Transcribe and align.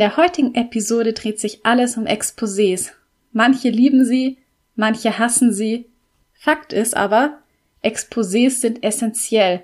Der 0.00 0.16
heutigen 0.16 0.54
Episode 0.54 1.12
dreht 1.12 1.38
sich 1.38 1.64
alles 1.64 1.96
um 1.96 2.06
Exposés. 2.06 2.90
Manche 3.32 3.70
lieben 3.70 4.04
sie, 4.04 4.38
manche 4.74 5.18
hassen 5.18 5.52
sie. 5.52 5.86
Fakt 6.32 6.72
ist 6.72 6.96
aber, 6.96 7.38
Exposés 7.82 8.60
sind 8.60 8.82
essentiell. 8.82 9.62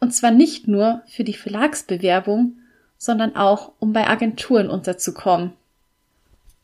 Und 0.00 0.14
zwar 0.14 0.30
nicht 0.30 0.68
nur 0.68 1.02
für 1.06 1.22
die 1.22 1.34
Verlagsbewerbung, 1.34 2.56
sondern 2.98 3.36
auch, 3.36 3.72
um 3.78 3.92
bei 3.92 4.08
Agenturen 4.08 4.68
unterzukommen. 4.70 5.52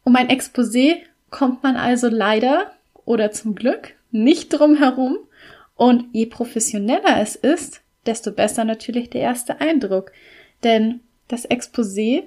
Um 0.05 0.17
ein 0.17 0.29
Exposé 0.29 0.99
kommt 1.31 1.63
man 1.63 1.77
also 1.77 2.09
leider 2.09 2.73
oder 3.05 3.31
zum 3.33 3.55
Glück 3.55 3.95
nicht 4.11 4.51
drum 4.51 4.77
herum. 4.77 5.19
Und 5.75 6.07
je 6.13 6.27
professioneller 6.27 7.21
es 7.21 7.37
ist, 7.37 7.83
desto 8.07 8.33
besser 8.33 8.65
natürlich 8.65 9.11
der 9.11 9.21
erste 9.21 9.61
Eindruck. 9.61 10.13
Denn 10.65 11.01
das 11.29 11.49
Exposé 11.49 12.25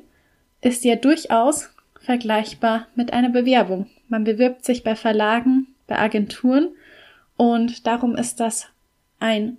ist 0.62 0.84
ja 0.84 0.96
durchaus 0.96 1.70
vergleichbar 2.00 2.88
mit 2.96 3.14
einer 3.14 3.30
Bewerbung. 3.30 3.88
Man 4.08 4.24
bewirbt 4.24 4.66
sich 4.66 4.84
bei 4.84 4.96
Verlagen, 4.96 5.68
bei 5.88 5.98
Agenturen 5.98 6.70
und 7.38 7.88
darum 7.88 8.16
ist 8.16 8.40
das 8.40 8.68
ein 9.20 9.58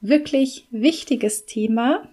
wirklich 0.00 0.66
wichtiges 0.70 1.46
Thema. 1.46 2.08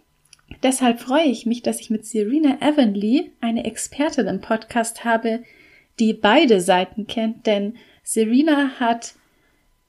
Deshalb 0.64 1.00
freue 1.00 1.26
ich 1.26 1.46
mich, 1.46 1.62
dass 1.62 1.80
ich 1.80 1.90
mit 1.90 2.06
Serena 2.06 2.58
Evanley 2.62 3.32
eine 3.42 3.66
Expertin 3.66 4.28
im 4.28 4.42
Podcast 4.42 5.04
habe, 5.06 5.44
die 6.00 6.14
beide 6.14 6.62
Seiten 6.62 7.08
kennt, 7.08 7.46
denn 7.46 7.76
Serena 8.04 8.80
hat 8.80 9.16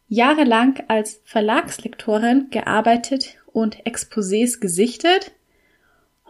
jahrelang 0.09 0.83
als 0.89 1.23
Verlagslektorin 1.25 2.49
gearbeitet 2.51 3.37
und 3.53 3.85
Exposés 3.87 4.61
gesichtet 4.61 5.33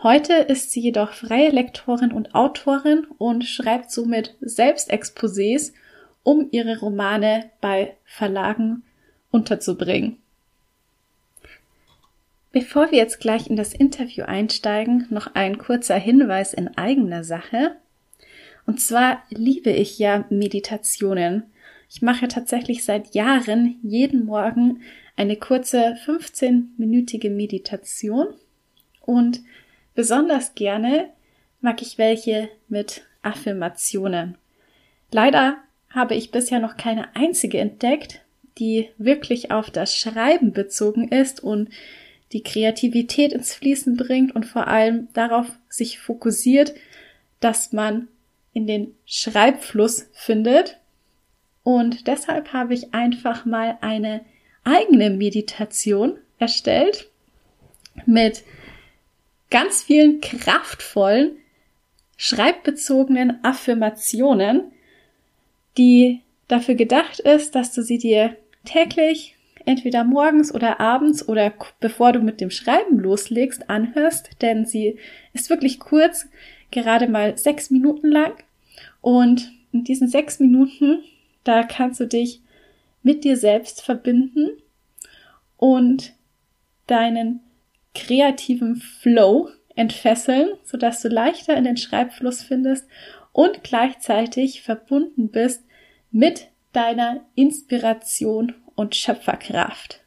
Heute 0.03 0.33
ist 0.33 0.71
sie 0.71 0.81
jedoch 0.81 1.13
freie 1.13 1.51
Lektorin 1.51 2.11
und 2.11 2.35
Autorin 2.35 3.07
und 3.19 3.45
schreibt 3.45 3.91
somit 3.91 4.35
selbst 4.41 4.91
Exposés, 4.91 5.75
um 6.23 6.49
ihre 6.53 6.79
Romane 6.79 7.51
bei 7.61 7.97
Verlagen 8.07 8.83
unterzubringen. 9.31 10.17
Bevor 12.51 12.91
wir 12.91 12.99
jetzt 12.99 13.21
gleich 13.21 13.49
in 13.49 13.57
das 13.57 13.75
Interview 13.75 14.25
einsteigen, 14.25 15.07
noch 15.11 15.35
ein 15.35 15.59
kurzer 15.59 15.97
Hinweis 15.97 16.55
in 16.55 16.79
eigener 16.79 17.23
Sache. 17.23 17.77
Und 18.65 18.81
zwar 18.81 19.23
liebe 19.29 19.71
ich 19.71 19.99
ja 19.99 20.25
Meditationen. 20.31 21.45
Ich 21.91 22.01
mache 22.01 22.27
tatsächlich 22.27 22.85
seit 22.85 23.15
Jahren 23.15 23.79
jeden 23.83 24.25
Morgen 24.25 24.81
eine 25.17 25.37
kurze 25.37 25.99
15-minütige 26.07 27.29
Meditation 27.29 28.29
und 29.03 29.43
Besonders 30.01 30.55
gerne 30.55 31.11
mag 31.61 31.83
ich 31.83 31.99
welche 31.99 32.49
mit 32.69 33.03
Affirmationen. 33.21 34.39
Leider 35.11 35.59
habe 35.91 36.15
ich 36.15 36.31
bisher 36.31 36.59
noch 36.59 36.79
keine 36.79 37.15
einzige 37.15 37.59
entdeckt, 37.59 38.23
die 38.57 38.89
wirklich 38.97 39.51
auf 39.51 39.69
das 39.69 39.95
Schreiben 39.95 40.55
bezogen 40.55 41.09
ist 41.09 41.45
und 41.45 41.69
die 42.33 42.43
Kreativität 42.43 43.35
ins 43.35 43.53
Fließen 43.53 43.99
bringt 43.99 44.35
und 44.35 44.47
vor 44.47 44.69
allem 44.69 45.09
darauf 45.13 45.49
sich 45.69 45.99
fokussiert, 45.99 46.73
dass 47.41 47.75
man 47.75 48.09
in 48.55 48.67
den 48.67 48.95
Schreibfluss 49.05 50.09
findet. 50.15 50.79
Und 51.63 52.07
deshalb 52.07 52.55
habe 52.55 52.73
ich 52.73 52.95
einfach 52.95 53.45
mal 53.45 53.77
eine 53.83 54.23
eigene 54.65 55.11
Meditation 55.11 56.17
erstellt 56.39 57.11
mit 58.07 58.45
ganz 59.51 59.83
vielen 59.83 60.21
kraftvollen, 60.21 61.37
schreibbezogenen 62.17 63.45
Affirmationen, 63.45 64.73
die 65.77 66.21
dafür 66.49 66.75
gedacht 66.75 67.21
ist, 67.21 67.55
dass 67.55 67.73
du 67.73 67.83
sie 67.83 67.99
dir 67.99 68.37
täglich 68.65 69.37
entweder 69.67 70.05
morgens 70.05 70.55
oder 70.55 70.81
abends 70.81 71.27
oder 71.27 71.53
bevor 71.81 72.13
du 72.13 72.21
mit 72.21 72.41
dem 72.41 72.51
Schreiben 72.51 72.99
loslegst, 72.99 73.69
anhörst, 73.69 74.31
denn 74.43 74.67
sie 74.67 74.99
ist 75.33 75.51
wirklich 75.51 75.79
kurz, 75.79 76.29
gerade 76.71 77.09
mal 77.09 77.37
sechs 77.37 77.71
Minuten 77.71 78.09
lang. 78.09 78.33
Und 79.01 79.53
in 79.73 79.85
diesen 79.85 80.09
sechs 80.09 80.41
Minuten, 80.41 81.03
da 81.45 81.63
kannst 81.63 82.01
du 82.01 82.07
dich 82.07 82.41
mit 83.03 83.25
dir 83.25 83.37
selbst 83.37 83.83
verbinden 83.83 84.51
und 85.57 86.13
deinen 86.87 87.41
kreativen 87.95 88.77
Flow 88.77 89.49
entfesseln, 89.75 90.51
sodass 90.65 91.03
du 91.03 91.09
leichter 91.09 91.57
in 91.57 91.65
den 91.65 91.77
Schreibfluss 91.77 92.43
findest 92.43 92.87
und 93.33 93.63
gleichzeitig 93.63 94.63
verbunden 94.63 95.31
bist 95.31 95.65
mit 96.11 96.49
deiner 96.73 97.25
Inspiration 97.35 98.55
und 98.75 98.95
Schöpferkraft. 98.97 100.01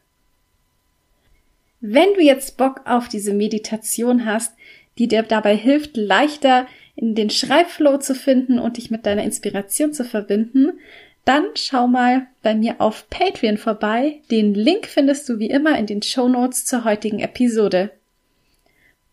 Wenn 1.80 2.14
du 2.14 2.22
jetzt 2.22 2.56
Bock 2.56 2.82
auf 2.86 3.08
diese 3.08 3.34
Meditation 3.34 4.24
hast, 4.24 4.54
die 4.96 5.08
dir 5.08 5.22
dabei 5.22 5.56
hilft, 5.56 5.96
leichter 5.96 6.66
in 6.96 7.14
den 7.14 7.30
Schreibflow 7.30 7.98
zu 7.98 8.14
finden 8.14 8.58
und 8.58 8.76
dich 8.76 8.90
mit 8.90 9.04
deiner 9.06 9.24
Inspiration 9.24 9.92
zu 9.92 10.04
verbinden, 10.04 10.78
dann 11.24 11.44
schau 11.54 11.86
mal 11.86 12.26
bei 12.42 12.54
mir 12.54 12.80
auf 12.80 13.08
Patreon 13.08 13.56
vorbei. 13.56 14.20
Den 14.30 14.54
Link 14.54 14.86
findest 14.86 15.28
du 15.28 15.38
wie 15.38 15.48
immer 15.48 15.78
in 15.78 15.86
den 15.86 16.02
Show 16.02 16.28
Notes 16.28 16.66
zur 16.66 16.84
heutigen 16.84 17.20
Episode. 17.20 17.92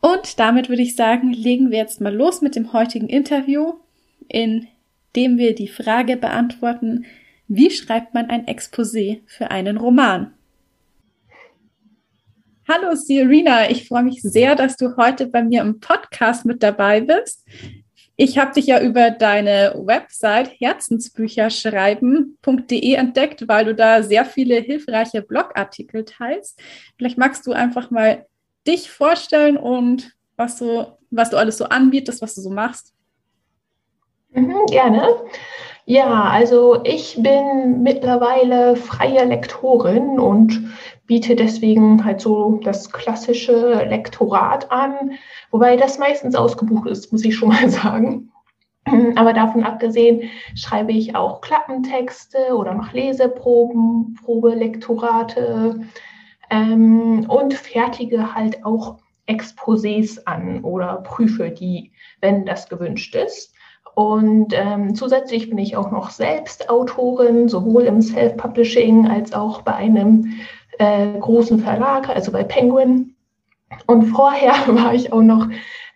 Und 0.01 0.39
damit 0.39 0.67
würde 0.67 0.81
ich 0.81 0.95
sagen, 0.95 1.31
legen 1.31 1.71
wir 1.71 1.77
jetzt 1.77 2.01
mal 2.01 2.13
los 2.13 2.41
mit 2.41 2.55
dem 2.55 2.73
heutigen 2.73 3.07
Interview, 3.07 3.75
in 4.27 4.67
dem 5.15 5.37
wir 5.37 5.55
die 5.55 5.67
Frage 5.67 6.17
beantworten, 6.17 7.05
wie 7.47 7.69
schreibt 7.69 8.13
man 8.13 8.29
ein 8.29 8.45
Exposé 8.45 9.19
für 9.25 9.51
einen 9.51 9.77
Roman? 9.77 10.33
Hallo 12.67 12.95
Serena, 12.95 13.69
ich 13.69 13.87
freue 13.87 14.03
mich 14.03 14.21
sehr, 14.21 14.55
dass 14.55 14.77
du 14.77 14.95
heute 14.95 15.27
bei 15.27 15.43
mir 15.43 15.61
im 15.61 15.79
Podcast 15.79 16.45
mit 16.45 16.63
dabei 16.63 17.01
bist. 17.01 17.45
Ich 18.15 18.37
habe 18.37 18.53
dich 18.53 18.67
ja 18.67 18.81
über 18.81 19.09
deine 19.09 19.73
Website 19.75 20.51
herzensbücherschreiben.de 20.59 22.93
entdeckt, 22.93 23.47
weil 23.47 23.65
du 23.65 23.73
da 23.73 24.03
sehr 24.03 24.25
viele 24.25 24.55
hilfreiche 24.55 25.21
Blogartikel 25.21 26.05
teilst. 26.05 26.59
Vielleicht 26.97 27.17
magst 27.17 27.47
du 27.47 27.53
einfach 27.53 27.89
mal 27.89 28.25
dich 28.67 28.91
vorstellen 28.91 29.57
und 29.57 30.11
was 30.35 30.57
du, 30.57 30.97
was 31.09 31.29
du 31.29 31.37
alles 31.37 31.57
so 31.57 31.65
anbietest, 31.65 32.21
was 32.21 32.35
du 32.35 32.41
so 32.41 32.51
machst. 32.51 32.93
Mhm, 34.33 34.65
gerne. 34.69 35.07
Ja, 35.85 36.23
also 36.25 36.81
ich 36.83 37.17
bin 37.21 37.81
mittlerweile 37.83 38.75
freie 38.75 39.25
Lektorin 39.25 40.19
und 40.19 40.71
biete 41.07 41.35
deswegen 41.35 42.05
halt 42.05 42.21
so 42.21 42.59
das 42.63 42.91
klassische 42.91 43.83
Lektorat 43.89 44.71
an, 44.71 45.13
wobei 45.49 45.75
das 45.75 45.97
meistens 45.97 46.35
ausgebucht 46.35 46.87
ist, 46.87 47.11
muss 47.11 47.25
ich 47.25 47.35
schon 47.35 47.49
mal 47.49 47.69
sagen. 47.69 48.31
Aber 49.15 49.33
davon 49.33 49.63
abgesehen 49.63 50.29
schreibe 50.55 50.91
ich 50.91 51.15
auch 51.15 51.41
Klappentexte 51.41 52.55
oder 52.55 52.73
noch 52.73 52.93
Leseproben, 52.93 54.17
Probelektorate 54.23 55.81
ähm, 56.49 57.25
und 57.29 57.53
fertige 57.53 58.33
halt 58.33 58.65
auch 58.65 58.97
Exposés 59.27 60.19
an 60.25 60.63
oder 60.63 60.97
prüfe 61.03 61.51
die, 61.51 61.91
wenn 62.21 62.45
das 62.45 62.69
gewünscht 62.69 63.15
ist. 63.15 63.53
Und 63.95 64.53
ähm, 64.53 64.95
zusätzlich 64.95 65.49
bin 65.49 65.57
ich 65.57 65.75
auch 65.75 65.91
noch 65.91 66.11
selbst 66.11 66.69
Autorin, 66.69 67.49
sowohl 67.49 67.83
im 67.83 68.01
Self-Publishing 68.01 69.07
als 69.07 69.33
auch 69.33 69.61
bei 69.61 69.75
einem 69.75 70.33
äh, 70.79 71.19
großen 71.19 71.59
Verlag, 71.59 72.09
also 72.09 72.31
bei 72.31 72.43
Penguin. 72.43 73.15
Und 73.87 74.05
vorher 74.05 74.53
war 74.67 74.93
ich 74.93 75.11
auch 75.11 75.21
noch 75.21 75.47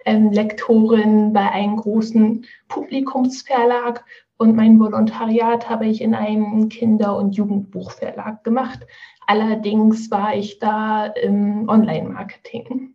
ähm, 0.06 0.32
Lektorin 0.32 1.34
bei 1.34 1.52
einem 1.52 1.78
großen 1.78 2.46
Publikumsverlag 2.68 4.04
und 4.38 4.56
mein 4.56 4.80
Volontariat 4.80 5.70
habe 5.70 5.86
ich 5.86 6.02
in 6.02 6.14
einem 6.14 6.68
Kinder- 6.68 7.18
und 7.18 7.36
Jugendbuchverlag 7.36 8.44
gemacht. 8.44 8.86
Allerdings 9.28 10.12
war 10.12 10.36
ich 10.36 10.60
da 10.60 11.06
im 11.06 11.70
Online-Marketing. 11.70 12.95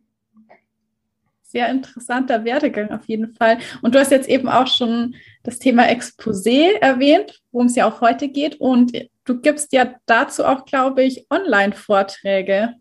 Sehr 1.50 1.68
interessanter 1.68 2.44
Werdegang 2.44 2.90
auf 2.90 3.06
jeden 3.06 3.34
Fall. 3.34 3.58
Und 3.82 3.94
du 3.94 3.98
hast 3.98 4.10
jetzt 4.10 4.28
eben 4.28 4.48
auch 4.48 4.66
schon 4.66 5.14
das 5.42 5.58
Thema 5.58 5.84
Exposé 5.84 6.78
erwähnt, 6.80 7.40
worum 7.52 7.66
es 7.66 7.76
ja 7.76 7.88
auch 7.88 8.00
heute 8.00 8.28
geht. 8.28 8.60
Und 8.60 8.92
du 9.24 9.40
gibst 9.40 9.72
ja 9.72 9.94
dazu 10.06 10.44
auch, 10.44 10.64
glaube 10.64 11.02
ich, 11.02 11.26
Online-Vorträge. 11.30 12.74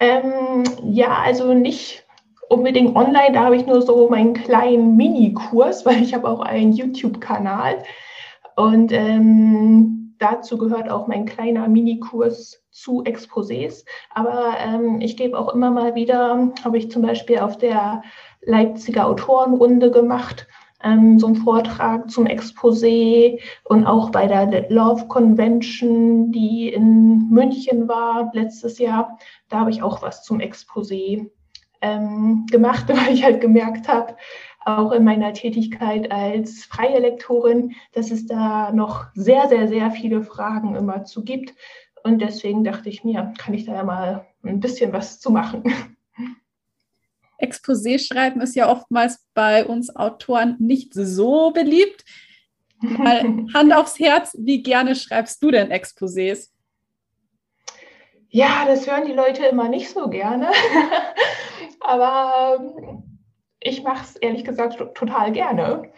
Ähm, 0.00 0.64
ja, 0.84 1.18
also 1.24 1.54
nicht 1.54 2.04
unbedingt 2.48 2.96
online, 2.96 3.32
da 3.32 3.44
habe 3.44 3.56
ich 3.56 3.66
nur 3.66 3.82
so 3.82 4.08
meinen 4.08 4.34
kleinen 4.34 4.96
Mini-Kurs, 4.96 5.84
weil 5.86 6.02
ich 6.02 6.14
habe 6.14 6.28
auch 6.28 6.40
einen 6.40 6.72
YouTube-Kanal. 6.72 7.82
Und 8.56 8.92
ähm, 8.92 10.07
dazu 10.18 10.58
gehört 10.58 10.90
auch 10.90 11.06
mein 11.06 11.26
kleiner 11.26 11.68
Minikurs 11.68 12.64
zu 12.70 13.02
Exposés. 13.04 13.84
Aber 14.10 14.56
ähm, 14.58 15.00
ich 15.00 15.16
gebe 15.16 15.38
auch 15.38 15.54
immer 15.54 15.70
mal 15.70 15.94
wieder, 15.94 16.52
habe 16.64 16.78
ich 16.78 16.90
zum 16.90 17.02
Beispiel 17.02 17.38
auf 17.38 17.58
der 17.58 18.02
Leipziger 18.42 19.06
Autorenrunde 19.06 19.90
gemacht, 19.90 20.46
ähm, 20.82 21.18
so 21.18 21.26
einen 21.26 21.36
Vortrag 21.36 22.10
zum 22.10 22.26
Exposé 22.26 23.40
und 23.64 23.86
auch 23.86 24.10
bei 24.10 24.26
der 24.26 24.70
Love 24.70 25.08
Convention, 25.08 26.30
die 26.30 26.68
in 26.68 27.28
München 27.30 27.88
war 27.88 28.30
letztes 28.32 28.78
Jahr, 28.78 29.18
da 29.48 29.60
habe 29.60 29.70
ich 29.70 29.82
auch 29.82 30.02
was 30.02 30.22
zum 30.22 30.38
Exposé 30.38 31.30
ähm, 31.80 32.46
gemacht, 32.50 32.86
weil 32.88 33.14
ich 33.14 33.24
halt 33.24 33.40
gemerkt 33.40 33.88
habe, 33.88 34.16
auch 34.68 34.92
in 34.92 35.04
meiner 35.04 35.32
Tätigkeit 35.32 36.10
als 36.12 36.64
freie 36.64 37.00
Lektorin, 37.00 37.74
dass 37.92 38.10
es 38.10 38.26
da 38.26 38.70
noch 38.72 39.06
sehr, 39.14 39.48
sehr, 39.48 39.68
sehr 39.68 39.90
viele 39.90 40.22
Fragen 40.22 40.76
immer 40.76 41.04
zu 41.04 41.24
gibt. 41.24 41.54
Und 42.04 42.20
deswegen 42.20 42.64
dachte 42.64 42.88
ich 42.88 43.04
mir, 43.04 43.32
kann 43.38 43.54
ich 43.54 43.64
da 43.64 43.74
ja 43.74 43.84
mal 43.84 44.26
ein 44.44 44.60
bisschen 44.60 44.92
was 44.92 45.20
zu 45.20 45.30
machen. 45.30 45.62
Exposé 47.40 47.98
schreiben 47.98 48.40
ist 48.40 48.56
ja 48.56 48.70
oftmals 48.70 49.24
bei 49.32 49.64
uns 49.64 49.94
Autoren 49.94 50.56
nicht 50.58 50.92
so 50.92 51.50
beliebt. 51.52 52.04
Mal 52.80 53.46
Hand 53.54 53.74
aufs 53.74 53.98
Herz, 53.98 54.36
wie 54.38 54.62
gerne 54.62 54.96
schreibst 54.96 55.42
du 55.42 55.50
denn 55.50 55.70
Exposés? 55.70 56.50
Ja, 58.30 58.64
das 58.66 58.86
hören 58.86 59.06
die 59.06 59.12
Leute 59.12 59.46
immer 59.46 59.68
nicht 59.68 59.88
so 59.88 60.08
gerne. 60.08 60.50
Aber 61.80 62.60
ich 63.60 63.82
mache 63.82 64.04
es 64.04 64.16
ehrlich 64.16 64.44
gesagt 64.44 64.78
total 64.94 65.32
gerne. 65.32 65.90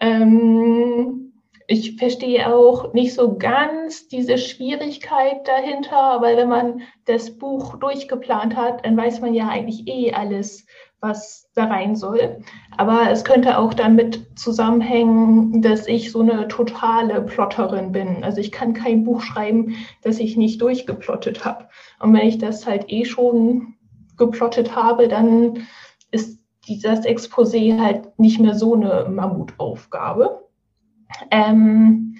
Ähm, 0.00 1.32
ich 1.66 1.96
verstehe 1.96 2.54
auch 2.54 2.92
nicht 2.92 3.14
so 3.14 3.36
ganz 3.36 4.08
diese 4.08 4.36
Schwierigkeit 4.36 5.46
dahinter, 5.46 6.18
weil 6.20 6.36
wenn 6.36 6.48
man 6.48 6.82
das 7.06 7.38
Buch 7.38 7.76
durchgeplant 7.76 8.56
hat, 8.56 8.84
dann 8.84 8.96
weiß 8.96 9.20
man 9.20 9.32
ja 9.32 9.48
eigentlich 9.48 9.86
eh 9.86 10.12
alles, 10.12 10.66
was 11.00 11.48
da 11.54 11.64
rein 11.64 11.96
soll. 11.96 12.42
Aber 12.76 13.10
es 13.10 13.24
könnte 13.24 13.58
auch 13.58 13.74
damit 13.74 14.26
zusammenhängen, 14.38 15.62
dass 15.62 15.86
ich 15.86 16.12
so 16.12 16.20
eine 16.20 16.48
totale 16.48 17.22
Plotterin 17.22 17.92
bin. 17.92 18.22
Also 18.22 18.40
ich 18.40 18.52
kann 18.52 18.74
kein 18.74 19.04
Buch 19.04 19.22
schreiben, 19.22 19.76
das 20.02 20.18
ich 20.18 20.36
nicht 20.36 20.60
durchgeplottet 20.60 21.44
habe. 21.44 21.68
Und 22.00 22.12
wenn 22.12 22.28
ich 22.28 22.38
das 22.38 22.66
halt 22.66 22.84
eh 22.88 23.04
schon 23.04 23.74
geplottet 24.16 24.76
habe, 24.76 25.08
dann 25.08 25.66
ist 26.10 26.41
dieses 26.66 27.04
Exposé 27.04 27.80
halt 27.80 28.18
nicht 28.18 28.40
mehr 28.40 28.54
so 28.54 28.74
eine 28.74 29.06
Mammutaufgabe. 29.10 30.48
Ähm, 31.30 32.16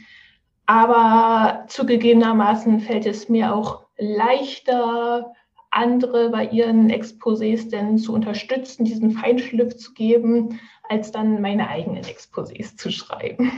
aber 0.66 1.64
zugegebenermaßen 1.68 2.80
fällt 2.80 3.06
es 3.06 3.28
mir 3.28 3.54
auch 3.54 3.86
leichter, 3.98 5.32
andere 5.70 6.30
bei 6.30 6.46
ihren 6.46 6.90
Exposés 6.90 7.70
denn 7.70 7.98
zu 7.98 8.12
unterstützen, 8.12 8.84
diesen 8.84 9.12
Feinschliff 9.12 9.76
zu 9.76 9.94
geben, 9.94 10.60
als 10.88 11.12
dann 11.12 11.40
meine 11.40 11.68
eigenen 11.68 12.04
Exposés 12.04 12.76
zu 12.76 12.90
schreiben. 12.90 13.50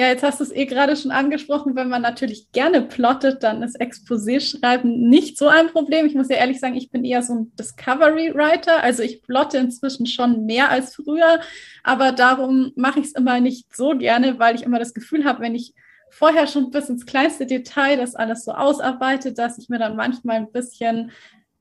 Ja, 0.00 0.06
jetzt 0.06 0.22
hast 0.22 0.40
du 0.40 0.44
es 0.44 0.50
eh 0.50 0.64
gerade 0.64 0.96
schon 0.96 1.10
angesprochen, 1.10 1.76
wenn 1.76 1.90
man 1.90 2.00
natürlich 2.00 2.50
gerne 2.52 2.80
plottet, 2.80 3.42
dann 3.42 3.62
ist 3.62 3.78
Exposé-Schreiben 3.78 5.10
nicht 5.10 5.36
so 5.36 5.46
ein 5.46 5.66
Problem. 5.66 6.06
Ich 6.06 6.14
muss 6.14 6.30
ja 6.30 6.36
ehrlich 6.36 6.58
sagen, 6.58 6.74
ich 6.74 6.90
bin 6.90 7.04
eher 7.04 7.22
so 7.22 7.34
ein 7.34 7.54
Discovery-Writer, 7.56 8.82
also 8.82 9.02
ich 9.02 9.20
plotte 9.20 9.58
inzwischen 9.58 10.06
schon 10.06 10.46
mehr 10.46 10.70
als 10.70 10.94
früher, 10.94 11.40
aber 11.84 12.12
darum 12.12 12.72
mache 12.76 13.00
ich 13.00 13.08
es 13.08 13.12
immer 13.12 13.40
nicht 13.40 13.76
so 13.76 13.90
gerne, 13.90 14.38
weil 14.38 14.54
ich 14.54 14.62
immer 14.62 14.78
das 14.78 14.94
Gefühl 14.94 15.26
habe, 15.26 15.42
wenn 15.42 15.54
ich 15.54 15.74
vorher 16.08 16.46
schon 16.46 16.70
bis 16.70 16.88
ins 16.88 17.04
kleinste 17.04 17.44
Detail 17.44 17.98
das 17.98 18.14
alles 18.14 18.46
so 18.46 18.52
ausarbeite, 18.52 19.34
dass 19.34 19.58
ich 19.58 19.68
mir 19.68 19.78
dann 19.78 19.96
manchmal 19.96 20.36
ein 20.36 20.50
bisschen 20.50 21.10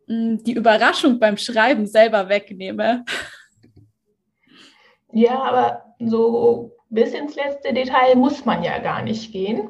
mh, 0.08 0.16
hm, 0.16 0.44
die 0.46 0.54
Überraschung 0.54 1.20
beim 1.20 1.36
Schreiben 1.36 1.88
selber 1.88 2.30
wegnehme. 2.30 3.04
Ja, 5.12 5.42
aber 5.42 5.96
so 6.00 6.79
bis 6.90 7.14
ins 7.14 7.36
letzte 7.36 7.74
Detail 7.74 8.16
muss 8.16 8.46
man 8.46 8.64
ja 8.64 8.80
gar 8.80 9.02
nicht 9.02 9.32
gehen. 9.32 9.70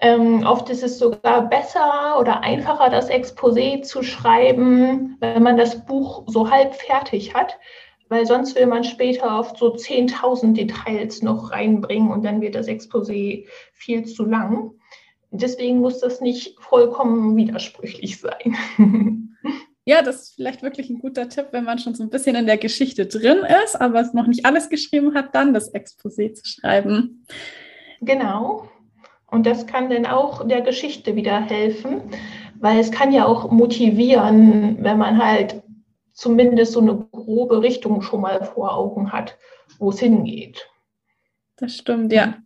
Ähm, 0.00 0.44
oft 0.44 0.68
ist 0.70 0.82
es 0.82 0.98
sogar 0.98 1.48
besser 1.48 2.18
oder 2.18 2.40
einfacher, 2.40 2.90
das 2.90 3.10
Exposé 3.10 3.82
zu 3.82 4.02
schreiben, 4.02 5.16
wenn 5.20 5.42
man 5.42 5.56
das 5.56 5.86
Buch 5.86 6.24
so 6.26 6.50
halb 6.50 6.74
fertig 6.74 7.34
hat, 7.34 7.58
weil 8.08 8.26
sonst 8.26 8.56
will 8.56 8.66
man 8.66 8.84
später 8.84 9.38
oft 9.38 9.56
so 9.56 9.74
10.000 9.74 10.54
Details 10.54 11.22
noch 11.22 11.52
reinbringen 11.52 12.10
und 12.10 12.24
dann 12.24 12.40
wird 12.40 12.54
das 12.54 12.66
Exposé 12.66 13.46
viel 13.72 14.04
zu 14.04 14.24
lang. 14.24 14.72
Deswegen 15.30 15.80
muss 15.80 16.00
das 16.00 16.20
nicht 16.20 16.58
vollkommen 16.60 17.36
widersprüchlich 17.36 18.20
sein. 18.20 18.56
Ja, 19.86 20.00
das 20.00 20.22
ist 20.22 20.34
vielleicht 20.36 20.62
wirklich 20.62 20.88
ein 20.88 20.98
guter 20.98 21.28
Tipp, 21.28 21.48
wenn 21.50 21.64
man 21.64 21.78
schon 21.78 21.94
so 21.94 22.02
ein 22.02 22.10
bisschen 22.10 22.36
in 22.36 22.46
der 22.46 22.56
Geschichte 22.56 23.06
drin 23.06 23.40
ist, 23.64 23.78
aber 23.78 24.00
es 24.00 24.14
noch 24.14 24.26
nicht 24.26 24.46
alles 24.46 24.70
geschrieben 24.70 25.14
hat, 25.14 25.34
dann 25.34 25.52
das 25.52 25.74
Exposé 25.74 26.32
zu 26.32 26.44
schreiben. 26.46 27.26
Genau. 28.00 28.68
Und 29.26 29.46
das 29.46 29.66
kann 29.66 29.90
dann 29.90 30.06
auch 30.06 30.46
der 30.46 30.62
Geschichte 30.62 31.16
wieder 31.16 31.40
helfen, 31.40 32.02
weil 32.60 32.78
es 32.78 32.92
kann 32.92 33.12
ja 33.12 33.26
auch 33.26 33.50
motivieren, 33.50 34.82
wenn 34.82 34.96
man 34.96 35.22
halt 35.22 35.62
zumindest 36.14 36.72
so 36.72 36.80
eine 36.80 36.96
grobe 37.12 37.60
Richtung 37.60 38.00
schon 38.00 38.22
mal 38.22 38.42
vor 38.44 38.74
Augen 38.74 39.12
hat, 39.12 39.36
wo 39.78 39.90
es 39.90 39.98
hingeht. 39.98 40.66
Das 41.56 41.74
stimmt, 41.74 42.12
ja. 42.12 42.38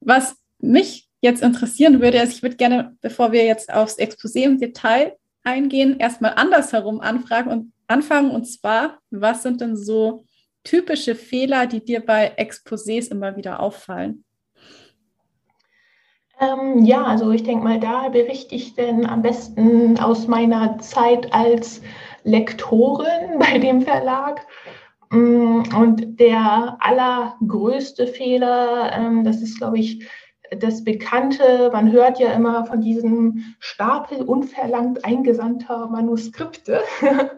Was 0.00 0.36
mich 0.58 1.08
jetzt 1.20 1.42
interessieren 1.42 2.00
würde, 2.00 2.18
ist, 2.18 2.34
ich 2.34 2.42
würde 2.42 2.56
gerne, 2.56 2.96
bevor 3.00 3.32
wir 3.32 3.44
jetzt 3.44 3.72
aufs 3.72 3.98
Exposé 3.98 4.42
im 4.42 4.58
Detail 4.60 5.16
eingehen, 5.46 5.98
erstmal 5.98 6.34
andersherum 6.34 7.00
anfragen 7.00 7.50
und 7.50 7.72
anfangen. 7.86 8.30
Und 8.30 8.44
zwar, 8.44 8.98
was 9.10 9.42
sind 9.42 9.60
denn 9.60 9.76
so 9.76 10.24
typische 10.64 11.14
Fehler, 11.14 11.66
die 11.66 11.84
dir 11.84 12.04
bei 12.04 12.36
Exposés 12.36 13.10
immer 13.10 13.36
wieder 13.36 13.60
auffallen? 13.60 14.24
Ähm, 16.38 16.84
ja, 16.84 17.02
also 17.04 17.30
ich 17.30 17.44
denke 17.44 17.64
mal, 17.64 17.80
da 17.80 18.08
berichte 18.10 18.54
ich 18.54 18.74
denn 18.74 19.06
am 19.06 19.22
besten 19.22 19.98
aus 19.98 20.26
meiner 20.26 20.78
Zeit 20.78 21.32
als 21.32 21.80
Lektorin 22.24 23.38
bei 23.38 23.58
dem 23.58 23.82
Verlag. 23.82 24.46
Mm, 25.10 25.62
und 25.76 26.20
der 26.20 26.76
allergrößte 26.80 28.08
Fehler, 28.08 28.92
ähm, 28.92 29.24
das 29.24 29.40
ist, 29.40 29.58
glaube 29.58 29.78
ich, 29.78 30.06
das 30.50 30.84
Bekannte, 30.84 31.70
man 31.72 31.92
hört 31.92 32.18
ja 32.18 32.32
immer 32.32 32.66
von 32.66 32.80
diesem 32.80 33.56
Stapel 33.58 34.22
unverlangt 34.22 35.04
eingesandter 35.04 35.88
Manuskripte. 35.88 36.82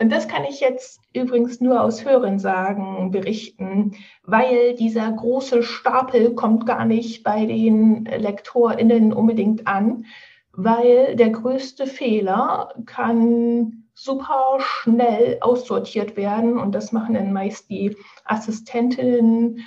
Und 0.00 0.10
das 0.10 0.28
kann 0.28 0.44
ich 0.44 0.60
jetzt 0.60 1.02
übrigens 1.12 1.60
nur 1.60 1.82
aus 1.82 2.06
Hörensagen 2.06 3.10
berichten, 3.10 3.92
weil 4.24 4.74
dieser 4.74 5.12
große 5.12 5.62
Stapel 5.62 6.34
kommt 6.34 6.64
gar 6.64 6.86
nicht 6.86 7.22
bei 7.22 7.44
den 7.44 8.06
LektorInnen 8.06 9.12
unbedingt 9.12 9.66
an, 9.66 10.06
weil 10.52 11.16
der 11.16 11.28
größte 11.28 11.86
Fehler 11.86 12.72
kann 12.86 13.84
super 13.92 14.56
schnell 14.60 15.36
aussortiert 15.42 16.16
werden 16.16 16.58
und 16.58 16.74
das 16.74 16.92
machen 16.92 17.14
dann 17.14 17.34
meist 17.34 17.68
die 17.68 17.94
Assistentinnen 18.24 19.66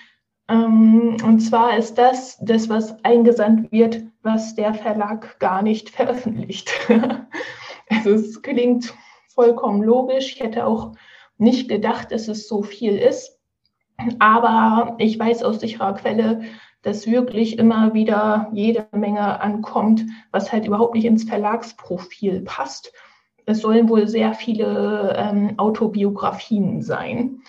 und 0.50 1.40
zwar 1.40 1.78
ist 1.78 1.98
das 1.98 2.38
das, 2.42 2.68
was 2.68 3.04
eingesandt 3.04 3.72
wird, 3.72 4.04
was 4.24 4.56
der 4.56 4.74
Verlag 4.74 5.40
gar 5.40 5.62
nicht 5.62 5.90
veröffentlicht. 5.90 6.72
also 7.90 8.12
es 8.12 8.42
klingt 8.42 8.94
vollkommen 9.30 9.84
logisch. 9.84 10.34
Ich 10.36 10.42
hätte 10.42 10.66
auch 10.66 10.94
nicht 11.38 11.70
gedacht, 11.70 12.12
dass 12.12 12.28
es 12.28 12.48
so 12.48 12.62
viel 12.62 12.98
ist. 12.98 13.40
Aber 14.20 14.96
ich 14.98 15.18
weiß 15.18 15.44
aus 15.44 15.60
sicherer 15.60 15.94
Quelle, 15.94 16.42
dass 16.82 17.08
wirklich 17.08 17.58
immer 17.58 17.94
wieder 17.94 18.50
jede 18.54 18.88
Menge 18.92 19.40
ankommt, 19.40 20.06
was 20.32 20.52
halt 20.52 20.66
überhaupt 20.66 20.96
nicht 20.96 21.06
ins 21.06 21.24
Verlagsprofil 21.24 22.42
passt. 22.42 22.92
Es 23.46 23.60
sollen 23.60 23.90
wohl 23.90 24.08
sehr 24.08 24.34
viele 24.34 25.16
ähm, 25.18 25.54
Autobiografien 25.58 26.82
sein. 26.82 27.42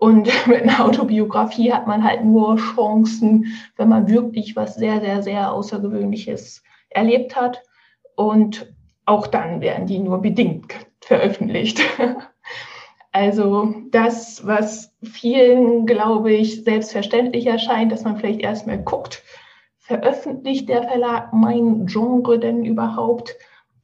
Und 0.00 0.30
mit 0.46 0.62
einer 0.62 0.84
Autobiografie 0.84 1.72
hat 1.72 1.86
man 1.86 2.02
halt 2.02 2.24
nur 2.24 2.56
Chancen, 2.56 3.46
wenn 3.76 3.88
man 3.88 4.08
wirklich 4.08 4.56
was 4.56 4.74
sehr, 4.74 5.00
sehr, 5.00 5.22
sehr 5.22 5.52
Außergewöhnliches 5.52 6.62
erlebt 6.88 7.36
hat. 7.36 7.62
Und 8.16 8.74
auch 9.04 9.26
dann 9.26 9.60
werden 9.60 9.86
die 9.86 9.98
nur 9.98 10.20
bedingt 10.20 10.74
veröffentlicht. 11.00 11.80
Also 13.12 13.74
das, 13.90 14.46
was 14.46 14.94
vielen, 15.02 15.84
glaube 15.84 16.30
ich, 16.30 16.62
selbstverständlich 16.62 17.44
erscheint, 17.44 17.90
dass 17.90 18.04
man 18.04 18.18
vielleicht 18.18 18.40
erstmal 18.40 18.78
guckt, 18.78 19.24
veröffentlicht 19.78 20.68
der 20.68 20.84
Verlag 20.84 21.32
mein 21.32 21.86
Genre 21.86 22.38
denn 22.38 22.64
überhaupt? 22.64 23.34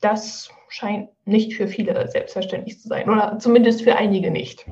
Das 0.01 0.49
scheint 0.69 1.09
nicht 1.25 1.55
für 1.55 1.67
viele 1.67 2.07
selbstverständlich 2.07 2.79
zu 2.79 2.87
sein 2.87 3.11
oder 3.11 3.41
zumindest 3.41 3.83
für 3.83 3.97
einige 3.97 4.31
nicht. 4.31 4.65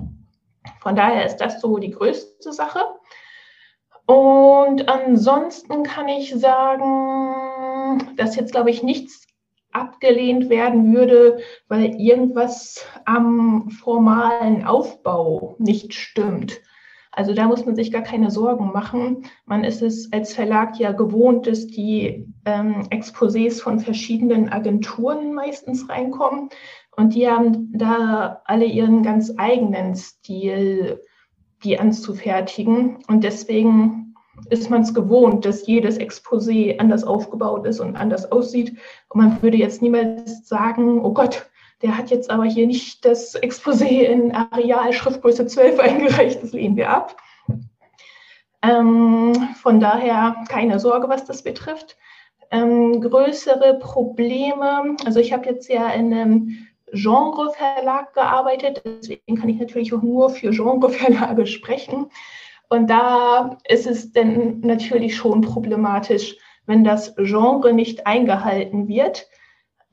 Von 0.80 0.96
daher 0.96 1.26
ist 1.26 1.38
das 1.38 1.60
so 1.60 1.78
die 1.78 1.90
größte 1.90 2.52
Sache. 2.52 2.80
Und 4.06 4.88
ansonsten 4.88 5.82
kann 5.82 6.08
ich 6.08 6.34
sagen, 6.34 8.16
dass 8.16 8.36
jetzt, 8.36 8.52
glaube 8.52 8.70
ich, 8.70 8.82
nichts 8.82 9.26
abgelehnt 9.72 10.50
werden 10.50 10.94
würde, 10.94 11.38
weil 11.68 11.94
irgendwas 12.00 12.86
am 13.04 13.70
formalen 13.70 14.64
Aufbau 14.64 15.56
nicht 15.58 15.94
stimmt. 15.94 16.60
Also 17.16 17.32
da 17.32 17.46
muss 17.46 17.64
man 17.64 17.76
sich 17.76 17.92
gar 17.92 18.02
keine 18.02 18.30
Sorgen 18.30 18.72
machen. 18.72 19.26
Man 19.46 19.62
ist 19.62 19.82
es 19.82 20.12
als 20.12 20.34
Verlag 20.34 20.78
ja 20.78 20.90
gewohnt, 20.90 21.46
dass 21.46 21.66
die 21.68 22.26
ähm, 22.44 22.88
Exposés 22.90 23.62
von 23.62 23.78
verschiedenen 23.78 24.48
Agenturen 24.48 25.32
meistens 25.32 25.88
reinkommen. 25.88 26.48
Und 26.96 27.14
die 27.14 27.28
haben 27.28 27.72
da 27.72 28.42
alle 28.44 28.66
ihren 28.66 29.02
ganz 29.02 29.32
eigenen 29.36 29.94
Stil, 29.94 31.02
die 31.64 31.78
anzufertigen. 31.78 32.98
Und 33.08 33.24
deswegen 33.24 34.14
ist 34.50 34.70
man 34.70 34.82
es 34.82 34.94
gewohnt, 34.94 35.44
dass 35.44 35.66
jedes 35.66 35.98
Exposé 35.98 36.78
anders 36.78 37.04
aufgebaut 37.04 37.66
ist 37.66 37.80
und 37.80 37.96
anders 37.96 38.30
aussieht. 38.30 38.76
Und 39.08 39.20
man 39.20 39.42
würde 39.42 39.56
jetzt 39.56 39.82
niemals 39.82 40.46
sagen, 40.46 41.04
oh 41.04 41.12
Gott, 41.12 41.48
der 41.82 41.96
hat 41.96 42.10
jetzt 42.10 42.30
aber 42.30 42.44
hier 42.44 42.66
nicht 42.66 43.04
das 43.04 43.40
Exposé 43.40 44.02
in 44.02 44.32
Areal 44.32 44.92
Schriftgröße 44.92 45.46
12 45.46 45.78
eingereicht, 45.80 46.42
das 46.42 46.52
lehnen 46.52 46.76
wir 46.76 46.90
ab. 46.90 47.16
Ähm, 48.62 49.34
von 49.60 49.80
daher 49.80 50.44
keine 50.48 50.78
Sorge, 50.80 51.08
was 51.08 51.24
das 51.24 51.42
betrifft. 51.42 51.96
Ähm, 52.50 53.00
größere 53.00 53.78
Probleme, 53.78 54.96
also 55.04 55.20
ich 55.20 55.32
habe 55.32 55.46
jetzt 55.46 55.68
ja 55.68 55.88
in 55.90 56.14
einem 56.14 56.66
Genreverlag 56.94 58.14
gearbeitet, 58.14 58.82
deswegen 58.84 59.36
kann 59.36 59.48
ich 59.48 59.58
natürlich 59.58 59.92
auch 59.92 60.02
nur 60.02 60.30
für 60.30 60.50
Genreverlage 60.50 61.46
sprechen. 61.46 62.06
Und 62.68 62.88
da 62.88 63.58
ist 63.68 63.86
es 63.86 64.12
dann 64.12 64.60
natürlich 64.60 65.16
schon 65.16 65.42
problematisch, 65.42 66.36
wenn 66.66 66.82
das 66.82 67.14
Genre 67.16 67.72
nicht 67.72 68.06
eingehalten 68.06 68.88
wird. 68.88 69.28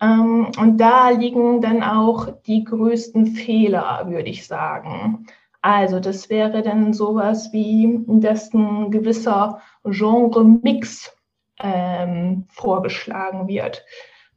Ähm, 0.02 0.52
und 0.58 0.78
da 0.78 1.10
liegen 1.10 1.62
dann 1.62 1.84
auch 1.84 2.30
die 2.48 2.64
größten 2.64 3.28
Fehler, 3.28 4.06
würde 4.08 4.30
ich 4.30 4.48
sagen. 4.48 5.28
Also 5.62 6.00
das 6.00 6.30
wäre 6.30 6.64
dann 6.64 6.94
sowas 6.94 7.54
wie, 7.54 8.00
dass 8.08 8.54
ein 8.54 8.90
gewisser 8.90 9.62
Genre-Mix 9.84 11.16
ähm, 11.62 12.46
vorgeschlagen 12.50 13.48
wird. 13.48 13.86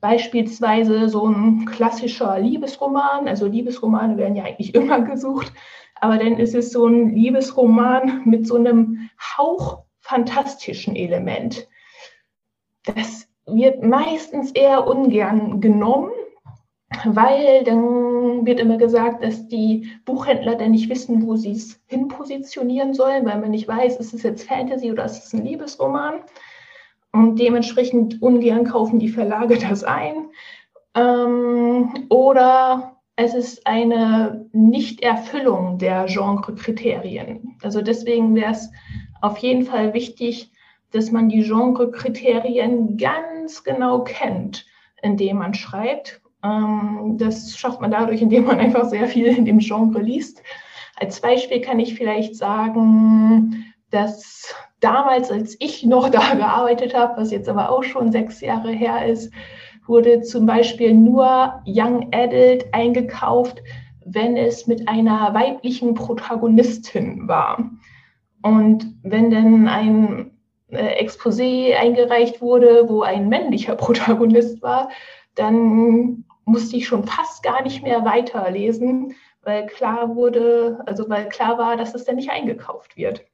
Beispielsweise 0.05 1.09
so 1.09 1.27
ein 1.27 1.65
klassischer 1.65 2.39
Liebesroman, 2.39 3.27
also 3.27 3.47
Liebesromane 3.47 4.19
werden 4.19 4.37
ja 4.37 4.45
eigentlich 4.45 4.75
immer 4.75 5.01
gesucht, 5.01 5.51
aber 5.99 6.19
dann 6.19 6.37
ist 6.37 6.55
es 6.55 6.73
so 6.73 6.87
ein 6.87 7.09
Liebesroman 7.09 8.21
mit 8.27 8.47
so 8.47 8.57
einem 8.57 9.09
Hauch 9.19 9.85
fantastischen 10.01 10.95
Element. 10.95 11.67
Das 12.85 13.27
wird 13.47 13.83
meistens 13.83 14.51
eher 14.51 14.87
ungern 14.87 15.63
genommen, 15.63 16.11
weil 17.07 17.65
dann 17.65 18.45
wird 18.45 18.61
immer 18.61 18.77
gesagt, 18.77 19.25
dass 19.25 19.49
die 19.49 19.91
Buchhändler 20.05 20.57
dann 20.57 20.73
nicht 20.73 20.91
wissen, 20.91 21.27
wo 21.27 21.37
sie 21.37 21.53
es 21.53 21.81
hinpositionieren 21.87 22.93
sollen, 22.93 23.25
weil 23.25 23.41
man 23.41 23.53
nicht 23.53 23.69
weiß, 23.69 23.97
ist 23.97 24.13
es 24.13 24.23
jetzt 24.23 24.47
Fantasy 24.47 24.93
oder 24.93 25.07
ist 25.07 25.25
es 25.25 25.33
ein 25.33 25.47
Liebesroman. 25.47 26.21
Und 27.15 27.39
dementsprechend 27.39 28.21
ungern 28.23 28.65
kaufen 28.65 28.99
die 28.99 29.09
Verlage 29.09 29.57
das 29.57 29.85
ein. 29.85 30.31
Ähm, 30.97 32.07
oder 32.09 32.97
es 33.15 33.35
ist 33.35 33.69
eine 33.69 34.49
Nichterfüllung 34.53 35.79
der 35.79 36.07
Genrekriterien. 36.07 37.57
Also 37.63 37.83
deswegen 37.83 38.35
wäre 38.35 38.51
es 38.51 38.69
auf 39.23 39.39
jeden 39.39 39.63
Fall 39.63 39.95
wichtig, 39.95 40.51
dass 40.91 41.13
man 41.13 41.29
die 41.29 41.45
Genrekriterien 41.45 42.97
ganz 42.97 43.63
genau 43.63 44.03
kennt, 44.03 44.67
indem 45.01 45.39
man 45.39 45.55
schreibt. 45.55 46.21
Ähm, 46.43 47.15
das 47.17 47.57
schafft 47.57 47.81
man 47.81 47.93
dadurch, 47.93 48.23
indem 48.23 48.47
man 48.47 48.59
einfach 48.59 48.87
sehr 48.87 49.07
viel 49.07 49.27
in 49.27 49.45
dem 49.45 49.61
Genre 49.61 50.03
liest. 50.03 50.43
Als 50.97 51.21
Beispiel 51.21 51.61
kann 51.61 51.79
ich 51.79 51.95
vielleicht 51.95 52.35
sagen, 52.35 53.73
dass 53.91 54.53
damals, 54.85 55.31
als 55.31 55.57
ich 55.59 55.85
noch 55.85 56.09
da 56.11 56.35
gearbeitet 56.35 56.95
habe, 56.95 57.21
was 57.21 57.31
jetzt 57.31 57.49
aber 57.49 57.71
auch 57.71 57.83
schon 57.83 58.13
sechs 58.13 58.41
Jahre 58.41 58.71
her 58.71 59.07
ist, 59.07 59.33
wurde 59.87 60.23
zum 60.23 60.47
Beispiel 60.47 60.95
nur 60.95 61.63
Young 61.67 62.09
Adult 62.13 62.73
eingekauft, 62.73 63.63
wenn 64.07 64.37
es 64.37 64.67
mit 64.67 64.89
einer 64.89 65.35
weiblichen 65.35 65.95
Protagonistin 65.95 67.27
war. 67.27 67.71
Und 68.43 68.95
wenn 69.03 69.31
dann 69.31 69.69
ein 69.69 70.31
äh, 70.69 71.03
Exposé 71.03 71.75
eingereicht 71.75 72.41
wurde, 72.43 72.89
wo 72.89 73.03
ein 73.03 73.29
männlicher 73.29 73.75
Protagonist 73.77 74.63
war, 74.63 74.91
dann 75.35 76.25
musste 76.45 76.77
ich 76.77 76.87
schon 76.87 77.05
fast 77.05 77.43
gar 77.43 77.63
nicht 77.63 77.83
mehr 77.83 78.05
weiterlesen, 78.05 79.15
weil 79.43 79.67
klar 79.67 80.15
wurde, 80.15 80.83
also 80.87 81.09
weil 81.09 81.29
klar 81.29 81.59
war, 81.59 81.77
dass 81.77 81.95
es 81.95 82.05
dann 82.05 82.17
nicht 82.17 82.31
eingekauft 82.31 82.97
wird. 82.97 83.25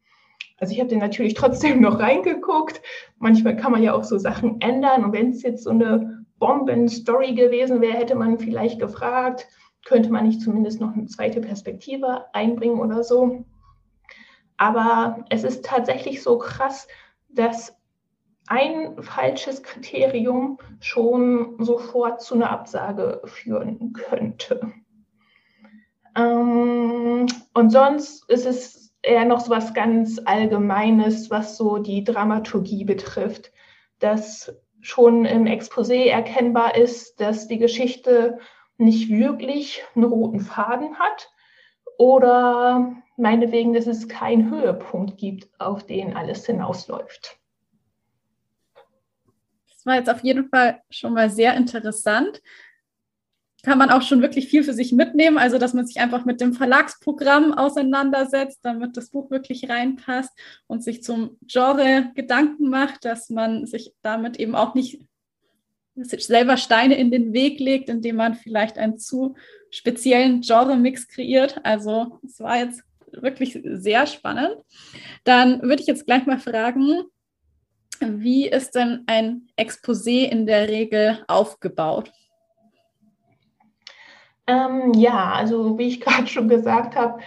Also 0.60 0.74
ich 0.74 0.78
habe 0.78 0.90
den 0.90 1.00
natürlich 1.00 1.34
trotzdem 1.34 1.80
noch 1.80 1.98
reingeguckt. 1.98 2.80
Manchmal 3.18 3.56
kann 3.56 3.72
man 3.72 3.82
ja 3.82 3.94
auch 3.94 4.04
so 4.04 4.18
Sachen 4.18 4.60
ändern. 4.60 5.04
Und 5.04 5.12
wenn 5.12 5.30
es 5.30 5.42
jetzt 5.42 5.64
so 5.64 5.70
eine 5.70 6.24
Bomben-Story 6.38 7.34
gewesen 7.34 7.80
wäre, 7.80 7.98
hätte 7.98 8.14
man 8.14 8.38
vielleicht 8.38 8.78
gefragt, 8.78 9.48
könnte 9.84 10.10
man 10.10 10.26
nicht 10.26 10.40
zumindest 10.40 10.80
noch 10.80 10.94
eine 10.94 11.06
zweite 11.06 11.40
Perspektive 11.40 12.26
einbringen 12.34 12.78
oder 12.78 13.02
so. 13.02 13.44
Aber 14.56 15.24
es 15.30 15.42
ist 15.42 15.64
tatsächlich 15.64 16.22
so 16.22 16.38
krass, 16.38 16.86
dass 17.30 17.76
ein 18.46 19.00
falsches 19.00 19.62
Kriterium 19.62 20.58
schon 20.80 21.54
sofort 21.64 22.20
zu 22.20 22.34
einer 22.34 22.50
Absage 22.50 23.22
führen 23.24 23.92
könnte. 23.92 24.72
Ähm, 26.16 27.26
und 27.54 27.70
sonst 27.70 28.28
ist 28.28 28.44
es 28.44 28.89
eher 29.02 29.24
noch 29.24 29.40
so 29.40 29.50
was 29.50 29.74
ganz 29.74 30.20
Allgemeines, 30.24 31.30
was 31.30 31.56
so 31.56 31.78
die 31.78 32.04
Dramaturgie 32.04 32.84
betrifft, 32.84 33.52
dass 33.98 34.54
schon 34.80 35.24
im 35.24 35.44
Exposé 35.44 36.06
erkennbar 36.06 36.76
ist, 36.76 37.20
dass 37.20 37.48
die 37.48 37.58
Geschichte 37.58 38.38
nicht 38.78 39.10
wirklich 39.10 39.82
einen 39.94 40.04
roten 40.04 40.40
Faden 40.40 40.98
hat 40.98 41.30
oder 41.98 42.94
meinetwegen, 43.16 43.74
dass 43.74 43.86
es 43.86 44.08
keinen 44.08 44.50
Höhepunkt 44.50 45.18
gibt, 45.18 45.48
auf 45.60 45.84
den 45.84 46.16
alles 46.16 46.46
hinausläuft. 46.46 47.38
Das 49.68 49.84
war 49.84 49.94
jetzt 49.96 50.10
auf 50.10 50.22
jeden 50.22 50.48
Fall 50.48 50.82
schon 50.90 51.12
mal 51.12 51.30
sehr 51.30 51.54
interessant 51.54 52.42
kann 53.62 53.78
man 53.78 53.90
auch 53.90 54.02
schon 54.02 54.22
wirklich 54.22 54.48
viel 54.48 54.64
für 54.64 54.72
sich 54.72 54.92
mitnehmen. 54.92 55.38
Also, 55.38 55.58
dass 55.58 55.74
man 55.74 55.86
sich 55.86 56.00
einfach 56.00 56.24
mit 56.24 56.40
dem 56.40 56.52
Verlagsprogramm 56.52 57.52
auseinandersetzt, 57.52 58.60
damit 58.62 58.96
das 58.96 59.10
Buch 59.10 59.30
wirklich 59.30 59.68
reinpasst 59.68 60.32
und 60.66 60.82
sich 60.82 61.02
zum 61.02 61.36
Genre 61.46 62.10
Gedanken 62.14 62.70
macht, 62.70 63.04
dass 63.04 63.30
man 63.30 63.66
sich 63.66 63.92
damit 64.02 64.38
eben 64.38 64.54
auch 64.54 64.74
nicht 64.74 65.00
selber 65.96 66.56
Steine 66.56 66.94
in 66.96 67.10
den 67.10 67.32
Weg 67.32 67.58
legt, 67.60 67.88
indem 67.88 68.16
man 68.16 68.34
vielleicht 68.34 68.78
einen 68.78 68.98
zu 68.98 69.34
speziellen 69.70 70.40
Genre-Mix 70.40 71.08
kreiert. 71.08 71.60
Also, 71.64 72.20
es 72.24 72.40
war 72.40 72.58
jetzt 72.58 72.82
wirklich 73.12 73.60
sehr 73.64 74.06
spannend. 74.06 74.56
Dann 75.24 75.62
würde 75.62 75.82
ich 75.82 75.88
jetzt 75.88 76.06
gleich 76.06 76.26
mal 76.26 76.38
fragen, 76.38 77.04
wie 78.00 78.48
ist 78.48 78.74
denn 78.74 79.02
ein 79.06 79.48
Exposé 79.58 80.24
in 80.24 80.46
der 80.46 80.68
Regel 80.68 81.22
aufgebaut? 81.28 82.12
Ähm, 84.50 84.94
ja, 84.94 85.32
also 85.32 85.78
wie 85.78 85.86
ich 85.86 86.00
gerade 86.00 86.26
schon 86.26 86.48
gesagt 86.48 86.96
habe, 86.96 87.20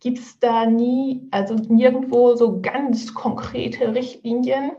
gibt 0.00 0.18
es 0.18 0.38
da 0.38 0.64
nie, 0.64 1.28
also 1.30 1.54
nirgendwo 1.54 2.34
so 2.34 2.60
ganz 2.62 3.14
konkrete 3.14 3.94
Richtlinien. 3.94 4.72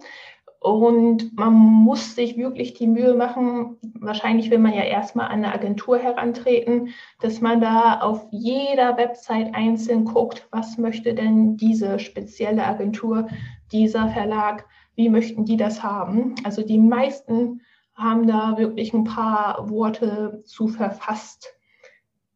Und 0.59 1.35
man 1.35 1.53
muss 1.53 2.13
sich 2.15 2.37
wirklich 2.37 2.75
die 2.75 2.87
Mühe 2.87 3.15
machen, 3.15 3.77
wahrscheinlich 3.99 4.51
will 4.51 4.59
man 4.59 4.73
ja 4.73 4.83
erstmal 4.83 5.27
an 5.27 5.43
eine 5.43 5.53
Agentur 5.53 5.97
herantreten, 5.97 6.89
dass 7.19 7.41
man 7.41 7.61
da 7.61 7.99
auf 7.99 8.27
jeder 8.29 8.95
Website 8.97 9.55
einzeln 9.55 10.05
guckt, 10.05 10.47
was 10.51 10.77
möchte 10.77 11.15
denn 11.15 11.57
diese 11.57 11.97
spezielle 11.97 12.63
Agentur, 12.63 13.27
dieser 13.71 14.09
Verlag, 14.09 14.65
wie 14.95 15.09
möchten 15.09 15.45
die 15.45 15.57
das 15.57 15.81
haben. 15.81 16.35
Also 16.43 16.61
die 16.63 16.79
meisten 16.79 17.61
haben 17.95 18.27
da 18.27 18.55
wirklich 18.57 18.93
ein 18.93 19.03
paar 19.03 19.67
Worte 19.67 20.43
zu 20.45 20.67
verfasst, 20.67 21.55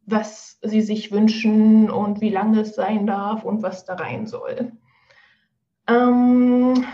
was 0.06 0.58
sie 0.62 0.80
sich 0.80 1.10
wünschen 1.12 1.90
und 1.90 2.20
wie 2.20 2.30
lange 2.30 2.60
es 2.60 2.74
sein 2.74 3.06
darf 3.06 3.44
und 3.44 3.62
was 3.62 3.84
da 3.84 3.94
rein 3.94 4.26
soll. 4.26 4.72
Ähm, 5.88 6.84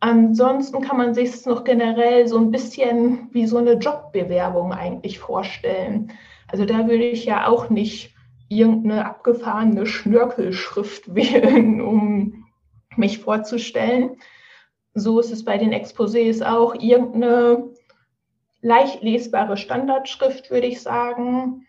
ansonsten 0.00 0.80
kann 0.80 0.96
man 0.96 1.14
sich 1.14 1.28
es 1.28 1.46
noch 1.46 1.64
generell 1.64 2.26
so 2.26 2.38
ein 2.38 2.50
bisschen 2.50 3.28
wie 3.32 3.46
so 3.46 3.58
eine 3.58 3.74
Jobbewerbung 3.74 4.72
eigentlich 4.72 5.18
vorstellen. 5.18 6.12
Also 6.48 6.64
da 6.64 6.88
würde 6.88 7.04
ich 7.04 7.26
ja 7.26 7.46
auch 7.46 7.68
nicht 7.68 8.14
irgendeine 8.48 9.06
abgefahrene 9.06 9.86
Schnörkelschrift 9.86 11.14
wählen, 11.14 11.82
um 11.82 12.46
mich 12.96 13.18
vorzustellen. 13.18 14.16
So 14.94 15.20
ist 15.20 15.32
es 15.32 15.44
bei 15.44 15.58
den 15.58 15.74
Exposés 15.74 16.42
auch 16.42 16.74
irgendeine 16.74 17.70
leicht 18.62 19.02
lesbare 19.02 19.56
Standardschrift, 19.56 20.50
würde 20.50 20.68
ich 20.68 20.80
sagen. 20.80 21.66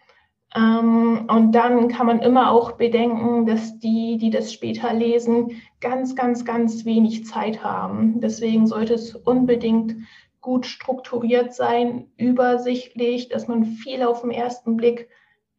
Ähm, 0.56 1.26
und 1.30 1.52
dann 1.52 1.90
kann 1.90 2.08
man 2.08 2.22
immer 2.22 2.52
auch 2.52 2.74
bedenken, 2.74 3.46
dass 3.46 3.78
die, 3.80 4.18
die 4.18 4.30
das 4.30 4.54
später 4.54 4.94
lesen, 4.94 5.62
ganz, 5.82 6.16
ganz, 6.16 6.46
ganz 6.46 6.86
wenig 6.86 7.26
Zeit 7.26 7.64
haben. 7.64 8.22
Deswegen 8.22 8.66
sollte 8.66 8.94
es 8.94 9.16
unbedingt 9.16 9.96
gut 10.40 10.66
strukturiert 10.66 11.54
sein, 11.54 12.08
übersichtlich, 12.18 13.28
dass 13.30 13.48
man 13.48 13.66
viel 13.66 14.04
auf 14.04 14.22
den 14.22 14.32
ersten 14.32 14.78
Blick 14.78 15.10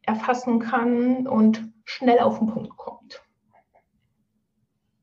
erfassen 0.01 0.59
kann 0.59 1.27
und 1.27 1.69
schnell 1.85 2.19
auf 2.19 2.39
den 2.39 2.47
Punkt 2.47 2.75
kommt. 2.77 3.21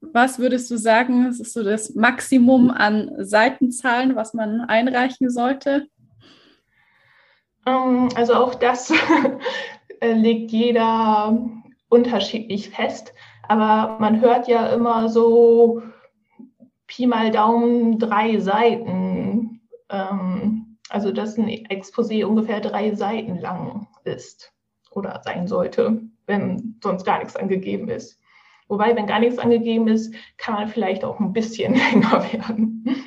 Was 0.00 0.38
würdest 0.38 0.70
du 0.70 0.76
sagen, 0.76 1.26
ist 1.26 1.52
so 1.52 1.62
das 1.62 1.94
Maximum 1.94 2.70
an 2.70 3.10
Seitenzahlen, 3.18 4.16
was 4.16 4.34
man 4.34 4.62
einreichen 4.62 5.30
sollte? 5.30 5.86
Ähm, 7.66 8.08
also 8.14 8.34
auch 8.34 8.54
das 8.54 8.92
legt 10.12 10.50
jeder 10.50 11.38
unterschiedlich 11.88 12.70
fest. 12.70 13.12
Aber 13.48 13.98
man 14.00 14.20
hört 14.20 14.48
ja 14.48 14.66
immer 14.68 15.08
so 15.08 15.82
Pi 16.86 17.06
mal 17.06 17.30
Daumen 17.30 17.98
drei 17.98 18.38
Seiten. 18.38 19.60
Ähm, 19.90 20.78
also 20.88 21.12
dass 21.12 21.38
ein 21.38 21.48
Exposé 21.48 22.24
ungefähr 22.24 22.60
drei 22.60 22.94
Seiten 22.94 23.38
lang 23.38 23.88
ist 24.04 24.52
oder 24.90 25.20
sein 25.24 25.48
sollte, 25.48 26.02
wenn 26.26 26.78
sonst 26.82 27.04
gar 27.04 27.18
nichts 27.18 27.36
angegeben 27.36 27.88
ist. 27.88 28.20
Wobei, 28.68 28.96
wenn 28.96 29.06
gar 29.06 29.18
nichts 29.18 29.38
angegeben 29.38 29.88
ist, 29.88 30.14
kann 30.38 30.54
man 30.54 30.68
vielleicht 30.68 31.04
auch 31.04 31.20
ein 31.20 31.32
bisschen 31.32 31.74
länger 31.92 32.32
werden. 32.32 33.03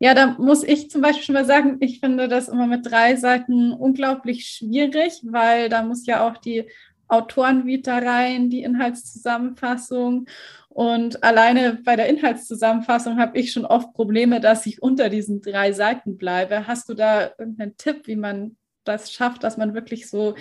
Ja, 0.00 0.14
da 0.14 0.36
muss 0.38 0.62
ich 0.62 0.90
zum 0.90 1.00
Beispiel 1.02 1.24
schon 1.24 1.34
mal 1.34 1.44
sagen, 1.44 1.78
ich 1.80 1.98
finde 2.00 2.28
das 2.28 2.48
immer 2.48 2.66
mit 2.68 2.86
drei 2.88 3.16
Seiten 3.16 3.72
unglaublich 3.72 4.46
schwierig, 4.46 5.20
weil 5.24 5.68
da 5.68 5.82
muss 5.82 6.06
ja 6.06 6.26
auch 6.28 6.36
die 6.36 6.68
Autorenvita 7.08 7.98
rein, 7.98 8.48
die 8.48 8.62
Inhaltszusammenfassung. 8.62 10.26
Und 10.68 11.24
alleine 11.24 11.80
bei 11.84 11.96
der 11.96 12.08
Inhaltszusammenfassung 12.08 13.18
habe 13.18 13.38
ich 13.38 13.50
schon 13.52 13.64
oft 13.66 13.92
Probleme, 13.94 14.40
dass 14.40 14.66
ich 14.66 14.80
unter 14.82 15.08
diesen 15.08 15.40
drei 15.40 15.72
Seiten 15.72 16.16
bleibe. 16.16 16.68
Hast 16.68 16.88
du 16.88 16.94
da 16.94 17.32
irgendeinen 17.36 17.76
Tipp, 17.76 18.06
wie 18.06 18.16
man 18.16 18.56
das 18.84 19.12
schafft, 19.12 19.42
dass 19.42 19.56
man 19.56 19.74
wirklich 19.74 20.08
so 20.08 20.36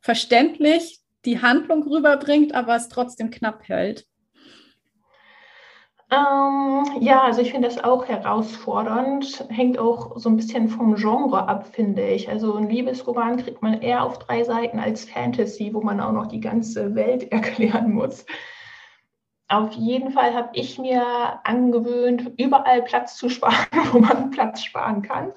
verständlich 0.00 1.00
die 1.26 1.42
Handlung 1.42 1.82
rüberbringt, 1.86 2.54
aber 2.54 2.76
es 2.76 2.88
trotzdem 2.88 3.30
knapp 3.30 3.68
hält? 3.68 4.06
Ähm, 6.12 6.84
ja, 7.00 7.22
also 7.22 7.40
ich 7.40 7.52
finde 7.52 7.68
das 7.68 7.82
auch 7.82 8.06
herausfordernd. 8.06 9.46
Hängt 9.48 9.78
auch 9.78 10.18
so 10.18 10.28
ein 10.28 10.36
bisschen 10.36 10.68
vom 10.68 10.96
Genre 10.96 11.48
ab, 11.48 11.66
finde 11.72 12.06
ich. 12.06 12.28
Also 12.28 12.54
ein 12.54 12.68
Liebesroman 12.68 13.38
kriegt 13.38 13.62
man 13.62 13.80
eher 13.80 14.04
auf 14.04 14.18
drei 14.18 14.44
Seiten 14.44 14.78
als 14.78 15.06
Fantasy, 15.06 15.72
wo 15.72 15.80
man 15.80 16.00
auch 16.00 16.12
noch 16.12 16.26
die 16.26 16.40
ganze 16.40 16.94
Welt 16.94 17.22
erklären 17.32 17.92
muss. 17.92 18.26
Auf 19.48 19.72
jeden 19.72 20.12
Fall 20.12 20.34
habe 20.34 20.50
ich 20.52 20.78
mir 20.78 21.40
angewöhnt, 21.44 22.32
überall 22.36 22.82
Platz 22.82 23.16
zu 23.16 23.30
sparen, 23.30 23.66
wo 23.92 23.98
man 23.98 24.30
Platz 24.30 24.62
sparen 24.62 25.00
kann. 25.00 25.32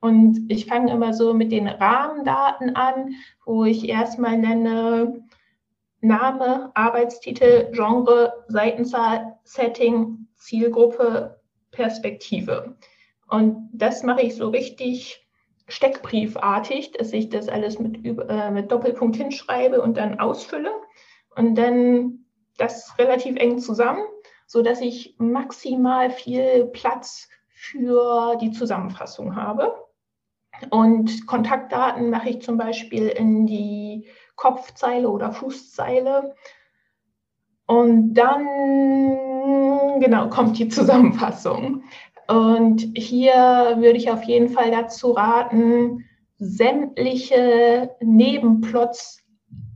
Und 0.00 0.50
ich 0.50 0.66
fange 0.66 0.92
immer 0.92 1.12
so 1.12 1.34
mit 1.34 1.52
den 1.52 1.68
Rahmendaten 1.68 2.74
an, 2.74 3.14
wo 3.44 3.64
ich 3.64 3.88
erstmal 3.88 4.38
nenne, 4.38 5.22
Name, 6.00 6.70
Arbeitstitel, 6.74 7.70
Genre, 7.72 8.44
Seitenzahl, 8.48 9.38
Setting, 9.44 10.26
Zielgruppe, 10.36 11.40
Perspektive. 11.70 12.76
Und 13.28 13.68
das 13.72 14.02
mache 14.02 14.22
ich 14.22 14.34
so 14.34 14.48
richtig 14.48 15.26
steckbriefartig, 15.68 16.92
dass 16.92 17.12
ich 17.12 17.28
das 17.28 17.48
alles 17.48 17.78
mit, 17.78 18.04
äh, 18.04 18.50
mit 18.50 18.72
Doppelpunkt 18.72 19.16
hinschreibe 19.16 19.80
und 19.80 19.96
dann 19.96 20.18
ausfülle. 20.18 20.72
Und 21.36 21.54
dann 21.54 22.24
das 22.56 22.98
relativ 22.98 23.36
eng 23.36 23.58
zusammen, 23.58 24.02
sodass 24.46 24.80
ich 24.80 25.14
maximal 25.18 26.10
viel 26.10 26.66
Platz 26.66 27.28
für 27.48 28.36
die 28.36 28.50
Zusammenfassung 28.50 29.36
habe. 29.36 29.74
Und 30.70 31.26
Kontaktdaten 31.26 32.10
mache 32.10 32.30
ich 32.30 32.42
zum 32.42 32.58
Beispiel 32.58 33.08
in 33.08 33.46
die 33.46 34.08
Kopfzeile 34.40 35.10
oder 35.10 35.32
Fußzeile. 35.32 36.34
Und 37.66 38.14
dann, 38.14 40.00
genau, 40.00 40.28
kommt 40.30 40.58
die 40.58 40.68
Zusammenfassung. 40.78 41.84
Und 42.26 42.80
hier 42.96 43.34
würde 43.78 43.98
ich 43.98 44.10
auf 44.10 44.22
jeden 44.24 44.48
Fall 44.48 44.70
dazu 44.70 45.12
raten, 45.12 46.04
sämtliche 46.38 47.90
Nebenplots 48.00 49.22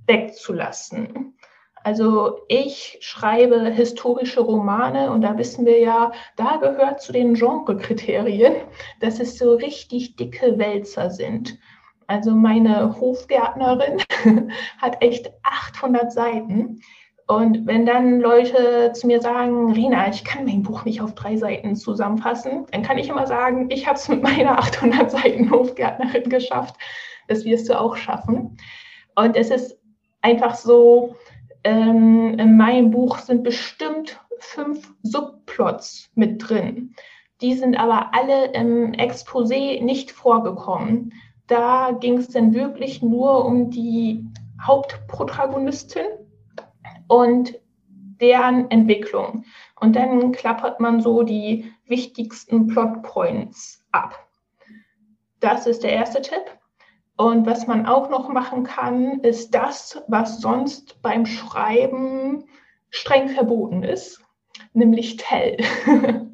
wegzulassen. 0.06 1.36
Also 1.82 2.38
ich 2.48 2.96
schreibe 3.00 3.70
historische 3.70 4.40
Romane 4.40 5.10
und 5.10 5.20
da 5.20 5.36
wissen 5.36 5.66
wir 5.66 5.78
ja, 5.78 6.12
da 6.36 6.56
gehört 6.56 7.02
zu 7.02 7.12
den 7.12 7.34
Genrekriterien, 7.34 8.54
dass 9.00 9.20
es 9.20 9.36
so 9.36 9.54
richtig 9.54 10.16
dicke 10.16 10.56
Wälzer 10.56 11.10
sind. 11.10 11.58
Also 12.06 12.32
meine 12.32 13.00
Hofgärtnerin 13.00 14.02
hat 14.78 15.02
echt 15.02 15.32
800 15.42 16.12
Seiten. 16.12 16.80
Und 17.26 17.66
wenn 17.66 17.86
dann 17.86 18.20
Leute 18.20 18.92
zu 18.92 19.06
mir 19.06 19.20
sagen, 19.20 19.72
Rina, 19.72 20.08
ich 20.08 20.24
kann 20.24 20.44
mein 20.44 20.62
Buch 20.62 20.84
nicht 20.84 21.00
auf 21.00 21.14
drei 21.14 21.36
Seiten 21.36 21.74
zusammenfassen, 21.74 22.66
dann 22.70 22.82
kann 22.82 22.98
ich 22.98 23.08
immer 23.08 23.26
sagen, 23.26 23.70
ich 23.70 23.86
habe 23.86 23.96
es 23.96 24.08
mit 24.08 24.22
meiner 24.22 24.58
800 24.58 25.10
Seiten 25.10 25.50
Hofgärtnerin 25.50 26.28
geschafft. 26.28 26.76
Das 27.28 27.44
wirst 27.44 27.68
du 27.70 27.80
auch 27.80 27.96
schaffen. 27.96 28.58
Und 29.14 29.36
es 29.36 29.50
ist 29.50 29.78
einfach 30.20 30.54
so, 30.54 31.16
ähm, 31.64 32.38
in 32.38 32.56
meinem 32.58 32.90
Buch 32.90 33.18
sind 33.18 33.42
bestimmt 33.42 34.20
fünf 34.38 34.92
Subplots 35.02 36.10
mit 36.14 36.46
drin. 36.46 36.94
Die 37.40 37.54
sind 37.54 37.76
aber 37.76 38.14
alle 38.14 38.52
im 38.52 38.92
Exposé 38.92 39.82
nicht 39.82 40.10
vorgekommen. 40.10 41.12
Da 41.46 41.92
ging 41.92 42.18
es 42.18 42.28
dann 42.28 42.54
wirklich 42.54 43.02
nur 43.02 43.44
um 43.44 43.70
die 43.70 44.24
Hauptprotagonistin 44.60 46.06
und 47.08 47.58
deren 48.20 48.70
Entwicklung. 48.70 49.44
Und 49.80 49.96
dann 49.96 50.32
klappert 50.32 50.80
man 50.80 51.00
so 51.00 51.22
die 51.22 51.72
wichtigsten 51.86 52.68
Plotpoints 52.68 53.84
ab. 53.92 54.26
Das 55.40 55.66
ist 55.66 55.82
der 55.82 55.92
erste 55.92 56.22
Tipp. 56.22 56.58
Und 57.16 57.46
was 57.46 57.66
man 57.66 57.86
auch 57.86 58.08
noch 58.08 58.28
machen 58.28 58.64
kann, 58.64 59.20
ist 59.20 59.54
das, 59.54 60.02
was 60.08 60.40
sonst 60.40 61.00
beim 61.02 61.26
Schreiben 61.26 62.44
streng 62.90 63.28
verboten 63.28 63.82
ist, 63.82 64.20
nämlich 64.72 65.16
Tell. 65.16 65.56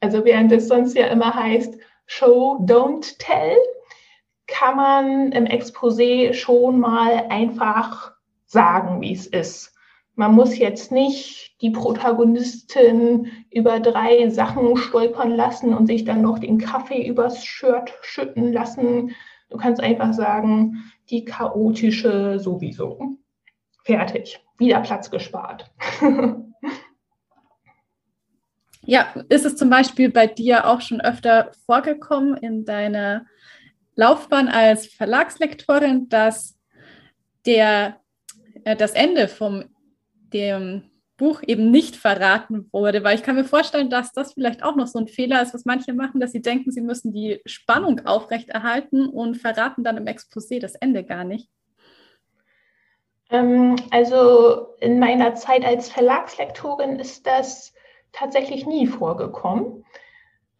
also 0.00 0.24
während 0.24 0.52
es 0.52 0.68
sonst 0.68 0.96
ja 0.96 1.06
immer 1.06 1.34
heißt, 1.34 1.76
Show, 2.06 2.58
don't 2.64 3.16
tell, 3.18 3.56
kann 4.46 4.76
man 4.76 5.32
im 5.32 5.44
Exposé 5.44 6.34
schon 6.34 6.80
mal 6.80 7.26
einfach 7.28 8.12
sagen, 8.46 9.00
wie 9.00 9.12
es 9.12 9.26
ist. 9.26 9.74
Man 10.14 10.34
muss 10.34 10.58
jetzt 10.58 10.92
nicht 10.92 11.56
die 11.62 11.70
Protagonistin 11.70 13.30
über 13.50 13.80
drei 13.80 14.28
Sachen 14.28 14.76
stolpern 14.76 15.30
lassen 15.30 15.72
und 15.72 15.86
sich 15.86 16.04
dann 16.04 16.20
noch 16.20 16.38
den 16.38 16.58
Kaffee 16.58 17.06
übers 17.06 17.44
Shirt 17.44 17.94
schütten 18.02 18.52
lassen. 18.52 19.14
Du 19.48 19.56
kannst 19.56 19.80
einfach 19.80 20.12
sagen, 20.12 20.92
die 21.08 21.24
chaotische 21.24 22.38
sowieso. 22.38 23.16
Fertig. 23.84 24.44
Wieder 24.58 24.80
Platz 24.80 25.10
gespart. 25.10 25.70
ja, 28.82 29.06
ist 29.28 29.46
es 29.46 29.56
zum 29.56 29.70
Beispiel 29.70 30.10
bei 30.10 30.26
dir 30.26 30.66
auch 30.66 30.82
schon 30.82 31.00
öfter 31.00 31.52
vorgekommen 31.66 32.36
in 32.36 32.64
deiner 32.64 33.24
Laufbahn 33.94 34.48
als 34.48 34.86
Verlagslektorin, 34.86 36.08
dass 36.08 36.58
der, 37.46 38.00
äh, 38.64 38.76
das 38.76 38.92
Ende 38.92 39.28
vom 39.28 39.64
dem 40.32 40.90
Buch 41.18 41.42
eben 41.46 41.70
nicht 41.70 41.94
verraten 41.94 42.68
wurde, 42.72 43.04
weil 43.04 43.14
ich 43.14 43.22
kann 43.22 43.36
mir 43.36 43.44
vorstellen, 43.44 43.90
dass 43.90 44.12
das 44.12 44.32
vielleicht 44.32 44.64
auch 44.64 44.74
noch 44.76 44.86
so 44.86 44.98
ein 44.98 45.08
Fehler 45.08 45.42
ist, 45.42 45.54
was 45.54 45.64
manche 45.64 45.92
machen, 45.92 46.20
dass 46.20 46.32
sie 46.32 46.42
denken, 46.42 46.72
sie 46.72 46.80
müssen 46.80 47.12
die 47.12 47.40
Spannung 47.46 48.04
aufrechterhalten 48.06 49.08
und 49.08 49.36
verraten 49.36 49.84
dann 49.84 49.98
im 49.98 50.06
Exposé 50.06 50.58
das 50.58 50.74
Ende 50.74 51.04
gar 51.04 51.24
nicht. 51.24 51.48
Ähm, 53.30 53.76
also 53.90 54.74
in 54.80 54.98
meiner 54.98 55.34
Zeit 55.34 55.64
als 55.64 55.90
Verlagslektorin 55.90 56.98
ist 56.98 57.26
das 57.26 57.72
tatsächlich 58.12 58.66
nie 58.66 58.86
vorgekommen. 58.86 59.84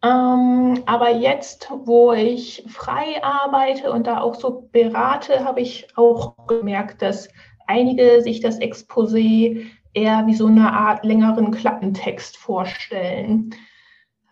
Ähm, 0.03 0.83
aber 0.85 1.11
jetzt, 1.11 1.71
wo 1.85 2.11
ich 2.11 2.65
frei 2.67 3.23
arbeite 3.23 3.89
und 3.91 4.05
da 4.05 4.19
auch 4.19 4.35
so 4.35 4.67
berate, 4.71 5.45
habe 5.45 5.61
ich 5.61 5.87
auch 5.95 6.35
gemerkt, 6.47 7.01
dass 7.01 7.29
einige 7.67 8.21
sich 8.21 8.41
das 8.41 8.59
Exposé 8.59 9.65
eher 9.93 10.27
wie 10.27 10.33
so 10.33 10.47
eine 10.47 10.73
Art 10.73 11.05
längeren 11.05 11.51
Klappentext 11.51 12.35
vorstellen. 12.35 13.55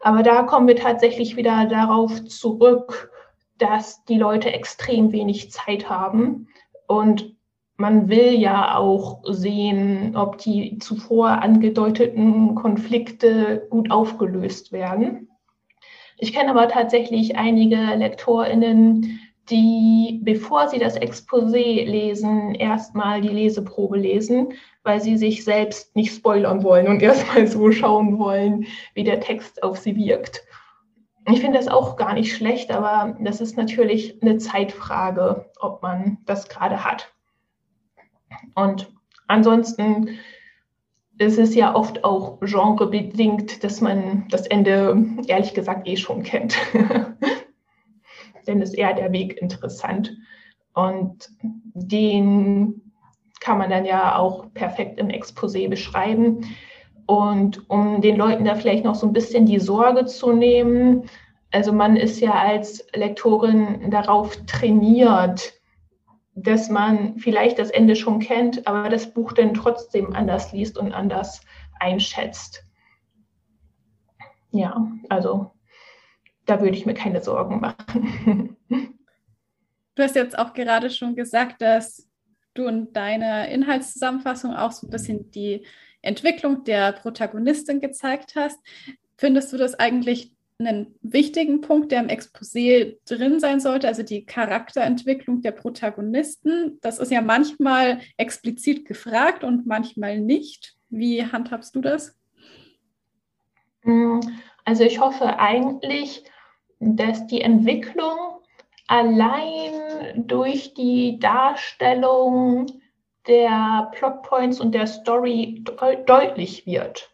Aber 0.02 0.24
da 0.24 0.44
kommen 0.44 0.68
wir 0.68 0.76
tatsächlich 0.76 1.38
wieder 1.38 1.66
darauf 1.68 2.26
zurück, 2.26 3.12
dass 3.58 4.04
die 4.06 4.18
Leute 4.18 4.52
extrem 4.52 5.14
wenig 5.14 5.52
Zeit 5.52 5.90
haben 5.90 6.48
und 6.88 7.36
man 7.78 8.10
will 8.10 8.34
ja 8.34 8.76
auch 8.78 9.22
sehen, 9.26 10.16
ob 10.16 10.38
die 10.38 10.78
zuvor 10.80 11.42
angedeuteten 11.42 12.56
Konflikte 12.56 13.68
gut 13.70 13.90
aufgelöst 13.90 14.72
werden. 14.72 15.31
Ich 16.22 16.34
kenne 16.34 16.52
aber 16.52 16.68
tatsächlich 16.68 17.36
einige 17.36 17.78
LektorInnen, 17.78 19.20
die, 19.50 20.20
bevor 20.22 20.68
sie 20.68 20.78
das 20.78 20.96
Exposé 20.96 21.84
lesen, 21.84 22.54
erstmal 22.54 23.22
die 23.22 23.30
Leseprobe 23.30 23.98
lesen, 23.98 24.54
weil 24.84 25.02
sie 25.02 25.18
sich 25.18 25.44
selbst 25.44 25.96
nicht 25.96 26.14
spoilern 26.14 26.62
wollen 26.62 26.88
und 26.88 27.02
erstmal 27.02 27.48
so 27.48 27.72
schauen 27.72 28.20
wollen, 28.20 28.68
wie 28.94 29.04
der 29.04 29.20
Text 29.20 29.64
auf 29.64 29.80
sie 29.80 29.96
wirkt. 29.96 30.44
Ich 31.28 31.42
finde 31.42 31.58
das 31.58 31.68
auch 31.68 31.96
gar 31.96 32.14
nicht 32.14 32.36
schlecht, 32.36 32.70
aber 32.70 33.18
das 33.20 33.42
ist 33.42 33.58
natürlich 33.58 34.22
eine 34.22 34.38
Zeitfrage, 34.38 35.50
ob 35.60 35.82
man 35.82 36.20
das 36.28 36.48
gerade 36.48 36.86
hat. 36.86 37.12
Und 38.54 38.94
ansonsten 39.26 40.20
ist 41.22 41.38
es 41.38 41.56
ja 41.56 41.76
oft 41.76 42.04
auch 42.04 42.40
genrebedingt, 42.40 43.64
dass 43.64 43.80
man 43.80 44.26
das 44.30 44.48
Ende 44.48 45.06
ehrlich 45.28 45.54
gesagt 45.54 45.88
eh 45.88 45.96
schon 45.96 46.24
kennt. 46.24 46.58
Denn 48.48 48.62
ist 48.62 48.74
eher 48.74 48.94
der 48.94 49.12
Weg 49.12 49.40
interessant. 49.42 50.18
Und 50.74 51.30
den 51.42 52.82
kann 53.40 53.60
man 53.60 53.70
dann 53.70 53.86
ja 53.86 54.18
auch 54.18 54.52
perfekt 54.54 55.00
im 55.00 55.10
Exposé 55.10 55.70
beschreiben. 55.70 56.46
Und 57.06 57.70
um 57.70 58.02
den 58.02 58.16
Leuten 58.16 58.46
da 58.46 58.56
vielleicht 58.56 58.84
noch 58.84 58.96
so 58.96 59.06
ein 59.06 59.14
bisschen 59.14 59.46
die 59.46 59.60
Sorge 59.60 60.06
zu 60.06 60.32
nehmen, 60.32 61.04
also 61.52 61.74
man 61.74 61.98
ist 61.98 62.20
ja 62.20 62.34
als 62.34 62.86
Lektorin 62.96 63.92
darauf 63.92 64.36
trainiert, 64.46 65.54
dass 66.34 66.70
man 66.70 67.18
vielleicht 67.18 67.60
das 67.60 67.70
Ende 67.70 67.96
schon 67.96 68.20
kennt, 68.20 68.68
aber 68.68 68.90
das 68.90 69.14
Buch 69.14 69.34
dann 69.34 69.54
trotzdem 69.54 70.14
anders 70.14 70.54
liest 70.54 70.78
und 70.78 70.94
anders 70.94 71.42
einschätzt. 71.80 72.64
Ja, 74.52 74.88
also 75.10 75.52
da 76.46 76.62
würde 76.62 76.78
ich 76.78 76.86
mir 76.86 76.94
keine 76.94 77.22
Sorgen 77.22 77.60
machen. 77.60 78.58
Du 79.96 80.04
hast 80.04 80.16
jetzt 80.16 80.40
auch 80.40 80.54
gerade 80.54 80.90
schon 80.90 81.16
gesagt, 81.16 81.62
dass 81.62 82.10
du 82.54 82.66
in 82.66 82.94
deiner 82.94 83.50
Inhaltszusammenfassung 83.50 84.56
auch 84.56 84.72
so 84.72 84.88
ein 84.88 84.90
bisschen 84.90 85.32
die 85.32 85.66
Entwicklung 86.02 86.64
der 86.64 86.94
Protagonistin 86.94 87.82
gezeigt 87.82 88.36
hast. 88.36 88.58
Findest 89.18 89.52
du 89.52 89.58
das 89.58 89.76
eigentlich 89.76 90.34
einen 90.66 90.96
wichtigen 91.02 91.62
Punkt, 91.62 91.92
der 91.92 92.02
im 92.02 92.10
Exposé 92.10 92.98
drin 93.06 93.40
sein 93.40 93.60
sollte, 93.60 93.88
also 93.88 94.04
die 94.04 94.26
Charakterentwicklung 94.26 95.42
der 95.42 95.52
Protagonisten. 95.52 96.80
Das 96.82 97.00
ist 97.00 97.12
ja 97.12 97.22
manchmal 97.22 98.00
explizit 98.18 98.86
gefragt 98.86 99.44
und 99.44 99.66
manchmal 99.66 100.20
nicht. 100.20 100.76
Wie 100.90 101.26
handhabst 101.26 101.76
du 101.76 101.82
das? 101.82 102.18
Mm, 103.84 104.20
also 104.66 104.84
ich 104.84 105.00
hoffe 105.00 105.40
eigentlich, 105.40 106.24
dass 106.80 107.28
die 107.28 107.42
Entwicklung 107.42 108.18
allein 108.88 110.28
durch 110.28 110.74
die 110.74 111.20
Darstellung 111.20 112.68
der 113.28 113.90
Plotpoints 113.94 114.60
und 114.60 114.74
der 114.74 114.88
Story 114.88 115.64
de 115.66 116.04
deutlich 116.06 116.66
wird. 116.66 117.12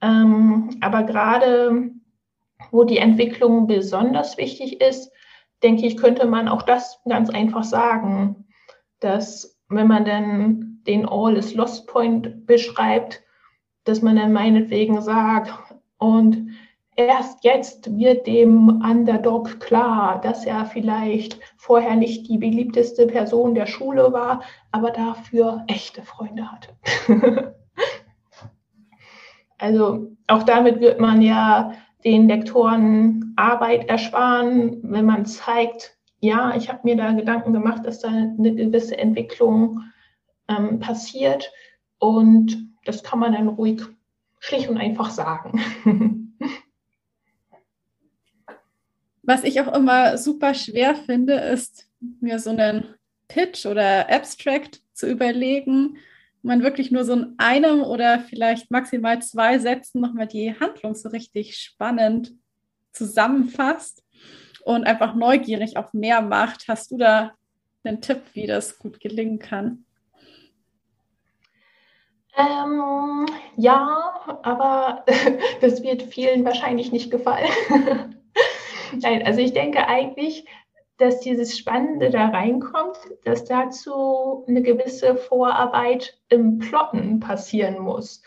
Ähm, 0.00 0.76
aber 0.80 1.02
gerade 1.02 1.90
wo 2.70 2.84
die 2.84 2.98
Entwicklung 2.98 3.66
besonders 3.66 4.36
wichtig 4.36 4.80
ist, 4.80 5.10
denke 5.62 5.86
ich, 5.86 5.96
könnte 5.96 6.26
man 6.26 6.48
auch 6.48 6.62
das 6.62 7.00
ganz 7.08 7.30
einfach 7.30 7.64
sagen, 7.64 8.46
dass 9.00 9.58
wenn 9.68 9.86
man 9.86 10.04
dann 10.04 10.80
den 10.86 11.06
All 11.06 11.36
is 11.36 11.54
Lost 11.54 11.86
Point 11.86 12.46
beschreibt, 12.46 13.22
dass 13.84 14.02
man 14.02 14.16
dann 14.16 14.32
meinetwegen 14.32 15.00
sagt, 15.00 15.52
und 15.98 16.50
erst 16.96 17.44
jetzt 17.44 17.96
wird 17.96 18.26
dem 18.26 18.80
Underdog 18.82 19.60
klar, 19.60 20.20
dass 20.20 20.44
er 20.44 20.64
vielleicht 20.64 21.38
vorher 21.56 21.96
nicht 21.96 22.28
die 22.28 22.38
beliebteste 22.38 23.06
Person 23.06 23.54
der 23.54 23.66
Schule 23.66 24.12
war, 24.12 24.42
aber 24.72 24.90
dafür 24.90 25.64
echte 25.68 26.02
Freunde 26.02 26.50
hatte. 26.50 26.70
also 29.58 30.08
auch 30.26 30.42
damit 30.42 30.80
wird 30.80 31.00
man 31.00 31.22
ja 31.22 31.72
den 32.04 32.28
Lektoren 32.28 33.32
Arbeit 33.36 33.88
ersparen, 33.88 34.80
wenn 34.82 35.04
man 35.04 35.26
zeigt, 35.26 35.96
ja, 36.20 36.54
ich 36.56 36.68
habe 36.68 36.80
mir 36.84 36.96
da 36.96 37.12
Gedanken 37.12 37.52
gemacht, 37.52 37.84
dass 37.84 38.00
da 38.00 38.08
eine 38.08 38.54
gewisse 38.54 38.96
Entwicklung 38.98 39.82
ähm, 40.48 40.80
passiert 40.80 41.52
und 41.98 42.68
das 42.84 43.02
kann 43.02 43.18
man 43.18 43.32
dann 43.32 43.48
ruhig 43.48 43.82
schlicht 44.40 44.68
und 44.68 44.78
einfach 44.78 45.10
sagen. 45.10 45.60
Was 49.22 49.44
ich 49.44 49.60
auch 49.60 49.74
immer 49.74 50.16
super 50.16 50.54
schwer 50.54 50.94
finde, 50.94 51.34
ist 51.34 51.90
mir 52.20 52.38
so 52.38 52.48
einen 52.50 52.94
Pitch 53.28 53.66
oder 53.66 54.08
Abstract 54.10 54.80
zu 54.94 55.06
überlegen, 55.06 55.98
man 56.42 56.62
wirklich 56.62 56.90
nur 56.90 57.04
so 57.04 57.14
in 57.14 57.34
einem 57.38 57.82
oder 57.82 58.20
vielleicht 58.20 58.70
maximal 58.70 59.20
zwei 59.20 59.58
Sätzen 59.58 60.00
nochmal 60.00 60.26
die 60.26 60.54
Handlung 60.58 60.94
so 60.94 61.08
richtig 61.08 61.56
spannend 61.56 62.32
zusammenfasst 62.92 64.04
und 64.64 64.84
einfach 64.84 65.14
neugierig 65.14 65.76
auf 65.76 65.92
mehr 65.92 66.20
macht. 66.22 66.68
Hast 66.68 66.90
du 66.90 66.98
da 66.98 67.32
einen 67.84 68.00
Tipp, 68.00 68.22
wie 68.34 68.46
das 68.46 68.78
gut 68.78 69.00
gelingen 69.00 69.38
kann? 69.38 69.84
Ähm, 72.36 73.26
ja, 73.56 74.38
aber 74.42 75.04
das 75.60 75.82
wird 75.82 76.02
vielen 76.02 76.44
wahrscheinlich 76.44 76.92
nicht 76.92 77.10
gefallen. 77.10 77.48
Nein, 79.02 79.26
also 79.26 79.40
ich 79.40 79.52
denke 79.52 79.86
eigentlich, 79.88 80.46
dass 80.98 81.20
dieses 81.20 81.56
Spannende 81.56 82.10
da 82.10 82.28
reinkommt, 82.28 82.98
dass 83.24 83.44
dazu 83.44 84.44
eine 84.48 84.62
gewisse 84.62 85.16
Vorarbeit 85.16 86.18
im 86.28 86.58
Plotten 86.58 87.20
passieren 87.20 87.78
muss. 87.78 88.22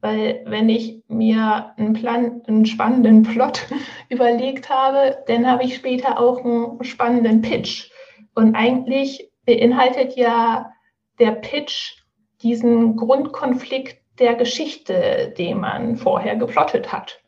Weil 0.00 0.42
wenn 0.46 0.68
ich 0.68 1.02
mir 1.08 1.72
einen, 1.76 1.92
Plan, 1.94 2.42
einen 2.46 2.66
spannenden 2.66 3.22
Plot 3.22 3.66
überlegt 4.08 4.68
habe, 4.68 5.18
dann 5.26 5.46
habe 5.50 5.64
ich 5.64 5.76
später 5.76 6.18
auch 6.18 6.44
einen 6.44 6.82
spannenden 6.82 7.42
Pitch. 7.42 7.90
Und 8.34 8.54
eigentlich 8.54 9.30
beinhaltet 9.46 10.16
ja 10.16 10.72
der 11.18 11.32
Pitch 11.32 12.02
diesen 12.42 12.96
Grundkonflikt 12.96 13.98
der 14.18 14.34
Geschichte, 14.34 15.34
den 15.36 15.60
man 15.60 15.96
vorher 15.96 16.36
geplottet 16.36 16.92
hat. 16.92 17.23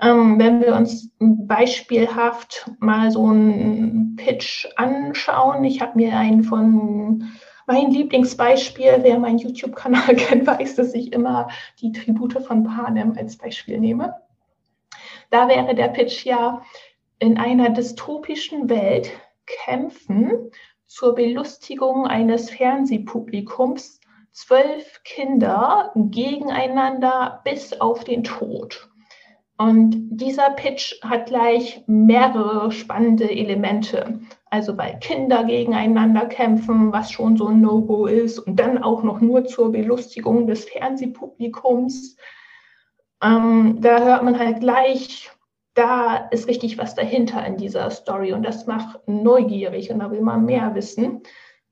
Ähm, 0.00 0.38
wenn 0.38 0.60
wir 0.60 0.74
uns 0.74 1.10
beispielhaft 1.18 2.70
mal 2.78 3.10
so 3.10 3.26
einen 3.26 4.16
Pitch 4.16 4.66
anschauen, 4.76 5.64
ich 5.64 5.80
habe 5.80 5.98
mir 5.98 6.16
einen 6.16 6.42
von 6.44 7.30
mein 7.66 7.90
Lieblingsbeispiel, 7.90 8.98
wer 9.02 9.18
meinen 9.18 9.38
YouTube-Kanal 9.38 10.16
kennt, 10.16 10.46
weiß, 10.46 10.76
dass 10.76 10.94
ich 10.94 11.12
immer 11.12 11.48
die 11.80 11.92
Tribute 11.92 12.42
von 12.44 12.64
Panem 12.64 13.14
als 13.16 13.36
Beispiel 13.36 13.78
nehme. 13.78 14.14
Da 15.30 15.48
wäre 15.48 15.74
der 15.74 15.88
Pitch 15.88 16.24
ja, 16.24 16.62
in 17.18 17.38
einer 17.38 17.70
dystopischen 17.70 18.68
Welt 18.68 19.10
kämpfen 19.46 20.50
zur 20.86 21.14
Belustigung 21.14 22.06
eines 22.06 22.50
Fernsehpublikums 22.50 24.00
zwölf 24.32 25.02
Kinder 25.04 25.92
gegeneinander 25.94 27.40
bis 27.44 27.80
auf 27.80 28.04
den 28.04 28.24
Tod. 28.24 28.91
Und 29.62 30.08
dieser 30.10 30.50
Pitch 30.50 31.00
hat 31.02 31.26
gleich 31.26 31.84
mehrere 31.86 32.72
spannende 32.72 33.30
Elemente. 33.30 34.18
Also 34.50 34.76
weil 34.76 34.98
Kinder 34.98 35.44
gegeneinander 35.44 36.26
kämpfen, 36.26 36.92
was 36.92 37.12
schon 37.12 37.36
so 37.36 37.46
ein 37.46 37.60
No-Go 37.60 38.06
ist, 38.06 38.40
und 38.40 38.58
dann 38.58 38.82
auch 38.82 39.04
noch 39.04 39.20
nur 39.20 39.44
zur 39.44 39.70
Belustigung 39.70 40.48
des 40.48 40.64
Fernsehpublikums. 40.64 42.16
Ähm, 43.22 43.76
da 43.80 44.02
hört 44.02 44.24
man 44.24 44.36
halt 44.36 44.58
gleich, 44.58 45.30
da 45.74 46.16
ist 46.32 46.48
richtig 46.48 46.76
was 46.76 46.96
dahinter 46.96 47.46
in 47.46 47.56
dieser 47.56 47.88
Story 47.90 48.32
und 48.32 48.42
das 48.42 48.66
macht 48.66 48.98
neugierig 49.06 49.92
und 49.92 50.00
da 50.00 50.10
will 50.10 50.22
man 50.22 50.44
mehr 50.44 50.74
wissen. 50.74 51.22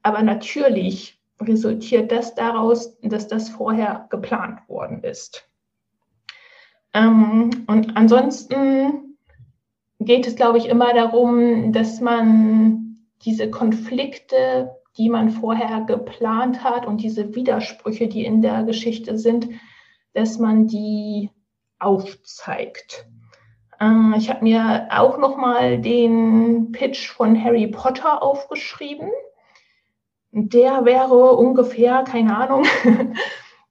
Aber 0.04 0.22
natürlich 0.22 1.20
resultiert 1.40 2.12
das 2.12 2.36
daraus, 2.36 2.96
dass 3.00 3.26
das 3.26 3.48
vorher 3.48 4.06
geplant 4.10 4.60
worden 4.68 5.02
ist. 5.02 5.49
Ähm, 6.92 7.64
und 7.66 7.96
ansonsten 7.96 9.16
geht 10.00 10.26
es, 10.26 10.34
glaube 10.34 10.58
ich, 10.58 10.66
immer 10.66 10.92
darum, 10.94 11.72
dass 11.72 12.00
man 12.00 13.06
diese 13.22 13.50
Konflikte, 13.50 14.74
die 14.96 15.08
man 15.08 15.30
vorher 15.30 15.82
geplant 15.82 16.64
hat 16.64 16.86
und 16.86 17.02
diese 17.02 17.34
Widersprüche, 17.34 18.08
die 18.08 18.24
in 18.24 18.42
der 18.42 18.64
Geschichte 18.64 19.18
sind, 19.18 19.48
dass 20.14 20.38
man 20.38 20.66
die 20.66 21.30
aufzeigt. 21.78 23.06
Äh, 23.78 24.16
ich 24.16 24.30
habe 24.30 24.42
mir 24.42 24.88
auch 24.90 25.18
noch 25.18 25.36
mal 25.36 25.78
den 25.80 26.72
Pitch 26.72 27.10
von 27.10 27.42
Harry 27.42 27.66
Potter 27.66 28.22
aufgeschrieben. 28.22 29.10
Der 30.32 30.84
wäre 30.84 31.34
ungefähr, 31.36 32.04
keine 32.04 32.36
Ahnung, 32.36 32.64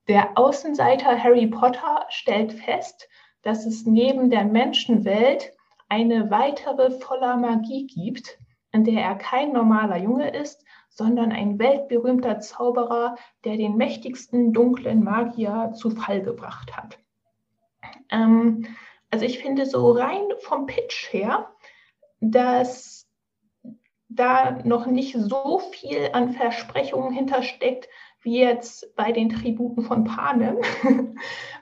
der 0.07 0.37
Außenseiter 0.37 1.21
Harry 1.21 1.47
Potter 1.47 2.05
stellt 2.09 2.53
fest, 2.53 3.08
dass 3.41 3.65
es 3.65 3.85
neben 3.85 4.29
der 4.29 4.45
Menschenwelt 4.45 5.51
eine 5.87 6.29
weitere 6.29 6.91
voller 6.91 7.37
Magie 7.37 7.87
gibt, 7.87 8.37
in 8.71 8.83
der 8.83 9.01
er 9.01 9.15
kein 9.15 9.51
normaler 9.51 9.97
Junge 9.97 10.29
ist, 10.29 10.63
sondern 10.89 11.31
ein 11.31 11.57
weltberühmter 11.59 12.39
Zauberer, 12.39 13.15
der 13.45 13.57
den 13.57 13.77
mächtigsten 13.77 14.53
dunklen 14.53 15.03
Magier 15.03 15.73
zu 15.75 15.89
Fall 15.91 16.21
gebracht 16.21 16.75
hat. 16.75 16.99
Ähm, 18.11 18.67
also 19.11 19.25
ich 19.25 19.39
finde 19.39 19.65
so 19.65 19.91
rein 19.91 20.23
vom 20.39 20.65
Pitch 20.67 21.11
her, 21.11 21.49
dass 22.19 23.07
da 24.09 24.59
noch 24.63 24.87
nicht 24.87 25.15
so 25.17 25.59
viel 25.71 26.09
an 26.13 26.33
Versprechungen 26.33 27.13
hintersteckt, 27.13 27.87
wie 28.21 28.39
jetzt 28.39 28.95
bei 28.95 29.11
den 29.11 29.29
Tributen 29.29 29.83
von 29.83 30.03
Panem. 30.03 30.57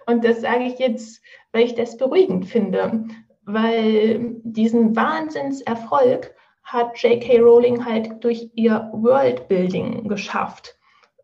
Und 0.07 0.23
das 0.23 0.41
sage 0.41 0.63
ich 0.63 0.79
jetzt, 0.79 1.21
weil 1.57 1.65
ich 1.65 1.73
das 1.73 1.97
beruhigend 1.97 2.45
finde, 2.45 3.05
weil 3.43 4.35
diesen 4.43 4.95
Wahnsinnserfolg 4.95 6.35
hat 6.61 7.01
J.K. 7.01 7.39
Rowling 7.39 7.83
halt 7.83 8.23
durch 8.23 8.51
ihr 8.53 8.91
Worldbuilding 8.93 10.07
geschafft, 10.07 10.75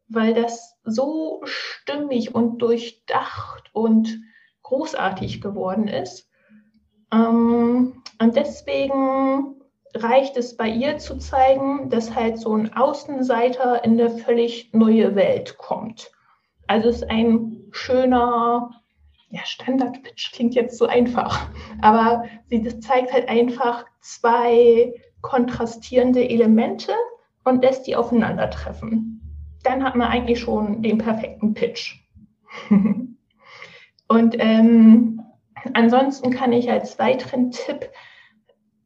weil 0.07 0.33
das 0.33 0.75
so 0.85 1.41
stimmig 1.43 2.33
und 2.33 2.63
durchdacht 2.63 3.69
und 3.73 4.23
großartig 4.63 5.39
geworden 5.39 5.87
ist. 5.87 6.27
Ähm, 7.13 8.01
und 8.19 8.35
deswegen 8.35 9.61
reicht 9.93 10.35
es 10.35 10.57
bei 10.57 10.67
ihr 10.67 10.97
zu 10.97 11.19
zeigen, 11.19 11.91
dass 11.91 12.15
halt 12.15 12.39
so 12.39 12.57
ein 12.57 12.73
Außenseiter 12.73 13.83
in 13.83 14.01
eine 14.01 14.09
völlig 14.09 14.73
neue 14.73 15.13
Welt 15.13 15.59
kommt. 15.59 16.11
Also 16.65 16.89
es 16.89 17.03
ist 17.03 17.11
ein 17.11 17.67
schöner, 17.69 18.82
ja, 19.33 19.41
Standard-Pitch 19.45 20.31
klingt 20.31 20.53
jetzt 20.53 20.77
so 20.77 20.85
einfach, 20.85 21.47
aber 21.81 22.25
sie 22.45 22.61
zeigt 22.79 23.11
halt 23.11 23.27
einfach 23.27 23.83
zwei 23.99 24.93
kontrastierende 25.21 26.29
Elemente 26.29 26.91
und 27.43 27.63
lässt 27.63 27.87
die 27.87 27.95
aufeinandertreffen. 27.95 29.21
Dann 29.63 29.83
hat 29.83 29.95
man 29.95 30.09
eigentlich 30.09 30.39
schon 30.39 30.83
den 30.83 30.99
perfekten 30.99 31.55
Pitch. 31.55 31.95
und 32.69 34.35
ähm, 34.37 35.23
ansonsten 35.73 36.29
kann 36.29 36.53
ich 36.53 36.69
als 36.69 36.99
weiteren 36.99 37.49
Tipp 37.49 37.89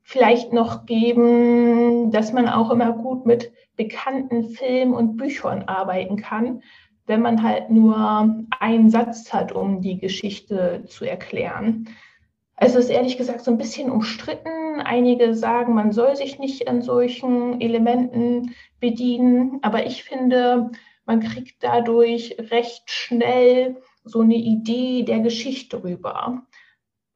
vielleicht 0.04 0.54
noch 0.54 0.86
geben, 0.86 2.12
dass 2.12 2.32
man 2.32 2.48
auch 2.48 2.72
immer 2.72 2.94
gut 2.94 3.26
mit 3.26 3.52
bekannten 3.76 4.46
Filmen 4.46 4.94
und 4.94 5.18
Büchern 5.18 5.64
arbeiten 5.64 6.16
kann, 6.16 6.62
wenn 7.08 7.22
man 7.22 7.42
halt 7.42 7.70
nur 7.70 8.46
einen 8.60 8.90
Satz 8.90 9.34
hat, 9.34 9.52
um 9.52 9.82
die 9.82 9.98
Geschichte 9.98 10.84
zu 10.88 11.06
erklären. 11.06 11.90
Also 12.56 12.80
ist 12.80 12.90
ehrlich 12.90 13.18
gesagt 13.18 13.42
so 13.42 13.52
ein 13.52 13.58
bisschen 13.58 13.90
umstritten. 13.90 14.82
Einige 14.82 15.34
sagen, 15.34 15.74
man 15.74 15.92
soll 15.92 16.16
sich 16.16 16.38
nicht 16.38 16.68
an 16.68 16.82
solchen 16.82 17.62
Elementen 17.62 18.54
bedienen, 18.80 19.60
aber 19.62 19.86
ich 19.86 20.04
finde, 20.04 20.72
man 21.06 21.22
kriegt 21.22 21.64
dadurch 21.64 22.36
recht 22.52 22.90
schnell 22.90 23.78
so 24.04 24.22
eine 24.22 24.36
Idee 24.36 25.04
der 25.04 25.20
Geschichte 25.20 25.84
rüber. 25.84 26.44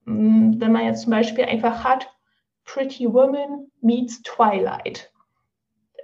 Hm, 0.06 0.60
wenn 0.60 0.72
man 0.72 0.86
jetzt 0.86 1.04
zum 1.04 1.12
Beispiel 1.12 1.46
einfach 1.46 1.84
hat, 1.84 2.10
Pretty 2.64 3.12
Woman 3.12 3.68
meets 3.82 4.22
Twilight. 4.22 5.12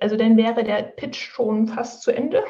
Also 0.02 0.18
dann 0.18 0.36
wäre 0.36 0.64
der 0.64 0.84
Pitch 0.84 1.18
schon 1.18 1.68
fast 1.68 2.02
zu 2.02 2.12
Ende. 2.12 2.44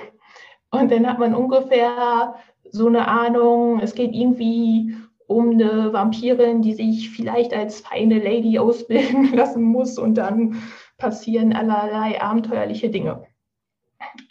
Und 0.72 0.92
dann 0.92 1.08
hat 1.08 1.20
man 1.20 1.34
ungefähr 1.34 2.36
so 2.70 2.88
eine 2.88 3.08
Ahnung, 3.08 3.80
es 3.80 3.96
geht 3.96 4.14
irgendwie 4.14 4.96
um 5.28 5.52
eine 5.52 5.92
Vampirin, 5.94 6.62
die 6.62 6.74
sich 6.74 7.10
vielleicht 7.10 7.54
als 7.54 7.82
feine 7.82 8.20
Lady 8.20 8.60
ausbilden 8.60 9.34
lassen 9.34 9.64
muss 9.64 9.98
und 9.98 10.16
dann 10.16 10.62
passieren 10.98 11.54
allerlei 11.54 12.22
abenteuerliche 12.22 12.90
Dinge. 12.90 13.26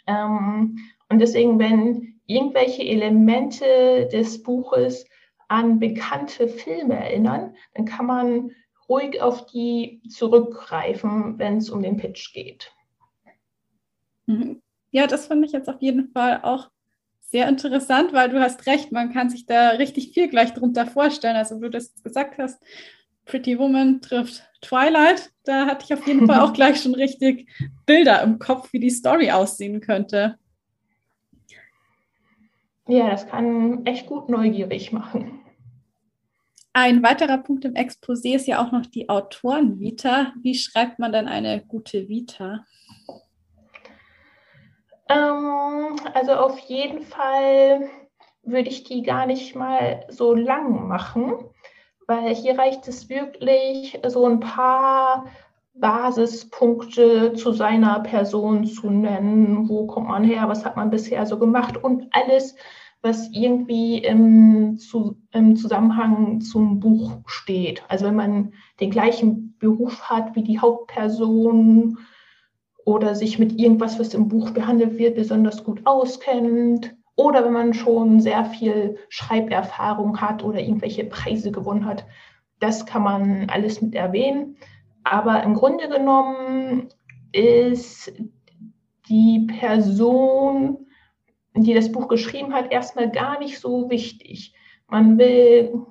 Ähm, 0.07 0.77
und 1.09 1.19
deswegen, 1.19 1.59
wenn 1.59 2.19
irgendwelche 2.25 2.83
Elemente 2.83 4.07
des 4.11 4.43
Buches 4.43 5.05
an 5.47 5.79
bekannte 5.79 6.47
Filme 6.47 6.95
erinnern, 6.95 7.55
dann 7.73 7.85
kann 7.85 8.05
man 8.05 8.51
ruhig 8.89 9.21
auf 9.21 9.45
die 9.45 10.01
zurückgreifen, 10.09 11.37
wenn 11.39 11.57
es 11.57 11.69
um 11.69 11.81
den 11.81 11.97
Pitch 11.97 12.33
geht. 12.33 12.73
Mhm. 14.25 14.61
Ja, 14.97 15.05
das 15.05 15.27
finde 15.27 15.45
ich 15.45 15.51
jetzt 15.51 15.69
auf 15.69 15.79
jeden 15.79 16.07
Fall 16.07 16.39
auch 16.41 16.71
sehr 17.19 17.47
interessant, 17.47 18.13
weil 18.13 18.29
du 18.29 18.41
hast 18.41 18.65
recht, 18.65 18.91
man 18.91 19.13
kann 19.13 19.29
sich 19.29 19.45
da 19.45 19.69
richtig 19.69 20.11
viel 20.11 20.27
gleich 20.27 20.55
drunter 20.55 20.87
vorstellen. 20.87 21.35
Also, 21.35 21.59
du 21.59 21.69
das 21.69 21.93
gesagt 22.01 22.39
hast, 22.39 22.59
Pretty 23.23 23.59
Woman 23.59 24.01
trifft 24.01 24.41
Twilight, 24.59 25.31
da 25.43 25.67
hatte 25.67 25.85
ich 25.85 25.93
auf 25.93 26.07
jeden 26.07 26.25
Fall 26.25 26.39
auch 26.39 26.51
gleich 26.59 26.81
schon 26.81 26.95
richtig 26.95 27.47
Bilder 27.85 28.23
im 28.23 28.39
Kopf, 28.39 28.73
wie 28.73 28.79
die 28.79 28.89
Story 28.89 29.29
aussehen 29.29 29.81
könnte. 29.81 30.39
Ja, 32.87 33.11
das 33.11 33.27
kann 33.27 33.85
echt 33.85 34.07
gut 34.07 34.29
neugierig 34.29 34.91
machen. 34.91 35.41
Ein 36.73 37.03
weiterer 37.03 37.37
Punkt 37.37 37.65
im 37.65 37.75
Exposé 37.75 38.33
ist 38.33 38.47
ja 38.47 38.65
auch 38.65 38.71
noch 38.71 38.87
die 38.87 39.09
Autorenvita. 39.09 40.33
Wie 40.41 40.55
schreibt 40.55 40.97
man 40.97 41.11
denn 41.11 41.27
eine 41.27 41.63
gute 41.63 42.09
Vita? 42.09 42.65
Ähm, 45.09 45.95
also 46.13 46.33
auf 46.33 46.59
jeden 46.59 47.01
Fall 47.01 47.89
würde 48.43 48.69
ich 48.69 48.83
die 48.83 49.03
gar 49.03 49.25
nicht 49.25 49.55
mal 49.55 50.05
so 50.09 50.33
lang 50.33 50.87
machen, 50.87 51.33
weil 52.07 52.33
hier 52.33 52.57
reicht 52.57 52.87
es 52.87 53.09
wirklich, 53.09 53.99
so 54.07 54.25
ein 54.25 54.39
paar 54.39 55.25
Basispunkte 55.73 57.33
zu 57.33 57.51
seiner 57.51 57.99
Person 57.99 58.65
zu 58.65 58.89
nennen. 58.89 59.69
Wo 59.69 59.85
kommt 59.85 60.07
man 60.07 60.23
her? 60.23 60.47
Was 60.47 60.65
hat 60.65 60.75
man 60.75 60.89
bisher 60.89 61.25
so 61.25 61.37
gemacht? 61.37 61.77
Und 61.77 62.07
alles 62.11 62.55
was 63.01 63.29
irgendwie 63.31 63.99
im, 63.99 64.77
zu, 64.77 65.17
im 65.31 65.55
Zusammenhang 65.55 66.41
zum 66.41 66.79
Buch 66.79 67.19
steht. 67.25 67.83
Also 67.87 68.05
wenn 68.05 68.15
man 68.15 68.53
den 68.79 68.91
gleichen 68.91 69.55
Beruf 69.59 70.01
hat 70.09 70.35
wie 70.35 70.43
die 70.43 70.59
Hauptperson 70.59 71.97
oder 72.87 73.15
sich 73.15 73.37
mit 73.37 73.59
irgendwas, 73.59 73.99
was 73.99 74.13
im 74.13 74.29
Buch 74.29 74.51
behandelt 74.51 74.97
wird, 74.97 75.15
besonders 75.15 75.65
gut 75.65 75.81
auskennt. 75.83 76.95
Oder 77.17 77.43
wenn 77.43 77.51
man 77.51 77.73
schon 77.73 78.21
sehr 78.21 78.45
viel 78.45 78.97
Schreiberfahrung 79.09 80.21
hat 80.21 80.41
oder 80.41 80.61
irgendwelche 80.61 81.03
Preise 81.03 81.51
gewonnen 81.51 81.85
hat. 81.85 82.05
Das 82.59 82.85
kann 82.85 83.03
man 83.03 83.49
alles 83.49 83.81
mit 83.81 83.93
erwähnen. 83.93 84.55
Aber 85.03 85.43
im 85.43 85.53
Grunde 85.53 85.89
genommen 85.89 86.89
ist 87.33 88.13
die 89.09 89.47
Person 89.59 90.87
die 91.63 91.73
das 91.73 91.91
Buch 91.91 92.07
geschrieben 92.07 92.53
hat, 92.53 92.71
erstmal 92.71 93.09
gar 93.09 93.39
nicht 93.39 93.59
so 93.59 93.89
wichtig. 93.89 94.53
Man 94.87 95.17
will 95.17 95.85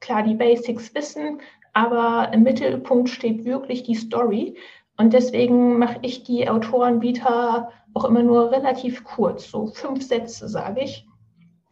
klar 0.00 0.22
die 0.22 0.34
Basics 0.34 0.94
wissen, 0.94 1.40
aber 1.72 2.32
im 2.32 2.42
Mittelpunkt 2.42 3.08
steht 3.08 3.44
wirklich 3.44 3.82
die 3.82 3.94
Story. 3.94 4.56
Und 5.00 5.14
deswegen 5.14 5.78
mache 5.78 5.98
ich 6.02 6.24
die 6.24 6.46
Autorenvita 6.46 7.72
auch 7.94 8.04
immer 8.04 8.22
nur 8.22 8.52
relativ 8.52 9.02
kurz, 9.02 9.50
so 9.50 9.68
fünf 9.68 10.02
Sätze, 10.02 10.46
sage 10.46 10.82
ich, 10.82 11.06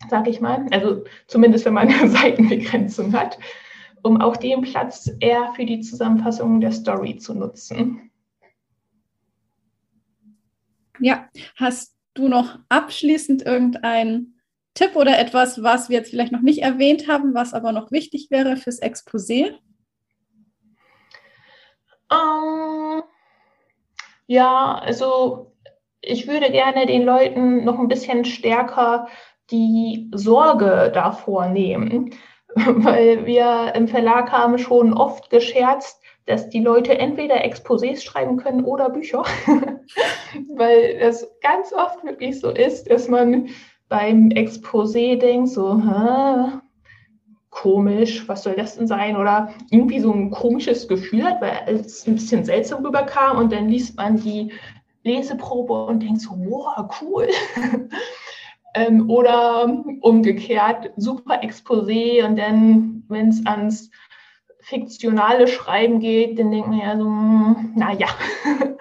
sage 0.09 0.31
ich 0.31 0.41
mal. 0.41 0.67
Also 0.71 1.05
zumindest, 1.27 1.67
wenn 1.67 1.75
man 1.75 1.89
eine 1.89 2.09
Seitenbegrenzung 2.09 3.13
hat, 3.13 3.39
um 4.03 4.19
auch 4.23 4.39
den 4.39 4.63
Platz 4.63 5.11
eher 5.21 5.53
für 5.55 5.67
die 5.67 5.81
Zusammenfassung 5.81 6.63
der 6.63 6.73
Story 6.73 7.19
zu 7.19 7.35
nutzen. 7.35 8.11
Ja, 10.99 11.29
hast 11.57 11.99
du 12.15 12.29
noch 12.29 12.59
abschließend 12.71 13.43
irgendeinen 13.43 14.41
Tipp 14.73 14.97
oder 14.97 15.19
etwas, 15.19 15.63
was 15.63 15.91
wir 15.91 15.99
jetzt 15.99 16.09
vielleicht 16.09 16.33
noch 16.33 16.41
nicht 16.41 16.63
erwähnt 16.63 17.09
haben, 17.09 17.35
was 17.35 17.53
aber 17.53 17.73
noch 17.73 17.93
wichtig 17.93 18.29
wäre 18.31 18.57
fürs 18.57 18.81
Exposé? 18.81 19.53
Um, 22.11 23.03
ähm, 23.03 23.03
ja, 24.29 24.79
also 24.85 25.57
ich 26.01 26.29
würde 26.29 26.53
gerne 26.53 26.87
den 26.87 27.03
Leuten 27.03 27.65
noch 27.65 27.79
ein 27.79 27.89
bisschen 27.89 28.25
stärker 28.25 29.09
die 29.51 30.11
Sorge 30.15 30.93
davor 30.95 31.47
nehmen, 31.49 32.15
weil 32.55 33.25
wir 33.27 33.73
im 33.75 33.89
Verlag 33.89 34.31
haben 34.31 34.59
schon 34.59 34.93
oft 34.93 35.31
gescherzt, 35.31 36.01
dass 36.27 36.51
die 36.51 36.61
Leute 36.61 36.99
entweder 36.99 37.43
Exposés 37.43 38.03
schreiben 38.03 38.37
können 38.37 38.65
oder 38.65 38.91
Bücher, 38.91 39.25
weil 40.55 40.99
das 40.99 41.27
ganz 41.41 41.73
oft 41.73 42.05
wirklich 42.05 42.39
so 42.39 42.51
ist, 42.51 42.91
dass 42.91 43.09
man 43.09 43.49
beim 43.89 44.29
Exposé 44.29 45.19
denkt, 45.19 45.49
so, 45.49 45.81
Hä, 45.83 46.61
komisch, 47.51 48.29
was 48.29 48.43
soll 48.43 48.55
das 48.55 48.77
denn 48.77 48.87
sein? 48.87 49.17
Oder 49.17 49.53
irgendwie 49.71 50.01
so 50.01 50.13
ein 50.13 50.31
komisches 50.31 50.89
Gefühl 50.89 51.25
hat, 51.25 51.41
weil 51.41 51.81
es 51.81 52.07
ein 52.07 52.15
bisschen 52.15 52.45
seltsam 52.45 52.85
rüberkam 52.85 53.39
und 53.39 53.53
dann 53.53 53.69
liest 53.69 53.97
man 53.97 54.17
die 54.17 54.53
Leseprobe 55.03 55.85
und 55.85 56.03
denkt 56.03 56.21
so, 56.21 56.31
wow, 56.31 56.89
cool. 57.01 57.29
ähm, 58.75 59.09
oder 59.09 59.85
umgekehrt, 60.01 60.91
super 60.97 61.43
Exposé 61.43 62.25
und 62.27 62.37
dann, 62.37 63.05
wenn 63.09 63.29
es 63.29 63.45
ans 63.47 63.91
fiktionale 64.61 65.49
Schreiben 65.49 66.01
geht, 66.01 66.39
dann 66.39 66.51
denkt 66.51 66.69
man 66.69 66.79
ja 66.79 66.97
so, 66.97 67.05
hm, 67.05 67.73
naja. 67.75 68.09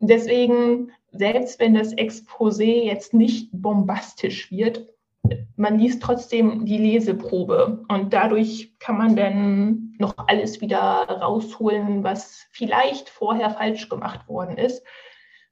Deswegen, 0.00 0.92
selbst 1.12 1.60
wenn 1.60 1.74
das 1.74 1.94
Exposé 1.94 2.84
jetzt 2.84 3.12
nicht 3.12 3.50
bombastisch 3.52 4.50
wird, 4.50 4.88
man 5.56 5.78
liest 5.78 6.02
trotzdem 6.02 6.64
die 6.64 6.78
Leseprobe 6.78 7.84
und 7.88 8.12
dadurch 8.14 8.74
kann 8.78 8.96
man 8.96 9.14
dann 9.14 9.94
noch 9.98 10.14
alles 10.16 10.60
wieder 10.60 10.80
rausholen, 11.08 12.02
was 12.02 12.46
vielleicht 12.50 13.10
vorher 13.10 13.50
falsch 13.50 13.88
gemacht 13.88 14.26
worden 14.26 14.56
ist. 14.56 14.82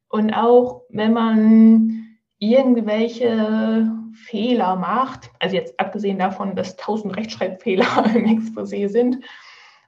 Und 0.08 0.32
auch 0.32 0.82
wenn 0.88 1.12
man 1.12 2.18
irgendwelche 2.38 3.92
Fehler 4.14 4.76
macht, 4.76 5.30
also 5.38 5.54
jetzt 5.54 5.78
abgesehen 5.78 6.18
davon, 6.18 6.56
dass 6.56 6.76
tausend 6.76 7.14
Rechtschreibfehler 7.16 8.06
im 8.14 8.24
Exposé 8.24 8.88
sind, 8.88 9.22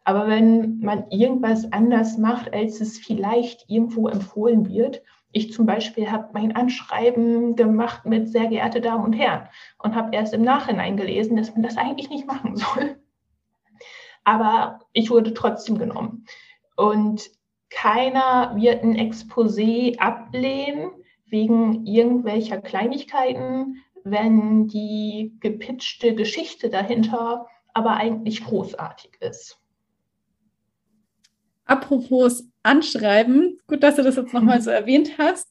aber 0.04 0.28
wenn 0.28 0.80
man 0.80 1.04
irgendwas 1.10 1.72
anders 1.72 2.18
macht, 2.18 2.52
als 2.52 2.80
es 2.80 2.98
vielleicht 2.98 3.68
irgendwo 3.68 4.08
empfohlen 4.08 4.68
wird, 4.68 5.02
ich 5.32 5.52
zum 5.52 5.66
Beispiel 5.66 6.10
habe 6.10 6.30
mein 6.32 6.54
Anschreiben 6.56 7.54
gemacht 7.56 8.04
mit 8.04 8.28
sehr 8.28 8.48
geehrte 8.48 8.80
Damen 8.80 9.04
und 9.04 9.12
Herren 9.12 9.48
und 9.78 9.94
habe 9.94 10.14
erst 10.14 10.34
im 10.34 10.42
Nachhinein 10.42 10.96
gelesen, 10.96 11.36
dass 11.36 11.52
man 11.52 11.62
das 11.62 11.76
eigentlich 11.76 12.10
nicht 12.10 12.26
machen 12.26 12.56
soll. 12.56 12.96
Aber 14.24 14.80
ich 14.92 15.10
wurde 15.10 15.32
trotzdem 15.32 15.78
genommen. 15.78 16.26
Und 16.76 17.30
keiner 17.70 18.54
wird 18.56 18.82
ein 18.82 18.96
Exposé 18.96 19.98
ablehnen 19.98 20.90
wegen 21.26 21.86
irgendwelcher 21.86 22.60
Kleinigkeiten, 22.60 23.76
wenn 24.02 24.66
die 24.66 25.36
gepitchte 25.40 26.14
Geschichte 26.14 26.70
dahinter 26.70 27.46
aber 27.72 27.92
eigentlich 27.92 28.44
großartig 28.44 29.12
ist. 29.20 29.60
Apropos 31.64 32.49
Anschreiben, 32.62 33.58
gut, 33.66 33.82
dass 33.82 33.96
du 33.96 34.02
das 34.02 34.16
jetzt 34.16 34.34
nochmal 34.34 34.60
so 34.60 34.70
erwähnt 34.70 35.18
hast. 35.18 35.48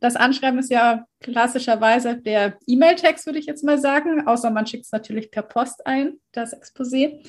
Das 0.00 0.16
Anschreiben 0.16 0.58
ist 0.58 0.70
ja 0.70 1.06
klassischerweise 1.20 2.16
der 2.16 2.58
E-Mail-Text, 2.66 3.26
würde 3.26 3.38
ich 3.38 3.46
jetzt 3.46 3.64
mal 3.64 3.78
sagen, 3.78 4.26
außer 4.26 4.50
man 4.50 4.66
schickt 4.66 4.84
es 4.84 4.92
natürlich 4.92 5.30
per 5.30 5.42
Post 5.42 5.86
ein, 5.86 6.18
das 6.32 6.52
Exposé. 6.52 7.24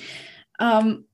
Ähm, 0.60 1.08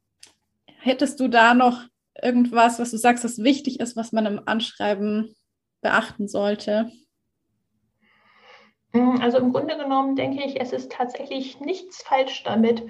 hättest 0.78 1.20
du 1.20 1.28
da 1.28 1.54
noch 1.54 1.84
irgendwas, 2.22 2.78
was 2.78 2.90
du 2.90 2.96
sagst, 2.96 3.24
das 3.24 3.38
wichtig 3.38 3.80
ist, 3.80 3.96
was 3.96 4.12
man 4.12 4.26
im 4.26 4.40
Anschreiben 4.46 5.34
beachten 5.80 6.28
sollte? 6.28 6.90
Mm, 8.92 9.20
also 9.20 9.38
im 9.38 9.52
Grunde 9.52 9.76
genommen 9.76 10.16
denke 10.16 10.44
ich, 10.44 10.60
es 10.60 10.72
ist 10.72 10.92
tatsächlich 10.92 11.60
nichts 11.60 12.02
falsch 12.02 12.42
damit, 12.44 12.84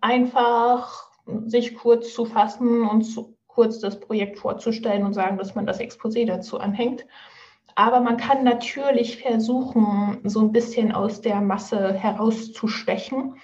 einfach 0.00 1.08
sich 1.46 1.74
kurz 1.74 2.14
zu 2.14 2.24
fassen 2.24 2.86
und 2.86 3.02
zu, 3.02 3.37
kurz 3.58 3.80
das 3.80 3.98
Projekt 3.98 4.38
vorzustellen 4.38 5.04
und 5.04 5.14
sagen, 5.14 5.36
dass 5.36 5.56
man 5.56 5.66
das 5.66 5.80
Exposé 5.80 6.24
dazu 6.24 6.60
anhängt. 6.60 7.04
Aber 7.74 7.98
man 7.98 8.16
kann 8.16 8.44
natürlich 8.44 9.20
versuchen, 9.20 10.20
so 10.22 10.38
ein 10.42 10.52
bisschen 10.52 10.92
aus 10.92 11.22
der 11.22 11.40
Masse 11.40 11.92
herauszustechen. 11.92 13.34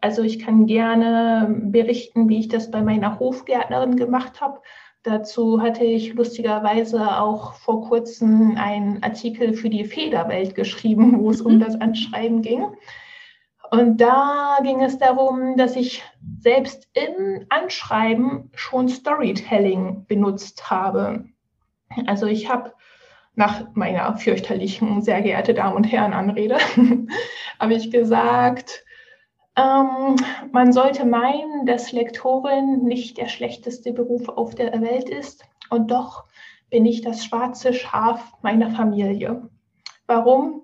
Also 0.00 0.22
ich 0.22 0.38
kann 0.38 0.66
gerne 0.66 1.52
berichten, 1.64 2.28
wie 2.28 2.38
ich 2.38 2.46
das 2.46 2.70
bei 2.70 2.80
meiner 2.80 3.18
Hofgärtnerin 3.18 3.96
gemacht 3.96 4.40
habe. 4.40 4.60
Dazu 5.02 5.60
hatte 5.60 5.84
ich 5.84 6.14
lustigerweise 6.14 7.18
auch 7.20 7.54
vor 7.54 7.88
kurzem 7.88 8.56
einen 8.56 9.02
Artikel 9.02 9.52
für 9.52 9.68
die 9.68 9.84
Federwelt 9.84 10.54
geschrieben, 10.54 11.18
wo 11.18 11.30
es 11.30 11.40
um 11.40 11.54
mhm. 11.54 11.60
das 11.60 11.80
Anschreiben 11.80 12.40
ging. 12.40 12.66
Und 13.72 14.00
da 14.00 14.58
ging 14.62 14.80
es 14.80 14.96
darum, 14.98 15.56
dass 15.56 15.74
ich 15.74 16.04
selbst 16.40 16.88
im 16.94 17.46
Anschreiben 17.48 18.50
schon 18.54 18.88
Storytelling 18.88 20.06
benutzt 20.06 20.70
habe. 20.70 21.26
Also 22.06 22.26
ich 22.26 22.48
habe 22.48 22.72
nach 23.34 23.66
meiner 23.74 24.16
fürchterlichen, 24.16 25.02
sehr 25.02 25.22
geehrte 25.22 25.54
Damen 25.54 25.76
und 25.76 25.84
Herren 25.84 26.12
Anrede, 26.12 26.58
habe 27.60 27.74
ich 27.74 27.90
gesagt, 27.90 28.84
ähm, 29.56 30.16
man 30.52 30.72
sollte 30.72 31.04
meinen, 31.04 31.66
dass 31.66 31.92
Lektorin 31.92 32.84
nicht 32.84 33.18
der 33.18 33.28
schlechteste 33.28 33.92
Beruf 33.92 34.28
auf 34.28 34.54
der 34.54 34.80
Welt 34.80 35.08
ist. 35.08 35.44
Und 35.70 35.90
doch 35.90 36.24
bin 36.70 36.86
ich 36.86 37.02
das 37.02 37.24
schwarze 37.24 37.72
Schaf 37.72 38.32
meiner 38.42 38.70
Familie. 38.70 39.48
Warum? 40.06 40.62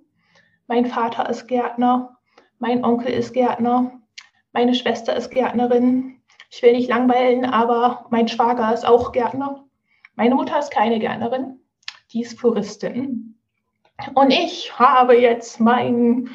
Mein 0.67 0.87
Vater 0.87 1.29
ist 1.29 1.49
Gärtner 1.49 2.17
mein 2.63 2.85
Onkel 2.85 3.11
ist 3.11 3.33
Gärtner, 3.33 3.91
meine 4.53 4.75
Schwester 4.75 5.17
ist 5.17 5.31
Gärtnerin. 5.31 6.21
Ich 6.51 6.63
will 6.63 6.73
nicht 6.73 6.89
langweilen, 6.89 7.45
aber 7.45 8.07
mein 8.11 8.29
Schwager 8.29 8.73
ist 8.73 8.87
auch 8.87 9.13
Gärtner. 9.13 9.65
Meine 10.15 10.35
Mutter 10.35 10.59
ist 10.59 10.71
keine 10.71 10.99
Gärtnerin, 10.99 11.61
die 12.13 12.21
ist 12.21 12.39
Floristin. 12.39 13.39
Und 14.15 14.31
ich 14.31 14.79
habe 14.79 15.19
jetzt 15.19 15.61
meinen 15.61 16.31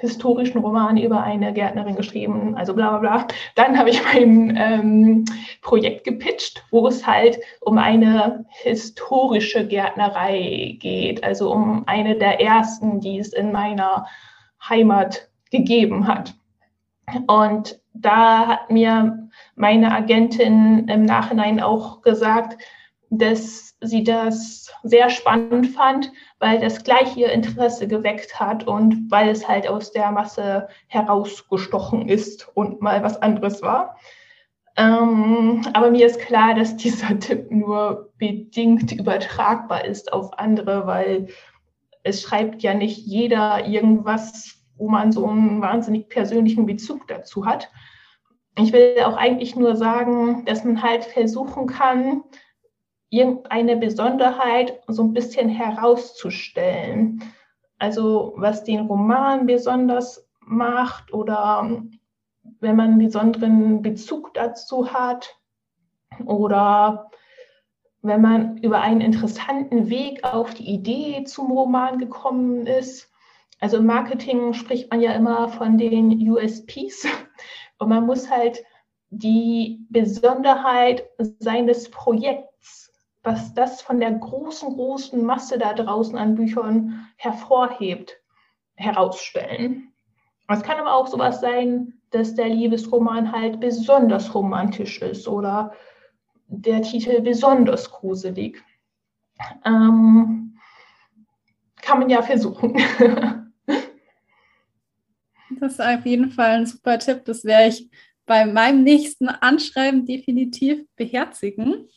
historischen 0.00 0.58
Roman 0.58 0.96
über 0.96 1.24
eine 1.24 1.52
Gärtnerin 1.52 1.96
geschrieben, 1.96 2.54
also 2.54 2.74
bla 2.74 2.96
bla 2.96 2.98
bla. 2.98 3.26
Dann 3.56 3.76
habe 3.76 3.90
ich 3.90 4.00
mein 4.04 4.56
ähm, 4.56 5.24
Projekt 5.60 6.04
gepitcht, 6.04 6.62
wo 6.70 6.86
es 6.86 7.04
halt 7.04 7.38
um 7.60 7.78
eine 7.78 8.44
historische 8.50 9.66
Gärtnerei 9.66 10.76
geht, 10.78 11.24
also 11.24 11.52
um 11.52 11.82
eine 11.86 12.16
der 12.16 12.40
ersten, 12.40 13.00
die 13.00 13.18
es 13.18 13.32
in 13.32 13.50
meiner 13.50 14.06
Heimat 14.68 15.28
gegeben 15.50 16.06
hat. 16.06 16.34
Und 17.26 17.80
da 17.94 18.46
hat 18.46 18.70
mir 18.70 19.28
meine 19.54 19.92
Agentin 19.92 20.88
im 20.88 21.04
Nachhinein 21.04 21.60
auch 21.60 22.02
gesagt, 22.02 22.62
dass 23.10 23.76
sie 23.80 24.04
das 24.04 24.70
sehr 24.82 25.08
spannend 25.08 25.68
fand, 25.68 26.12
weil 26.38 26.60
das 26.60 26.84
gleich 26.84 27.16
ihr 27.16 27.32
Interesse 27.32 27.88
geweckt 27.88 28.38
hat 28.38 28.66
und 28.66 29.10
weil 29.10 29.30
es 29.30 29.48
halt 29.48 29.68
aus 29.68 29.92
der 29.92 30.10
Masse 30.10 30.68
herausgestochen 30.88 32.08
ist 32.08 32.48
und 32.54 32.82
mal 32.82 33.02
was 33.02 33.20
anderes 33.22 33.62
war. 33.62 33.96
Ähm, 34.76 35.62
aber 35.72 35.90
mir 35.90 36.06
ist 36.06 36.20
klar, 36.20 36.54
dass 36.54 36.76
dieser 36.76 37.18
Tipp 37.20 37.50
nur 37.50 38.12
bedingt 38.18 38.92
übertragbar 38.92 39.84
ist 39.84 40.12
auf 40.12 40.38
andere, 40.38 40.86
weil 40.86 41.28
es 42.04 42.22
schreibt 42.22 42.62
ja 42.62 42.74
nicht 42.74 42.98
jeder 42.98 43.66
irgendwas 43.66 44.57
wo 44.78 44.88
man 44.88 45.12
so 45.12 45.26
einen 45.26 45.60
wahnsinnig 45.60 46.08
persönlichen 46.08 46.66
Bezug 46.66 47.06
dazu 47.08 47.44
hat. 47.44 47.70
Ich 48.56 48.72
will 48.72 48.96
auch 49.04 49.16
eigentlich 49.16 49.54
nur 49.56 49.76
sagen, 49.76 50.44
dass 50.46 50.64
man 50.64 50.82
halt 50.82 51.04
versuchen 51.04 51.66
kann, 51.66 52.22
irgendeine 53.10 53.76
Besonderheit 53.76 54.80
so 54.88 55.02
ein 55.02 55.12
bisschen 55.12 55.48
herauszustellen. 55.48 57.22
Also 57.78 58.34
was 58.36 58.64
den 58.64 58.80
Roman 58.80 59.46
besonders 59.46 60.28
macht 60.40 61.12
oder 61.12 61.70
wenn 62.60 62.76
man 62.76 62.92
einen 62.92 62.98
besonderen 62.98 63.82
Bezug 63.82 64.34
dazu 64.34 64.92
hat 64.92 65.36
oder 66.24 67.10
wenn 68.02 68.20
man 68.20 68.58
über 68.58 68.80
einen 68.80 69.00
interessanten 69.00 69.88
Weg 69.88 70.24
auf 70.24 70.54
die 70.54 70.68
Idee 70.68 71.24
zum 71.24 71.50
Roman 71.50 71.98
gekommen 71.98 72.66
ist 72.66 73.07
also 73.60 73.78
im 73.78 73.86
Marketing 73.86 74.52
spricht 74.52 74.90
man 74.90 75.00
ja 75.00 75.12
immer 75.12 75.48
von 75.48 75.78
den 75.78 76.30
USPs 76.30 77.06
und 77.78 77.88
man 77.88 78.06
muss 78.06 78.30
halt 78.30 78.62
die 79.10 79.86
Besonderheit 79.90 81.04
seines 81.40 81.90
Projekts 81.90 82.88
was 83.28 83.52
das 83.52 83.82
von 83.82 84.00
der 84.00 84.12
großen, 84.12 84.72
großen 84.72 85.22
Masse 85.24 85.58
da 85.58 85.74
draußen 85.74 86.16
an 86.16 86.34
Büchern 86.34 87.06
hervorhebt, 87.16 88.16
herausstellen. 88.74 89.92
Es 90.48 90.62
kann 90.62 90.78
aber 90.78 90.94
auch 90.94 91.06
sowas 91.06 91.40
sein, 91.40 92.00
dass 92.10 92.34
der 92.34 92.48
Liebesroman 92.48 93.32
halt 93.32 93.60
besonders 93.60 94.34
romantisch 94.34 95.02
ist 95.02 95.28
oder 95.28 95.72
der 96.46 96.80
Titel 96.80 97.20
besonders 97.20 97.90
gruselig. 97.90 98.64
Ähm, 99.64 100.58
kann 101.82 101.98
man 101.98 102.08
ja 102.08 102.22
versuchen. 102.22 102.80
das 105.60 105.72
ist 105.72 105.80
auf 105.80 106.04
jeden 106.06 106.30
Fall 106.30 106.58
ein 106.58 106.66
super 106.66 106.98
Tipp. 106.98 107.24
Das 107.24 107.44
werde 107.44 107.68
ich 107.68 107.88
bei 108.26 108.44
meinem 108.44 108.84
nächsten 108.84 109.28
Anschreiben 109.28 110.04
definitiv 110.04 110.84
beherzigen. 110.96 111.88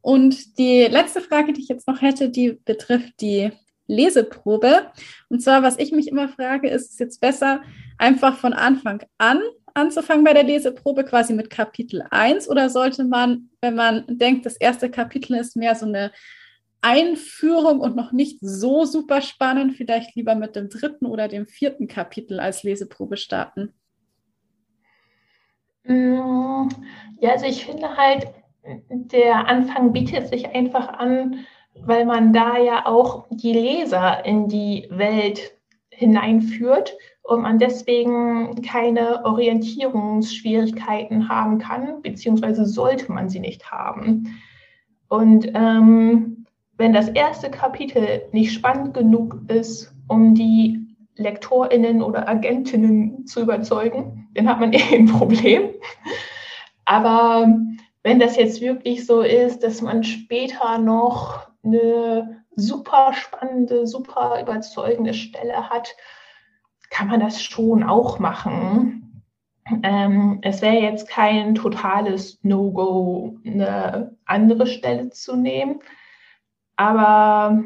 Und 0.00 0.58
die 0.58 0.82
letzte 0.82 1.20
Frage, 1.20 1.52
die 1.52 1.62
ich 1.62 1.68
jetzt 1.68 1.86
noch 1.86 2.02
hätte, 2.02 2.28
die 2.28 2.58
betrifft 2.64 3.20
die 3.20 3.52
Leseprobe. 3.86 4.90
Und 5.28 5.40
zwar, 5.42 5.62
was 5.62 5.78
ich 5.78 5.92
mich 5.92 6.08
immer 6.08 6.28
frage, 6.28 6.68
ist 6.68 6.92
es 6.92 6.98
jetzt 6.98 7.20
besser, 7.20 7.62
einfach 7.98 8.36
von 8.36 8.52
Anfang 8.52 9.02
an 9.18 9.40
anzufangen 9.74 10.24
bei 10.24 10.34
der 10.34 10.42
Leseprobe, 10.42 11.04
quasi 11.04 11.32
mit 11.32 11.50
Kapitel 11.50 12.04
1? 12.10 12.48
Oder 12.48 12.68
sollte 12.68 13.04
man, 13.04 13.48
wenn 13.60 13.74
man 13.74 14.04
denkt, 14.06 14.44
das 14.44 14.56
erste 14.56 14.90
Kapitel 14.90 15.36
ist 15.36 15.56
mehr 15.56 15.74
so 15.74 15.86
eine 15.86 16.12
Einführung 16.82 17.80
und 17.80 17.96
noch 17.96 18.12
nicht 18.12 18.38
so 18.40 18.84
super 18.84 19.22
spannend, 19.22 19.76
vielleicht 19.76 20.16
lieber 20.16 20.34
mit 20.34 20.56
dem 20.56 20.68
dritten 20.68 21.06
oder 21.06 21.28
dem 21.28 21.46
vierten 21.46 21.86
Kapitel 21.86 22.40
als 22.40 22.64
Leseprobe 22.64 23.16
starten? 23.16 23.72
Mm, 25.84 26.68
ja, 27.20 27.30
also 27.30 27.46
ich 27.46 27.64
finde 27.64 27.96
halt, 27.96 28.26
der 28.88 29.48
Anfang 29.48 29.92
bietet 29.92 30.28
sich 30.28 30.54
einfach 30.54 30.88
an, 30.88 31.44
weil 31.74 32.04
man 32.04 32.32
da 32.32 32.58
ja 32.58 32.86
auch 32.86 33.26
die 33.30 33.52
Leser 33.52 34.24
in 34.24 34.48
die 34.48 34.86
Welt 34.90 35.58
hineinführt 35.90 36.96
und 37.22 37.42
man 37.42 37.58
deswegen 37.58 38.62
keine 38.62 39.24
Orientierungsschwierigkeiten 39.24 41.28
haben 41.28 41.58
kann, 41.58 42.00
beziehungsweise 42.02 42.66
sollte 42.66 43.10
man 43.12 43.28
sie 43.28 43.40
nicht 43.40 43.70
haben. 43.70 44.40
Und 45.08 45.50
ähm, 45.54 46.41
wenn 46.82 46.92
das 46.92 47.08
erste 47.08 47.48
Kapitel 47.48 48.22
nicht 48.32 48.52
spannend 48.52 48.92
genug 48.92 49.38
ist, 49.48 49.94
um 50.08 50.34
die 50.34 50.96
LektorInnen 51.14 52.02
oder 52.02 52.28
Agentinnen 52.28 53.24
zu 53.24 53.42
überzeugen, 53.42 54.28
dann 54.34 54.48
hat 54.48 54.58
man 54.58 54.72
eh 54.72 54.96
ein 54.96 55.06
Problem. 55.06 55.70
Aber 56.84 57.56
wenn 58.02 58.18
das 58.18 58.36
jetzt 58.36 58.60
wirklich 58.60 59.06
so 59.06 59.22
ist, 59.22 59.62
dass 59.62 59.80
man 59.80 60.02
später 60.02 60.78
noch 60.78 61.46
eine 61.64 62.44
super 62.56 63.12
spannende, 63.12 63.86
super 63.86 64.40
überzeugende 64.42 65.14
Stelle 65.14 65.70
hat, 65.70 65.94
kann 66.90 67.06
man 67.06 67.20
das 67.20 67.42
schon 67.42 67.84
auch 67.84 68.18
machen. 68.18 69.22
Ähm, 69.84 70.40
es 70.42 70.60
wäre 70.60 70.80
jetzt 70.80 71.08
kein 71.08 71.54
totales 71.54 72.40
No-Go, 72.42 73.38
eine 73.46 74.16
andere 74.24 74.66
Stelle 74.66 75.10
zu 75.10 75.36
nehmen, 75.36 75.80
aber 76.76 77.62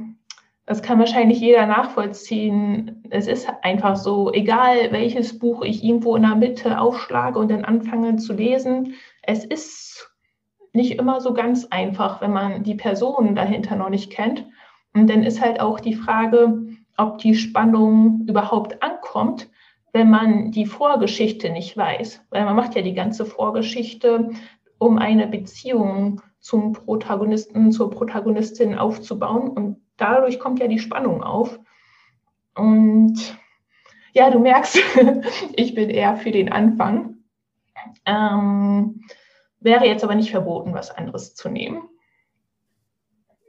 das 0.67 0.83
kann 0.83 0.99
wahrscheinlich 0.99 1.41
jeder 1.41 1.67
nachvollziehen. 1.67 3.05
Es 3.11 3.29
ist 3.29 3.49
einfach 3.63 3.97
so, 3.97 4.33
egal 4.33 4.91
welches 4.91 5.39
Buch 5.39 5.63
ich 5.63 5.85
irgendwo 5.85 6.17
in 6.17 6.23
der 6.23 6.35
Mitte 6.35 6.81
aufschlage 6.81 7.39
und 7.39 7.51
dann 7.51 7.65
anfange 7.65 8.17
zu 8.17 8.33
lesen, 8.33 8.95
es 9.23 9.45
ist 9.45 10.11
nicht 10.73 10.99
immer 10.99 11.21
so 11.21 11.33
ganz 11.33 11.67
einfach, 11.67 12.21
wenn 12.21 12.33
man 12.33 12.65
die 12.65 12.75
Personen 12.75 13.35
dahinter 13.35 13.77
noch 13.77 13.91
nicht 13.91 14.11
kennt. 14.11 14.45
Und 14.93 15.09
dann 15.09 15.23
ist 15.23 15.41
halt 15.41 15.61
auch 15.61 15.81
die 15.81 15.95
Frage, 15.95 16.67
ob 16.97 17.19
die 17.19 17.35
Spannung 17.35 18.25
überhaupt 18.27 18.83
ankommt, 18.83 19.49
wenn 19.93 20.11
man 20.11 20.51
die 20.51 20.67
Vorgeschichte 20.67 21.51
nicht 21.51 21.77
weiß. 21.77 22.23
Weil 22.31 22.45
man 22.45 22.57
macht 22.57 22.75
ja 22.75 22.83
die 22.83 22.95
ganze 22.95 23.25
Vorgeschichte, 23.25 24.31
um 24.79 24.99
eine 24.99 25.27
Beziehung 25.27 26.21
zum 26.47 26.74
Protagonisten, 26.74 27.72
zur 27.72 27.90
Protagonistin 27.90 28.78
aufzubauen. 28.78 29.49
Und 29.49 29.82
dadurch 29.97 30.38
kommt 30.38 30.61
ja 30.61 30.68
die 30.68 30.78
Spannung 30.78 31.24
auf. 31.24 31.59
Und 32.55 33.18
ja, 34.12 34.30
du 34.30 34.38
merkst, 34.38 34.78
ich 35.57 35.74
bin 35.74 35.90
eher 35.90 36.16
für 36.16 36.30
den 36.30 36.53
Anfang. 36.53 37.16
Ähm, 38.05 39.03
Wäre 39.59 39.86
jetzt 39.86 40.05
aber 40.05 40.14
nicht 40.14 40.30
verboten, 40.30 40.72
was 40.72 40.92
anderes 40.92 41.34
zu 41.34 41.49
nehmen. 41.49 41.88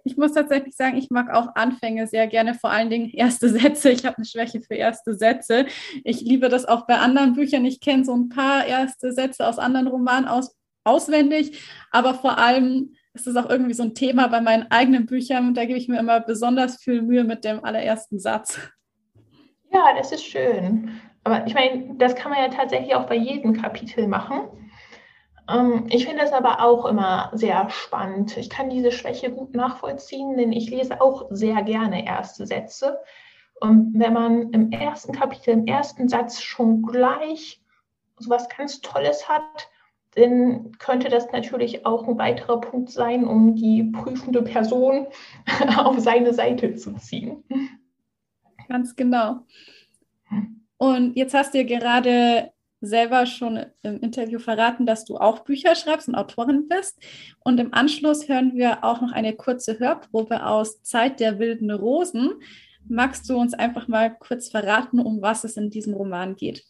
Ich 0.04 0.18
muss 0.18 0.34
tatsächlich 0.34 0.76
sagen, 0.76 0.98
ich 0.98 1.12
mag 1.12 1.30
auch 1.32 1.50
Anfänge 1.54 2.08
sehr 2.08 2.26
gerne, 2.26 2.56
vor 2.56 2.72
allen 2.72 2.90
Dingen 2.90 3.12
erste 3.12 3.50
Sätze. 3.50 3.92
Ich 3.92 4.08
habe 4.08 4.18
eine 4.18 4.26
Schwäche 4.26 4.62
für 4.62 4.74
erste 4.74 5.14
Sätze. 5.14 5.68
Ich 6.04 6.22
liebe 6.22 6.50
das 6.50 6.66
auch 6.66 6.88
bei 6.88 6.96
anderen 6.96 7.34
Büchern. 7.34 7.64
Ich 7.66 7.80
kenne 7.80 8.06
so 8.06 8.16
ein 8.16 8.30
paar 8.30 8.66
erste 8.66 9.12
Sätze 9.12 9.48
aus 9.48 9.60
anderen 9.60 9.88
Romanen 9.88 10.28
aus, 10.28 10.57
auswendig, 10.88 11.62
aber 11.92 12.14
vor 12.14 12.38
allem 12.38 12.94
ist 13.14 13.28
es 13.28 13.36
auch 13.36 13.50
irgendwie 13.50 13.74
so 13.74 13.84
ein 13.84 13.96
Thema 13.96 14.28
bei 14.28 14.42
meinen 14.42 14.68
eigenen 14.70 15.06
Büchern. 15.06 15.54
Da 15.54 15.66
gebe 15.66 15.78
ich 15.78 15.88
mir 15.88 16.00
immer 16.00 16.20
besonders 16.20 16.78
viel 16.78 17.02
Mühe 17.02 17.24
mit 17.24 17.44
dem 17.44 17.64
allerersten 17.64 18.20
Satz. 18.20 18.60
Ja, 19.74 19.94
das 19.98 20.12
ist 20.12 20.26
schön. 20.26 20.92
Aber 21.24 21.46
ich 21.46 21.54
meine, 21.54 21.96
das 21.98 22.16
kann 22.16 22.32
man 22.32 22.42
ja 22.42 22.50
tatsächlich 22.50 22.96
auch 22.96 23.08
bei 23.08 23.16
jedem 23.16 23.54
Kapitel 23.54 24.08
machen. 24.08 24.48
Ähm, 25.50 25.86
ich 25.90 26.06
finde 26.06 26.24
es 26.24 26.32
aber 26.32 26.62
auch 26.64 26.86
immer 26.86 27.32
sehr 27.34 27.70
spannend. 27.70 28.38
Ich 28.38 28.50
kann 28.50 28.70
diese 28.70 28.92
Schwäche 28.92 29.32
gut 29.32 29.56
nachvollziehen, 29.56 30.38
denn 30.38 30.52
ich 30.52 30.70
lese 30.70 31.02
auch 31.02 31.28
sehr 31.30 31.62
gerne 31.64 32.06
erste 32.06 32.46
Sätze. 32.46 33.00
Und 33.60 33.94
wenn 33.98 34.14
man 34.14 34.52
im 34.52 34.72
ersten 34.72 35.14
Kapitel, 35.14 35.52
im 35.52 35.66
ersten 35.66 36.08
Satz 36.08 36.42
schon 36.42 36.84
gleich 36.84 37.62
so 38.20 38.30
was 38.30 38.50
ganz 38.50 38.82
Tolles 38.82 39.28
hat, 39.28 39.70
dann 40.18 40.72
könnte 40.80 41.10
das 41.10 41.32
natürlich 41.32 41.86
auch 41.86 42.08
ein 42.08 42.18
weiterer 42.18 42.60
Punkt 42.60 42.90
sein, 42.90 43.24
um 43.26 43.56
die 43.56 43.84
prüfende 43.84 44.42
Person 44.42 45.08
auf 45.78 46.00
seine 46.00 46.34
Seite 46.34 46.76
zu 46.76 46.94
ziehen. 46.94 47.44
Ganz 48.68 48.96
genau. 48.96 49.46
Und 50.78 51.16
jetzt 51.16 51.34
hast 51.34 51.54
du 51.54 51.60
ja 51.60 51.64
gerade 51.64 52.52
selber 52.82 53.26
schon 53.26 53.66
im 53.84 54.00
Interview 54.00 54.40
verraten, 54.40 54.86
dass 54.86 55.06
du 55.06 55.18
auch 55.18 55.40
Bücher 55.40 55.76
schreibst 55.76 56.08
und 56.08 56.16
Autorin 56.16 56.68
bist. 56.68 57.00
Und 57.44 57.60
im 57.60 57.74
Anschluss 57.74 58.28
hören 58.28 58.56
wir 58.56 58.84
auch 58.84 59.02
noch 59.02 59.12
eine 59.12 59.36
kurze 59.36 59.80
Hörprobe 59.80 60.46
aus 60.46 60.82
Zeit 60.84 61.20
der 61.20 61.40
wilden 61.40 61.72
Rosen. 61.72 62.34
Magst 62.88 63.30
du 63.30 63.38
uns 63.38 63.54
einfach 63.54 63.88
mal 63.88 64.16
kurz 64.16 64.50
verraten, 64.50 65.00
um 65.00 65.22
was 65.22 65.44
es 65.44 65.58
in 65.58 65.70
diesem 65.70 65.94
Roman 65.94 66.36
geht? 66.36 66.64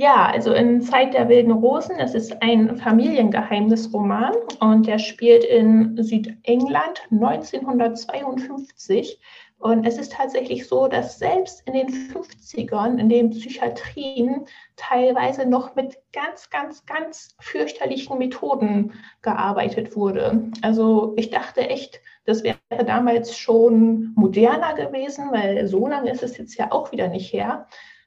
Ja, 0.00 0.30
also 0.32 0.54
in 0.54 0.80
Zeit 0.80 1.12
der 1.12 1.28
wilden 1.28 1.52
Rosen, 1.52 1.98
das 1.98 2.14
ist 2.14 2.40
ein 2.40 2.78
Familiengeheimnisroman 2.78 4.32
und 4.58 4.86
der 4.86 4.98
spielt 4.98 5.44
in 5.44 6.02
Südengland 6.02 7.02
1952 7.10 9.20
und 9.58 9.86
es 9.86 9.98
ist 9.98 10.12
tatsächlich 10.12 10.66
so, 10.66 10.88
dass 10.88 11.18
selbst 11.18 11.62
in 11.66 11.74
den 11.74 11.88
50ern 11.88 12.96
in 12.96 13.10
den 13.10 13.28
Psychiatrien 13.28 14.46
teilweise 14.76 15.44
noch 15.44 15.74
mit 15.74 15.98
ganz, 16.14 16.48
ganz, 16.48 16.86
ganz 16.86 17.36
fürchterlichen 17.38 18.16
Methoden 18.16 18.94
gearbeitet 19.20 19.96
wurde. 19.96 20.50
Also 20.62 21.12
ich 21.18 21.28
dachte 21.28 21.68
echt, 21.68 22.00
das 22.24 22.42
wäre 22.42 22.56
damals 22.86 23.36
schon 23.36 24.14
moderner 24.14 24.72
gewesen, 24.72 25.30
weil 25.30 25.66
so 25.66 25.86
lange 25.86 26.10
ist 26.10 26.22
es 26.22 26.38
jetzt 26.38 26.56
ja 26.56 26.72
auch 26.72 26.90
wieder 26.90 27.08
nicht 27.08 27.34
her. 27.34 27.66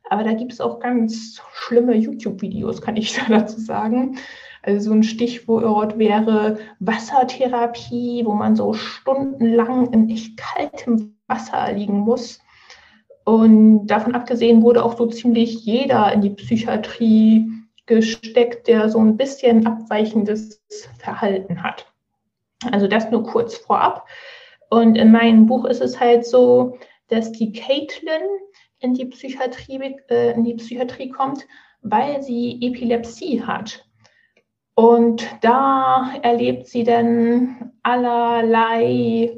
Aber 0.09 0.23
da 0.23 0.33
gibt 0.33 0.53
es 0.53 0.61
auch 0.61 0.79
ganz 0.79 1.41
schlimme 1.53 1.95
YouTube-Videos, 1.95 2.81
kann 2.81 2.97
ich 2.97 3.13
da 3.17 3.25
dazu 3.27 3.59
sagen. 3.59 4.17
Also 4.61 4.89
so 4.89 4.95
ein 4.95 5.03
Stichwort 5.03 5.97
wäre 5.97 6.57
Wassertherapie, 6.79 8.23
wo 8.25 8.33
man 8.33 8.55
so 8.55 8.73
stundenlang 8.73 9.91
in 9.91 10.09
echt 10.09 10.37
kaltem 10.37 11.17
Wasser 11.27 11.73
liegen 11.73 11.99
muss. 11.99 12.39
Und 13.25 13.87
davon 13.87 14.15
abgesehen 14.15 14.61
wurde 14.61 14.83
auch 14.83 14.97
so 14.97 15.07
ziemlich 15.07 15.65
jeder 15.65 16.11
in 16.13 16.21
die 16.21 16.29
Psychiatrie 16.29 17.49
gesteckt, 17.85 18.67
der 18.67 18.89
so 18.89 18.99
ein 18.99 19.17
bisschen 19.17 19.65
abweichendes 19.67 20.61
Verhalten 20.97 21.63
hat. 21.63 21.91
Also 22.71 22.87
das 22.87 23.11
nur 23.11 23.23
kurz 23.23 23.57
vorab. 23.57 24.07
Und 24.69 24.97
in 24.97 25.11
meinem 25.11 25.45
Buch 25.45 25.65
ist 25.65 25.81
es 25.81 25.99
halt 25.99 26.25
so, 26.25 26.77
dass 27.09 27.31
die 27.31 27.51
Caitlin 27.51 28.21
in 28.83 28.93
die 28.93 29.05
Psychiatrie, 29.05 29.95
äh, 30.09 30.33
in 30.33 30.43
die 30.43 30.55
Psychiatrie 30.55 31.09
kommt, 31.09 31.47
weil 31.81 32.21
sie 32.21 32.59
Epilepsie 32.61 33.41
hat. 33.41 33.85
Und 34.75 35.25
da 35.41 36.13
erlebt 36.21 36.67
sie 36.67 36.83
dann 36.83 37.71
allerlei 37.83 39.37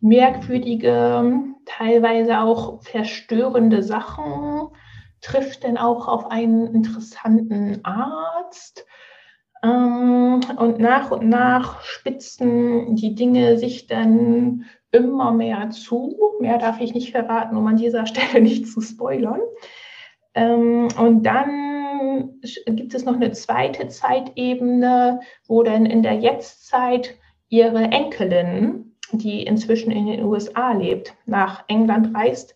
merkwürdige, 0.00 1.44
teilweise 1.64 2.40
auch 2.40 2.82
verstörende 2.82 3.82
Sachen, 3.82 4.68
trifft 5.20 5.64
dann 5.64 5.76
auch 5.76 6.08
auf 6.08 6.30
einen 6.30 6.74
interessanten 6.74 7.84
Arzt. 7.84 8.86
Ähm, 9.62 10.40
und 10.56 10.78
nach 10.78 11.10
und 11.10 11.28
nach 11.28 11.82
spitzen 11.82 12.96
die 12.96 13.14
Dinge 13.14 13.58
sich 13.58 13.86
dann 13.86 14.64
immer 14.92 15.32
mehr 15.32 15.70
zu. 15.70 16.16
Mehr 16.40 16.58
darf 16.58 16.80
ich 16.80 16.94
nicht 16.94 17.10
verraten, 17.10 17.56
um 17.56 17.66
an 17.66 17.76
dieser 17.76 18.06
Stelle 18.06 18.42
nicht 18.42 18.68
zu 18.68 18.80
spoilern. 18.80 19.40
Ähm, 20.34 20.88
und 20.98 21.24
dann 21.24 22.40
gibt 22.66 22.94
es 22.94 23.04
noch 23.04 23.14
eine 23.14 23.32
zweite 23.32 23.88
Zeitebene, 23.88 25.20
wo 25.46 25.62
dann 25.62 25.86
in 25.86 26.02
der 26.02 26.14
Jetztzeit 26.14 27.16
ihre 27.48 27.84
Enkelin, 27.84 28.96
die 29.12 29.42
inzwischen 29.42 29.90
in 29.90 30.06
den 30.06 30.24
USA 30.24 30.72
lebt, 30.72 31.14
nach 31.26 31.64
England 31.68 32.16
reist 32.16 32.54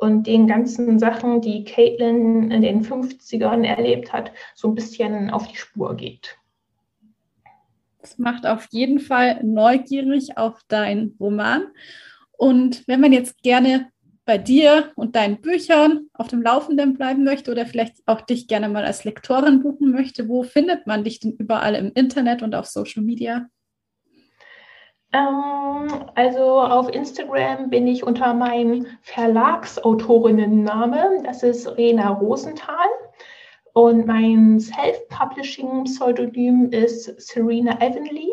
und 0.00 0.26
den 0.26 0.46
ganzen 0.46 0.98
Sachen, 0.98 1.40
die 1.40 1.64
Caitlin 1.64 2.50
in 2.50 2.62
den 2.62 2.82
50ern 2.82 3.64
erlebt 3.64 4.12
hat, 4.12 4.32
so 4.54 4.68
ein 4.68 4.74
bisschen 4.74 5.30
auf 5.30 5.48
die 5.48 5.56
Spur 5.56 5.96
geht. 5.96 6.37
Das 8.00 8.18
macht 8.18 8.46
auf 8.46 8.68
jeden 8.70 9.00
Fall 9.00 9.42
neugierig 9.42 10.38
auf 10.38 10.60
deinen 10.68 11.16
Roman. 11.18 11.66
Und 12.32 12.86
wenn 12.86 13.00
man 13.00 13.12
jetzt 13.12 13.42
gerne 13.42 13.90
bei 14.24 14.38
dir 14.38 14.92
und 14.94 15.16
deinen 15.16 15.40
Büchern 15.40 16.08
auf 16.12 16.28
dem 16.28 16.42
Laufenden 16.42 16.94
bleiben 16.94 17.24
möchte 17.24 17.50
oder 17.50 17.64
vielleicht 17.64 17.96
auch 18.06 18.20
dich 18.20 18.46
gerne 18.46 18.68
mal 18.68 18.84
als 18.84 19.04
Lektorin 19.04 19.62
buchen 19.62 19.90
möchte, 19.90 20.28
wo 20.28 20.42
findet 20.42 20.86
man 20.86 21.02
dich 21.02 21.18
denn 21.18 21.32
überall 21.32 21.74
im 21.74 21.90
Internet 21.94 22.42
und 22.42 22.54
auf 22.54 22.66
Social 22.66 23.02
Media? 23.02 23.46
Ähm, 25.14 25.88
also 26.14 26.60
auf 26.60 26.90
Instagram 26.90 27.70
bin 27.70 27.86
ich 27.86 28.04
unter 28.04 28.34
meinem 28.34 28.86
Verlagsautorinnenname, 29.00 31.22
das 31.24 31.42
ist 31.42 31.66
Rena 31.78 32.10
Rosenthal. 32.10 32.76
Und 33.78 34.06
mein 34.08 34.58
Self-Publishing-Pseudonym 34.58 36.72
ist 36.72 37.20
Serena 37.20 37.80
Evanley. 37.80 38.32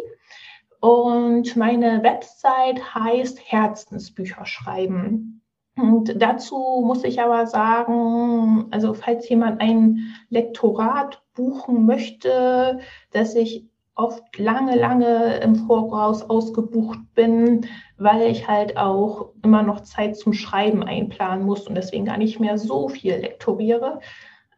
Und 0.79 1.55
meine 1.55 2.01
Website 2.01 2.95
heißt 2.95 3.39
Herzensbücher 3.45 4.47
schreiben. 4.47 5.43
Und 5.77 6.19
dazu 6.19 6.81
muss 6.83 7.03
ich 7.03 7.21
aber 7.21 7.45
sagen, 7.45 8.65
also 8.71 8.95
falls 8.95 9.29
jemand 9.29 9.61
ein 9.61 10.15
Lektorat 10.29 11.21
buchen 11.35 11.85
möchte, 11.85 12.79
dass 13.11 13.35
ich 13.35 13.67
oft 13.93 14.39
lange, 14.39 14.75
lange 14.75 15.41
im 15.43 15.53
Voraus 15.53 16.27
ausgebucht 16.27 17.01
bin, 17.13 17.67
weil 17.99 18.31
ich 18.31 18.47
halt 18.47 18.77
auch 18.77 19.29
immer 19.43 19.61
noch 19.61 19.81
Zeit 19.81 20.17
zum 20.17 20.33
Schreiben 20.33 20.81
einplanen 20.81 21.45
muss 21.45 21.67
und 21.67 21.75
deswegen 21.75 22.05
gar 22.05 22.17
nicht 22.17 22.39
mehr 22.39 22.57
so 22.57 22.89
viel 22.89 23.17
lektoriere. 23.17 23.99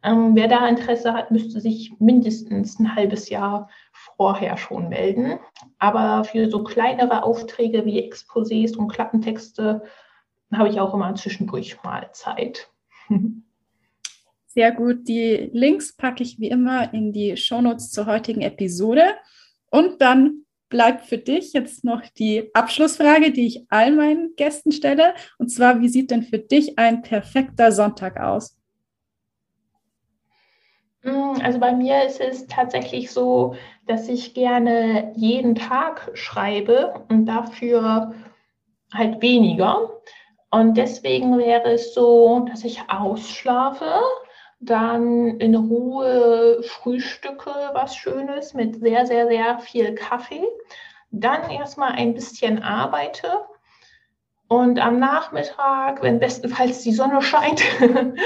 Ähm, 0.08 0.36
wer 0.36 0.48
da 0.48 0.66
Interesse 0.70 1.12
hat, 1.14 1.32
müsste 1.32 1.60
sich 1.60 1.92
mindestens 2.00 2.80
ein 2.80 2.96
halbes 2.96 3.28
Jahr 3.28 3.70
vorher 4.16 4.56
schon 4.56 4.88
melden. 4.88 5.38
Aber 5.80 6.24
für 6.24 6.50
so 6.50 6.64
kleinere 6.64 7.24
Aufträge 7.24 7.86
wie 7.86 8.02
Exposés 8.02 8.78
und 8.78 8.88
Klappentexte 8.88 9.84
habe 10.54 10.70
ich 10.70 10.80
auch 10.80 10.94
immer 10.94 11.14
zwischendurch 11.16 11.84
mal 11.84 12.10
Zeit. 12.14 12.72
Sehr 14.46 14.72
gut. 14.72 15.10
Die 15.10 15.50
Links 15.52 15.94
packe 15.94 16.24
ich 16.24 16.40
wie 16.40 16.48
immer 16.48 16.94
in 16.94 17.12
die 17.12 17.36
Shownotes 17.36 17.92
zur 17.92 18.06
heutigen 18.06 18.42
Episode. 18.42 19.04
Und 19.72 20.02
dann 20.02 20.46
bleibt 20.70 21.06
für 21.06 21.18
dich 21.18 21.52
jetzt 21.52 21.84
noch 21.84 22.02
die 22.18 22.50
Abschlussfrage, 22.54 23.32
die 23.32 23.46
ich 23.46 23.66
all 23.68 23.92
meinen 23.92 24.36
Gästen 24.38 24.72
stelle. 24.72 25.16
Und 25.38 25.50
zwar, 25.50 25.82
wie 25.82 25.90
sieht 25.90 26.12
denn 26.12 26.24
für 26.24 26.40
dich 26.40 26.80
ein 26.80 27.02
perfekter 27.02 27.74
Sonntag 27.74 28.18
aus? 28.18 28.58
Mm, 31.08 31.42
also 31.42 31.60
bei 31.60 31.72
mir 31.72 32.04
ist 32.04 32.20
es 32.20 32.48
tatsächlich 32.48 33.12
so, 33.12 33.56
dass 33.86 34.10
ich 34.10 34.34
gerne 34.34 35.14
jeden 35.16 35.56
Tag 35.56 36.12
schreibe 36.14 37.06
und 37.10 37.26
dafür 37.26 38.14
halt 38.94 39.22
weniger. 39.22 40.02
Und 40.52 40.76
deswegen 40.76 41.38
wäre 41.38 41.72
es 41.72 41.94
so, 41.94 42.46
dass 42.50 42.64
ich 42.66 42.82
ausschlafe, 42.90 44.02
dann 44.60 45.40
in 45.40 45.56
Ruhe 45.56 46.62
frühstücke, 46.64 47.54
was 47.74 47.96
Schönes 47.96 48.54
mit 48.54 48.80
sehr, 48.80 49.06
sehr, 49.06 49.28
sehr 49.28 49.60
viel 49.60 49.96
Kaffee, 49.96 50.44
dann 51.12 51.50
erstmal 51.50 51.92
ein 51.92 52.14
bisschen 52.16 52.62
arbeite 52.64 53.46
und 54.48 54.80
am 54.80 55.00
Nachmittag, 55.00 56.02
wenn 56.02 56.20
bestenfalls 56.20 56.82
die 56.82 56.94
Sonne 56.94 57.22
scheint, 57.22 57.62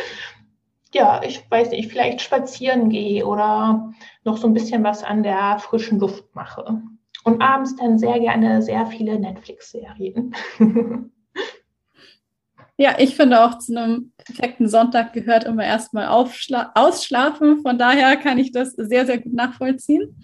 ja, 0.93 1.21
ich 1.23 1.49
weiß 1.49 1.71
nicht, 1.71 1.91
vielleicht 1.91 2.21
spazieren 2.21 2.89
gehe 2.89 3.25
oder 3.25 3.93
noch 4.23 4.37
so 4.37 4.47
ein 4.47 4.53
bisschen 4.53 4.83
was 4.83 5.03
an 5.03 5.23
der 5.23 5.59
frischen 5.59 5.99
Luft 5.99 6.35
mache. 6.35 6.81
Und 7.23 7.41
abends 7.41 7.75
dann 7.75 7.99
sehr 7.99 8.19
gerne 8.19 8.61
sehr 8.61 8.85
viele 8.87 9.19
Netflix-Serien. 9.19 10.35
Ja, 12.77 12.95
ich 12.97 13.15
finde 13.15 13.43
auch 13.43 13.59
zu 13.59 13.77
einem 13.77 14.11
perfekten 14.17 14.67
Sonntag 14.67 15.13
gehört 15.13 15.43
immer 15.43 15.63
erstmal 15.63 16.07
ausschlafen. 16.07 17.61
Von 17.61 17.77
daher 17.77 18.17
kann 18.17 18.39
ich 18.39 18.51
das 18.51 18.71
sehr, 18.71 19.05
sehr 19.05 19.19
gut 19.19 19.33
nachvollziehen. 19.33 20.15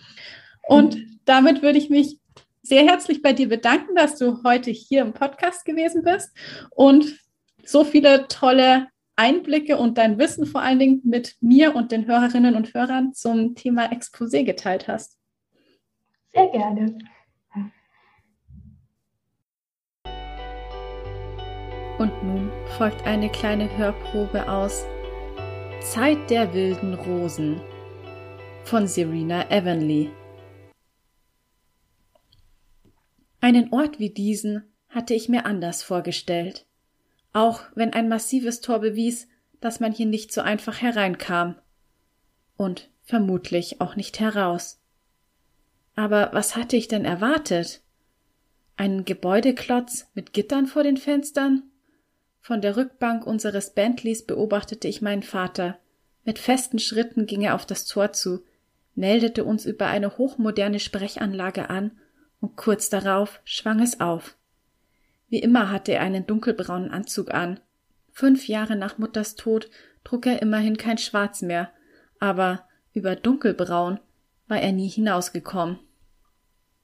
Und 0.68 0.98
damit 1.26 1.62
würde 1.62 1.78
ich 1.78 1.92
mich 1.92 2.18
sehr 2.64 2.84
herzlich 2.84 3.22
bei 3.22 3.34
dir 3.34 3.48
bedanken, 3.48 3.94
dass 3.94 4.18
du 4.18 4.42
heute 4.44 4.72
hier 4.72 5.04
im 5.04 5.14
Podcast 5.14 5.66
gewesen 5.66 6.02
bist 6.02 6.36
und 6.72 7.20
so 7.64 7.84
viele 7.84 8.28
tolle 8.28 8.88
Einblicke 9.18 9.78
und 9.78 9.98
dein 9.98 10.20
Wissen 10.20 10.46
vor 10.46 10.62
allen 10.62 10.80
Dingen 10.80 11.02
mit 11.04 11.36
mir 11.42 11.76
und 11.76 11.92
den 11.92 12.06
Hörerinnen 12.06 12.56
und 12.56 12.74
Hörern 12.74 13.14
zum 13.14 13.56
Thema 13.56 13.92
Exposé 13.92 14.44
geteilt 14.44 14.88
hast. 14.88 15.18
Sehr 16.34 16.48
gerne. 16.52 16.98
Und 21.98 22.24
nun 22.24 22.52
folgt 22.78 23.08
eine 23.08 23.30
kleine 23.30 23.76
Hörprobe 23.76 24.48
aus 24.48 24.86
Zeit 25.82 26.30
der 26.30 26.54
wilden 26.54 26.94
Rosen 26.94 27.60
von 28.66 28.86
Serena 28.86 29.50
Evanley. 29.50 30.12
Einen 33.42 33.74
Ort 33.74 33.98
wie 33.98 34.12
diesen 34.12 34.76
hatte 34.90 35.16
ich 35.16 35.28
mir 35.28 35.48
anders 35.48 35.82
vorgestellt, 35.82 36.67
auch 37.38 37.62
wenn 37.76 37.94
ein 37.94 38.10
massives 38.10 38.62
Tor 38.62 38.80
bewies, 38.80 39.28
dass 39.62 39.80
man 39.80 39.92
hier 39.92 40.08
nicht 40.08 40.34
so 40.34 40.42
einfach 40.42 40.82
hereinkam 40.82 41.56
und 42.58 42.90
vermutlich 43.04 43.80
auch 43.80 43.96
nicht 43.96 44.20
heraus. 44.20 44.82
Aber 45.96 46.32
was 46.34 46.56
hatte 46.56 46.76
ich 46.76 46.88
denn 46.88 47.06
erwartet? 47.06 47.82
Einen 48.76 49.06
Gebäudeklotz 49.06 50.08
mit 50.16 50.34
Gittern 50.34 50.66
vor 50.66 50.82
den 50.82 50.98
Fenstern? 50.98 51.62
Von 52.40 52.60
der 52.62 52.76
Rückbank 52.76 53.28
unseres 53.28 53.76
Bentleys 53.76 54.26
beobachtete 54.26 54.88
ich 54.88 55.04
meinen 55.04 55.24
Vater. 55.24 55.78
Mit 56.24 56.40
festen 56.40 56.80
Schritten 56.80 57.28
ging 57.28 57.42
er 57.44 57.54
auf 57.54 57.68
das 57.68 57.86
Tor 57.86 58.14
zu, 58.14 58.46
meldete 58.96 59.44
uns 59.44 59.68
über 59.68 59.86
eine 59.86 60.18
hochmoderne 60.18 60.80
Sprechanlage 60.80 61.70
an 61.70 61.92
und 62.42 62.56
kurz 62.56 62.90
darauf 62.90 63.42
schwang 63.44 63.80
es 63.80 64.00
auf. 64.00 64.38
Wie 65.30 65.40
immer 65.40 65.72
hatte 65.72 65.94
er 65.94 66.02
einen 66.02 66.26
dunkelbraunen 66.26 66.92
Anzug 66.92 67.34
an. 67.34 67.60
Fünf 68.12 68.48
Jahre 68.48 68.76
nach 68.76 68.98
Mutters 68.98 69.36
Tod 69.36 69.70
trug 70.04 70.26
er 70.26 70.42
immerhin 70.42 70.78
kein 70.78 70.98
Schwarz 70.98 71.42
mehr, 71.42 71.72
aber 72.20 72.68
über 72.94 73.16
dunkelbraun 73.16 74.00
war 74.48 74.60
er 74.60 74.72
nie 74.72 74.88
hinausgekommen. 74.88 75.80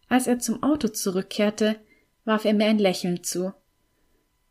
Als 0.09 0.27
er 0.27 0.39
zum 0.39 0.61
Auto 0.61 0.89
zurückkehrte, 0.89 1.77
warf 2.25 2.45
er 2.45 2.53
mir 2.53 2.65
ein 2.65 2.79
Lächeln 2.79 3.23
zu. 3.23 3.53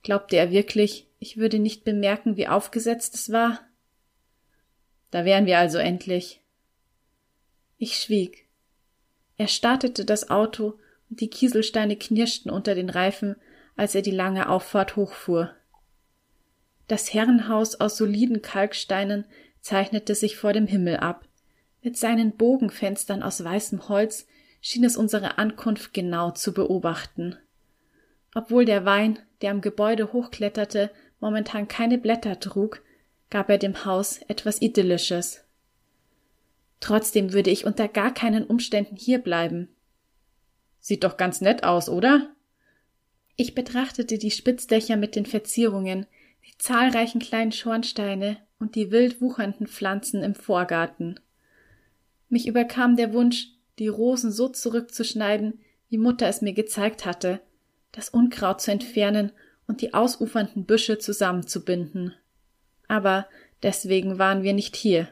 Glaubte 0.02 0.36
er 0.36 0.50
wirklich, 0.50 1.08
ich 1.18 1.36
würde 1.36 1.58
nicht 1.58 1.84
bemerken, 1.84 2.36
wie 2.36 2.48
aufgesetzt 2.48 3.14
es 3.14 3.30
war? 3.30 3.60
Da 5.10 5.24
wären 5.24 5.46
wir 5.46 5.58
also 5.58 5.78
endlich. 5.78 6.40
Ich 7.78 7.96
schwieg. 7.96 8.48
Er 9.36 9.48
startete 9.48 10.04
das 10.04 10.30
Auto 10.30 10.78
und 11.10 11.20
die 11.20 11.28
Kieselsteine 11.28 11.96
knirschten 11.96 12.50
unter 12.50 12.74
den 12.74 12.90
Reifen, 12.90 13.36
als 13.82 13.96
er 13.96 14.02
die 14.02 14.12
lange 14.12 14.48
Auffahrt 14.48 14.94
hochfuhr. 14.94 15.50
Das 16.86 17.12
Herrenhaus 17.12 17.80
aus 17.80 17.96
soliden 17.96 18.40
Kalksteinen 18.40 19.24
zeichnete 19.60 20.14
sich 20.14 20.36
vor 20.36 20.52
dem 20.52 20.68
Himmel 20.68 20.98
ab. 20.98 21.26
Mit 21.82 21.96
seinen 21.96 22.36
Bogenfenstern 22.36 23.24
aus 23.24 23.42
weißem 23.42 23.88
Holz 23.88 24.28
schien 24.60 24.84
es 24.84 24.96
unsere 24.96 25.36
Ankunft 25.36 25.92
genau 25.92 26.30
zu 26.30 26.54
beobachten. 26.54 27.36
Obwohl 28.36 28.66
der 28.66 28.84
Wein, 28.84 29.18
der 29.40 29.50
am 29.50 29.60
Gebäude 29.60 30.12
hochkletterte, 30.12 30.92
momentan 31.18 31.66
keine 31.66 31.98
Blätter 31.98 32.38
trug, 32.38 32.84
gab 33.30 33.50
er 33.50 33.58
dem 33.58 33.84
Haus 33.84 34.20
etwas 34.28 34.62
Idyllisches. 34.62 35.44
Trotzdem 36.78 37.32
würde 37.32 37.50
ich 37.50 37.66
unter 37.66 37.88
gar 37.88 38.14
keinen 38.14 38.44
Umständen 38.46 38.94
hier 38.94 39.18
bleiben. 39.18 39.74
Sieht 40.78 41.02
doch 41.02 41.16
ganz 41.16 41.40
nett 41.40 41.64
aus, 41.64 41.88
oder? 41.88 42.32
Ich 43.36 43.54
betrachtete 43.54 44.18
die 44.18 44.30
Spitzdächer 44.30 44.96
mit 44.96 45.16
den 45.16 45.26
Verzierungen, 45.26 46.06
die 46.46 46.58
zahlreichen 46.58 47.20
kleinen 47.20 47.52
Schornsteine 47.52 48.36
und 48.58 48.74
die 48.74 48.90
wild 48.90 49.20
wuchernden 49.20 49.66
Pflanzen 49.66 50.22
im 50.22 50.34
Vorgarten. 50.34 51.18
Mich 52.28 52.46
überkam 52.46 52.96
der 52.96 53.12
Wunsch, 53.12 53.48
die 53.78 53.88
Rosen 53.88 54.30
so 54.30 54.48
zurückzuschneiden, 54.48 55.60
wie 55.88 55.98
Mutter 55.98 56.26
es 56.26 56.40
mir 56.40 56.52
gezeigt 56.52 57.04
hatte, 57.04 57.40
das 57.90 58.08
Unkraut 58.08 58.60
zu 58.60 58.70
entfernen 58.70 59.32
und 59.66 59.80
die 59.80 59.94
ausufernden 59.94 60.64
Büsche 60.64 60.98
zusammenzubinden. 60.98 62.14
Aber 62.88 63.26
deswegen 63.62 64.18
waren 64.18 64.42
wir 64.42 64.52
nicht 64.52 64.76
hier. 64.76 65.08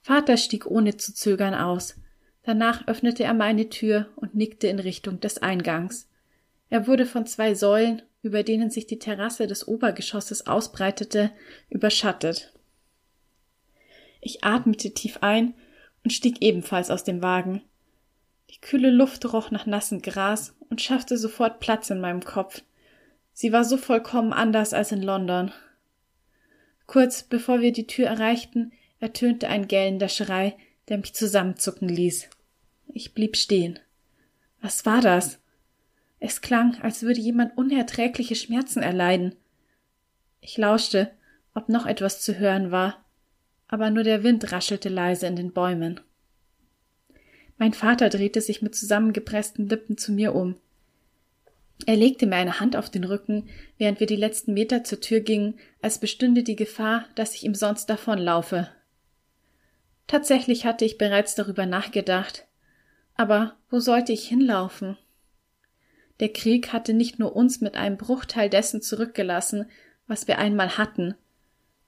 Vater 0.00 0.36
stieg 0.36 0.66
ohne 0.66 0.96
zu 0.96 1.14
zögern 1.14 1.54
aus. 1.54 1.96
Danach 2.42 2.88
öffnete 2.88 3.22
er 3.24 3.34
meine 3.34 3.68
Tür 3.68 4.08
und 4.16 4.34
nickte 4.34 4.66
in 4.66 4.78
Richtung 4.78 5.20
des 5.20 5.38
Eingangs. 5.38 6.08
Er 6.72 6.86
wurde 6.86 7.04
von 7.04 7.26
zwei 7.26 7.54
Säulen, 7.54 8.00
über 8.22 8.42
denen 8.42 8.70
sich 8.70 8.86
die 8.86 8.98
Terrasse 8.98 9.46
des 9.46 9.68
Obergeschosses 9.68 10.46
ausbreitete, 10.46 11.30
überschattet. 11.68 12.54
Ich 14.22 14.42
atmete 14.42 14.94
tief 14.94 15.18
ein 15.20 15.52
und 16.02 16.14
stieg 16.14 16.40
ebenfalls 16.40 16.90
aus 16.90 17.04
dem 17.04 17.20
Wagen. 17.20 17.60
Die 18.48 18.58
kühle 18.58 18.88
Luft 18.90 19.30
roch 19.34 19.50
nach 19.50 19.66
nassem 19.66 20.00
Gras 20.00 20.54
und 20.70 20.80
schaffte 20.80 21.18
sofort 21.18 21.60
Platz 21.60 21.90
in 21.90 22.00
meinem 22.00 22.24
Kopf. 22.24 22.62
Sie 23.34 23.52
war 23.52 23.66
so 23.66 23.76
vollkommen 23.76 24.32
anders 24.32 24.72
als 24.72 24.92
in 24.92 25.02
London. 25.02 25.52
Kurz 26.86 27.22
bevor 27.22 27.60
wir 27.60 27.72
die 27.72 27.86
Tür 27.86 28.06
erreichten, 28.06 28.72
ertönte 28.98 29.48
ein 29.48 29.68
gellender 29.68 30.08
Schrei, 30.08 30.56
der 30.88 30.96
mich 30.96 31.12
zusammenzucken 31.12 31.90
ließ. 31.90 32.30
Ich 32.94 33.12
blieb 33.12 33.36
stehen. 33.36 33.78
Was 34.62 34.86
war 34.86 35.02
das? 35.02 35.38
Es 36.24 36.40
klang, 36.40 36.80
als 36.82 37.02
würde 37.02 37.20
jemand 37.20 37.58
unerträgliche 37.58 38.36
Schmerzen 38.36 38.80
erleiden. 38.80 39.34
Ich 40.40 40.56
lauschte, 40.56 41.10
ob 41.52 41.68
noch 41.68 41.84
etwas 41.84 42.20
zu 42.20 42.38
hören 42.38 42.70
war, 42.70 43.04
aber 43.66 43.90
nur 43.90 44.04
der 44.04 44.22
Wind 44.22 44.52
raschelte 44.52 44.88
leise 44.88 45.26
in 45.26 45.34
den 45.34 45.52
Bäumen. 45.52 45.98
Mein 47.58 47.72
Vater 47.72 48.08
drehte 48.08 48.40
sich 48.40 48.62
mit 48.62 48.76
zusammengepressten 48.76 49.68
Lippen 49.68 49.98
zu 49.98 50.12
mir 50.12 50.32
um. 50.36 50.54
Er 51.86 51.96
legte 51.96 52.28
mir 52.28 52.36
eine 52.36 52.60
Hand 52.60 52.76
auf 52.76 52.88
den 52.88 53.02
Rücken, 53.02 53.48
während 53.76 53.98
wir 53.98 54.06
die 54.06 54.14
letzten 54.14 54.54
Meter 54.54 54.84
zur 54.84 55.00
Tür 55.00 55.18
gingen, 55.18 55.58
als 55.80 55.98
bestünde 55.98 56.44
die 56.44 56.54
Gefahr, 56.54 57.06
dass 57.16 57.34
ich 57.34 57.42
ihm 57.42 57.56
sonst 57.56 57.86
davonlaufe. 57.86 58.68
Tatsächlich 60.06 60.66
hatte 60.66 60.84
ich 60.84 60.98
bereits 60.98 61.34
darüber 61.34 61.66
nachgedacht. 61.66 62.46
Aber 63.16 63.56
wo 63.70 63.80
sollte 63.80 64.12
ich 64.12 64.28
hinlaufen? 64.28 64.96
Der 66.20 66.32
Krieg 66.32 66.72
hatte 66.72 66.92
nicht 66.92 67.18
nur 67.18 67.34
uns 67.34 67.60
mit 67.60 67.74
einem 67.76 67.96
Bruchteil 67.96 68.48
dessen 68.48 68.82
zurückgelassen, 68.82 69.66
was 70.06 70.28
wir 70.28 70.38
einmal 70.38 70.78
hatten, 70.78 71.14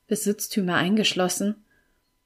Besitztümer 0.06 0.76
eingeschlossen. 0.76 1.64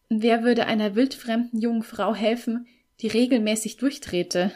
Und 0.09 0.23
wer 0.23 0.43
würde 0.43 0.67
einer 0.67 0.95
wildfremden 0.95 1.61
jungen 1.61 1.83
Frau 1.83 2.15
helfen, 2.15 2.67
die 3.01 3.09
regelmäßig 3.09 3.77
durchdrehte? 3.77 4.53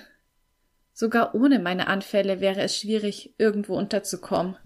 Sogar 0.93 1.35
ohne 1.35 1.59
meine 1.59 1.87
Anfälle 1.87 2.41
wäre 2.41 2.61
es 2.61 2.79
schwierig, 2.79 3.35
irgendwo 3.39 3.77
unterzukommen. 3.77 4.57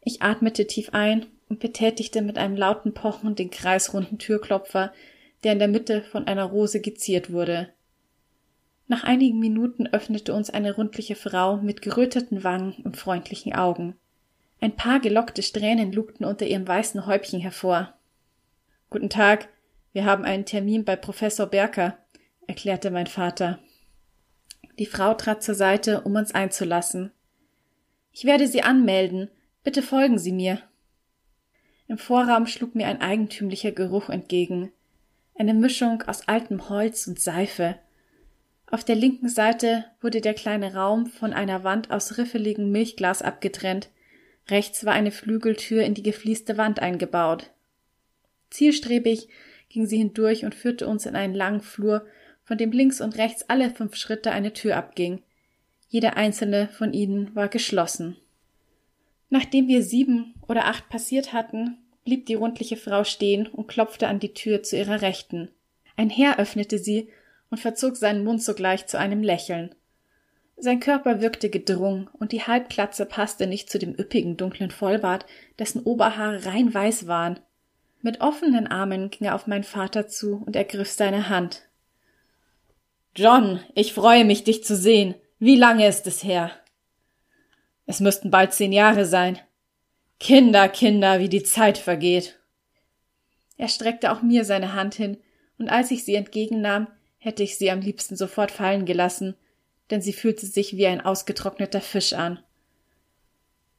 Ich 0.00 0.22
atmete 0.22 0.66
tief 0.66 0.90
ein 0.92 1.26
und 1.48 1.60
betätigte 1.60 2.22
mit 2.22 2.38
einem 2.38 2.56
lauten 2.56 2.92
Pochen 2.92 3.34
den 3.34 3.50
kreisrunden 3.50 4.18
Türklopfer, 4.18 4.92
der 5.44 5.52
in 5.52 5.58
der 5.58 5.68
Mitte 5.68 6.02
von 6.02 6.26
einer 6.26 6.44
Rose 6.44 6.80
geziert 6.80 7.32
wurde. 7.32 7.68
Nach 8.88 9.04
einigen 9.04 9.38
Minuten 9.38 9.86
öffnete 9.86 10.34
uns 10.34 10.50
eine 10.50 10.74
rundliche 10.74 11.14
Frau 11.14 11.56
mit 11.56 11.82
geröteten 11.82 12.44
Wangen 12.44 12.74
und 12.84 12.96
freundlichen 12.96 13.54
Augen. 13.54 13.96
Ein 14.60 14.76
paar 14.76 15.00
gelockte 15.00 15.42
Strähnen 15.42 15.92
lugten 15.92 16.24
unter 16.24 16.46
ihrem 16.46 16.66
weißen 16.66 17.06
Häubchen 17.06 17.40
hervor. 17.40 17.94
Guten 18.90 19.10
Tag, 19.10 19.48
wir 19.92 20.04
haben 20.04 20.24
einen 20.24 20.44
Termin 20.44 20.84
bei 20.84 20.96
Professor 20.96 21.46
Berker, 21.46 21.96
erklärte 22.46 22.90
mein 22.90 23.06
Vater. 23.06 23.58
Die 24.78 24.86
Frau 24.86 25.14
trat 25.14 25.42
zur 25.42 25.54
Seite, 25.54 26.02
um 26.02 26.14
uns 26.14 26.34
einzulassen. 26.34 27.12
Ich 28.10 28.24
werde 28.24 28.46
Sie 28.46 28.62
anmelden. 28.62 29.30
Bitte 29.64 29.82
folgen 29.82 30.18
Sie 30.18 30.32
mir. 30.32 30.60
Im 31.88 31.98
Vorraum 31.98 32.46
schlug 32.46 32.74
mir 32.74 32.86
ein 32.86 33.00
eigentümlicher 33.00 33.72
Geruch 33.72 34.08
entgegen 34.08 34.72
eine 35.34 35.54
Mischung 35.54 36.02
aus 36.02 36.28
altem 36.28 36.68
Holz 36.68 37.06
und 37.06 37.18
Seife. 37.18 37.76
Auf 38.72 38.84
der 38.84 38.96
linken 38.96 39.28
Seite 39.28 39.84
wurde 40.00 40.22
der 40.22 40.32
kleine 40.32 40.74
Raum 40.74 41.04
von 41.04 41.34
einer 41.34 41.62
Wand 41.62 41.90
aus 41.90 42.16
riffeligem 42.16 42.72
Milchglas 42.72 43.20
abgetrennt, 43.20 43.90
rechts 44.48 44.86
war 44.86 44.94
eine 44.94 45.10
Flügeltür 45.10 45.84
in 45.84 45.92
die 45.92 46.02
gefließte 46.02 46.56
Wand 46.56 46.80
eingebaut. 46.80 47.50
Zielstrebig 48.48 49.28
ging 49.68 49.84
sie 49.84 49.98
hindurch 49.98 50.46
und 50.46 50.54
führte 50.54 50.86
uns 50.86 51.04
in 51.04 51.16
einen 51.16 51.34
langen 51.34 51.60
Flur, 51.60 52.06
von 52.44 52.56
dem 52.56 52.72
links 52.72 53.02
und 53.02 53.18
rechts 53.18 53.44
alle 53.50 53.68
fünf 53.68 53.94
Schritte 53.94 54.32
eine 54.32 54.54
Tür 54.54 54.78
abging. 54.78 55.22
Jede 55.90 56.16
einzelne 56.16 56.68
von 56.68 56.94
ihnen 56.94 57.34
war 57.36 57.48
geschlossen. 57.48 58.16
Nachdem 59.28 59.68
wir 59.68 59.82
sieben 59.82 60.32
oder 60.48 60.64
acht 60.64 60.88
passiert 60.88 61.34
hatten, 61.34 61.76
blieb 62.06 62.24
die 62.24 62.34
rundliche 62.34 62.78
Frau 62.78 63.04
stehen 63.04 63.48
und 63.48 63.68
klopfte 63.68 64.08
an 64.08 64.18
die 64.18 64.32
Tür 64.32 64.62
zu 64.62 64.78
ihrer 64.78 65.02
Rechten. 65.02 65.50
Ein 65.94 66.08
Herr 66.08 66.38
öffnete 66.38 66.78
sie 66.78 67.10
und 67.52 67.58
verzog 67.58 67.98
seinen 67.98 68.24
Mund 68.24 68.42
sogleich 68.42 68.86
zu 68.86 68.98
einem 68.98 69.22
Lächeln. 69.22 69.74
Sein 70.56 70.80
Körper 70.80 71.20
wirkte 71.20 71.50
gedrungen, 71.50 72.08
und 72.14 72.32
die 72.32 72.42
Halbklatze 72.42 73.04
passte 73.04 73.46
nicht 73.46 73.68
zu 73.68 73.78
dem 73.78 73.94
üppigen 73.94 74.38
dunklen 74.38 74.70
Vollbart, 74.70 75.26
dessen 75.58 75.82
Oberhaare 75.82 76.46
rein 76.46 76.72
weiß 76.72 77.06
waren. 77.06 77.38
Mit 78.00 78.22
offenen 78.22 78.66
Armen 78.66 79.10
ging 79.10 79.26
er 79.26 79.34
auf 79.34 79.46
meinen 79.46 79.64
Vater 79.64 80.08
zu 80.08 80.42
und 80.46 80.56
ergriff 80.56 80.90
seine 80.90 81.28
Hand. 81.28 81.68
John, 83.14 83.60
ich 83.74 83.92
freue 83.92 84.24
mich, 84.24 84.44
dich 84.44 84.64
zu 84.64 84.74
sehen. 84.74 85.14
Wie 85.38 85.56
lange 85.56 85.86
ist 85.86 86.06
es 86.06 86.24
her? 86.24 86.52
Es 87.84 88.00
müssten 88.00 88.30
bald 88.30 88.54
zehn 88.54 88.72
Jahre 88.72 89.04
sein. 89.04 89.38
Kinder, 90.18 90.70
Kinder, 90.70 91.20
wie 91.20 91.28
die 91.28 91.42
Zeit 91.42 91.76
vergeht. 91.76 92.40
Er 93.58 93.68
streckte 93.68 94.10
auch 94.10 94.22
mir 94.22 94.46
seine 94.46 94.72
Hand 94.72 94.94
hin, 94.94 95.18
und 95.58 95.68
als 95.68 95.90
ich 95.90 96.04
sie 96.04 96.14
entgegennahm, 96.14 96.86
hätte 97.22 97.44
ich 97.44 97.56
sie 97.56 97.70
am 97.70 97.80
liebsten 97.80 98.16
sofort 98.16 98.50
fallen 98.50 98.84
gelassen, 98.84 99.36
denn 99.90 100.02
sie 100.02 100.12
fühlte 100.12 100.44
sich 100.44 100.76
wie 100.76 100.88
ein 100.88 101.00
ausgetrockneter 101.00 101.80
Fisch 101.80 102.14
an. 102.14 102.40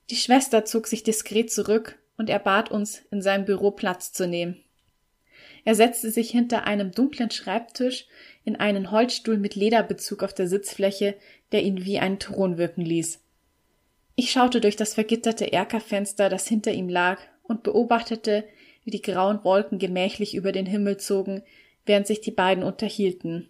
Die 0.10 0.16
Schwester 0.16 0.64
zog 0.64 0.88
sich 0.88 1.04
diskret 1.04 1.52
zurück, 1.52 2.00
und 2.18 2.30
er 2.30 2.40
bat 2.40 2.72
uns, 2.72 3.02
in 3.12 3.22
seinem 3.22 3.44
Büro 3.44 3.72
Platz 3.72 4.14
zu 4.14 4.28
nehmen. 4.28 4.64
Er 5.66 5.76
setzte 5.76 6.10
sich 6.10 6.30
hinter 6.30 6.64
einem 6.66 6.92
dunklen 6.92 7.32
Schreibtisch 7.32 8.06
in 8.46 8.56
einen 8.56 8.92
Holzstuhl 8.92 9.38
mit 9.38 9.56
Lederbezug 9.56 10.24
auf 10.24 10.34
der 10.34 10.48
Sitzfläche, 10.48 11.16
der 11.52 11.64
ihn 11.64 11.84
wie 11.84 12.00
einen 12.00 12.20
Thron 12.20 12.58
wirken 12.58 12.86
ließ. 12.86 13.20
Ich 14.16 14.32
schaute 14.32 14.62
durch 14.62 14.78
das 14.78 14.94
vergitterte 14.94 15.52
Erkerfenster, 15.52 16.30
das 16.30 16.48
hinter 16.48 16.72
ihm 16.72 16.88
lag, 16.88 17.20
und 17.42 17.64
beobachtete, 17.64 18.46
wie 18.86 18.92
die 18.92 19.02
grauen 19.02 19.44
Wolken 19.44 19.80
gemächlich 19.80 20.34
über 20.34 20.54
den 20.54 20.66
Himmel 20.66 20.96
zogen, 20.98 21.44
während 21.86 22.08
sich 22.08 22.22
die 22.22 22.32
beiden 22.32 22.64
unterhielten. 22.64 23.50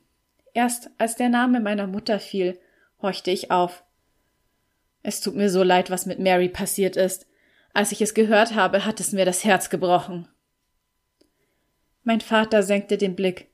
Erst 0.53 0.89
als 0.97 1.15
der 1.15 1.29
Name 1.29 1.59
meiner 1.59 1.87
Mutter 1.87 2.19
fiel, 2.19 2.59
horchte 3.01 3.31
ich 3.31 3.51
auf. 3.51 3.83
Es 5.01 5.19
tut 5.19 5.35
mir 5.35 5.49
so 5.49 5.63
leid, 5.63 5.89
was 5.89 6.05
mit 6.05 6.19
Mary 6.19 6.49
passiert 6.49 6.95
ist. 6.95 7.27
Als 7.73 7.91
ich 7.91 8.01
es 8.01 8.13
gehört 8.13 8.55
habe, 8.55 8.85
hat 8.85 8.99
es 8.99 9.11
mir 9.11 9.25
das 9.25 9.43
Herz 9.43 9.69
gebrochen. 9.69 10.27
Mein 12.03 12.21
Vater 12.21 12.63
senkte 12.63 12.97
den 12.97 13.15
Blick. 13.15 13.49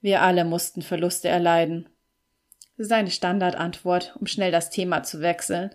Wir 0.00 0.22
alle 0.22 0.44
mussten 0.44 0.82
Verluste 0.82 1.28
erleiden. 1.28 1.88
Seine 2.76 3.10
Standardantwort, 3.10 4.16
um 4.18 4.26
schnell 4.26 4.50
das 4.50 4.70
Thema 4.70 5.02
zu 5.02 5.20
wechseln. 5.20 5.74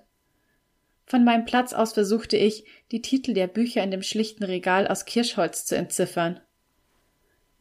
Von 1.06 1.24
meinem 1.24 1.46
Platz 1.46 1.74
aus 1.74 1.94
versuchte 1.94 2.38
ich, 2.38 2.66
die 2.92 3.02
Titel 3.02 3.34
der 3.34 3.48
Bücher 3.48 3.82
in 3.84 3.90
dem 3.90 4.04
schlichten 4.04 4.44
Regal 4.44 4.88
aus 4.88 5.06
Kirschholz 5.06 5.66
zu 5.66 5.76
entziffern. 5.76 6.40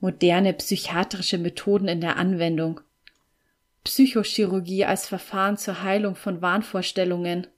Moderne 0.00 0.52
psychiatrische 0.52 1.38
Methoden 1.38 1.88
in 1.88 2.00
der 2.00 2.16
Anwendung. 2.16 2.80
Psychochirurgie 3.82 4.84
als 4.84 5.08
Verfahren 5.08 5.56
zur 5.56 5.82
Heilung 5.82 6.14
von 6.14 6.40
Wahnvorstellungen. 6.40 7.48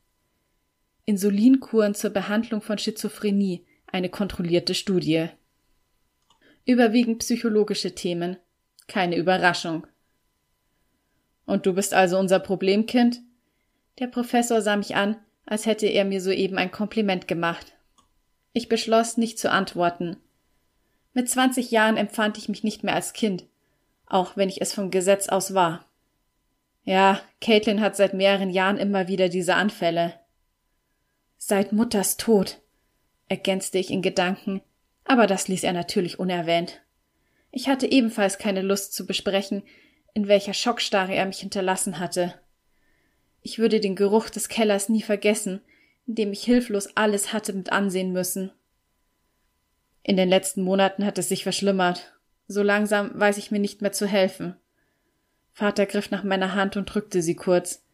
Insulinkuren 1.04 1.94
zur 1.94 2.10
Behandlung 2.10 2.62
von 2.62 2.78
Schizophrenie, 2.78 3.66
eine 3.86 4.08
kontrollierte 4.08 4.74
Studie. 4.74 5.28
Überwiegend 6.64 7.18
psychologische 7.18 7.94
Themen. 7.94 8.36
Keine 8.86 9.16
Überraschung. 9.16 9.86
Und 11.44 11.66
du 11.66 11.74
bist 11.74 11.92
also 11.92 12.18
unser 12.18 12.38
Problemkind? 12.38 13.20
Der 13.98 14.06
Professor 14.06 14.62
sah 14.62 14.76
mich 14.76 14.96
an, 14.96 15.16
als 15.44 15.66
hätte 15.66 15.86
er 15.86 16.04
mir 16.04 16.22
soeben 16.22 16.56
ein 16.56 16.70
Kompliment 16.70 17.28
gemacht. 17.28 17.74
Ich 18.52 18.68
beschloss, 18.68 19.16
nicht 19.16 19.38
zu 19.38 19.50
antworten. 19.50 20.16
Mit 21.12 21.28
zwanzig 21.28 21.70
Jahren 21.70 21.96
empfand 21.96 22.38
ich 22.38 22.48
mich 22.48 22.62
nicht 22.62 22.84
mehr 22.84 22.94
als 22.94 23.12
Kind, 23.12 23.44
auch 24.06 24.36
wenn 24.36 24.48
ich 24.48 24.60
es 24.60 24.72
vom 24.72 24.90
Gesetz 24.90 25.28
aus 25.28 25.54
war. 25.54 25.86
Ja, 26.84 27.20
Caitlin 27.40 27.80
hat 27.80 27.96
seit 27.96 28.14
mehreren 28.14 28.50
Jahren 28.50 28.78
immer 28.78 29.08
wieder 29.08 29.28
diese 29.28 29.54
Anfälle. 29.54 30.14
Seit 31.36 31.72
Mutters 31.72 32.16
Tod, 32.16 32.60
ergänzte 33.28 33.78
ich 33.78 33.90
in 33.90 34.02
Gedanken, 34.02 34.60
aber 35.04 35.26
das 35.26 35.48
ließ 35.48 35.64
er 35.64 35.72
natürlich 35.72 36.18
unerwähnt. 36.18 36.80
Ich 37.50 37.68
hatte 37.68 37.90
ebenfalls 37.90 38.38
keine 38.38 38.62
Lust 38.62 38.94
zu 38.94 39.06
besprechen, 39.06 39.62
in 40.14 40.28
welcher 40.28 40.54
Schockstarre 40.54 41.14
er 41.14 41.26
mich 41.26 41.38
hinterlassen 41.38 41.98
hatte. 41.98 42.34
Ich 43.42 43.58
würde 43.58 43.80
den 43.80 43.96
Geruch 43.96 44.30
des 44.30 44.48
Kellers 44.48 44.88
nie 44.88 45.02
vergessen, 45.02 45.60
in 46.06 46.14
dem 46.14 46.32
ich 46.32 46.44
hilflos 46.44 46.96
alles 46.96 47.32
hatte 47.32 47.52
mit 47.52 47.72
ansehen 47.72 48.12
müssen. 48.12 48.52
In 50.02 50.16
den 50.16 50.28
letzten 50.28 50.62
Monaten 50.62 51.04
hat 51.04 51.18
es 51.18 51.28
sich 51.28 51.42
verschlimmert. 51.42 52.14
So 52.48 52.62
langsam 52.62 53.12
weiß 53.14 53.38
ich 53.38 53.50
mir 53.50 53.58
nicht 53.58 53.82
mehr 53.82 53.92
zu 53.92 54.06
helfen. 54.06 54.56
Vater 55.52 55.86
griff 55.86 56.10
nach 56.10 56.24
meiner 56.24 56.54
Hand 56.54 56.76
und 56.76 56.86
drückte 56.86 57.22
sie 57.22 57.36
kurz. 57.36 57.84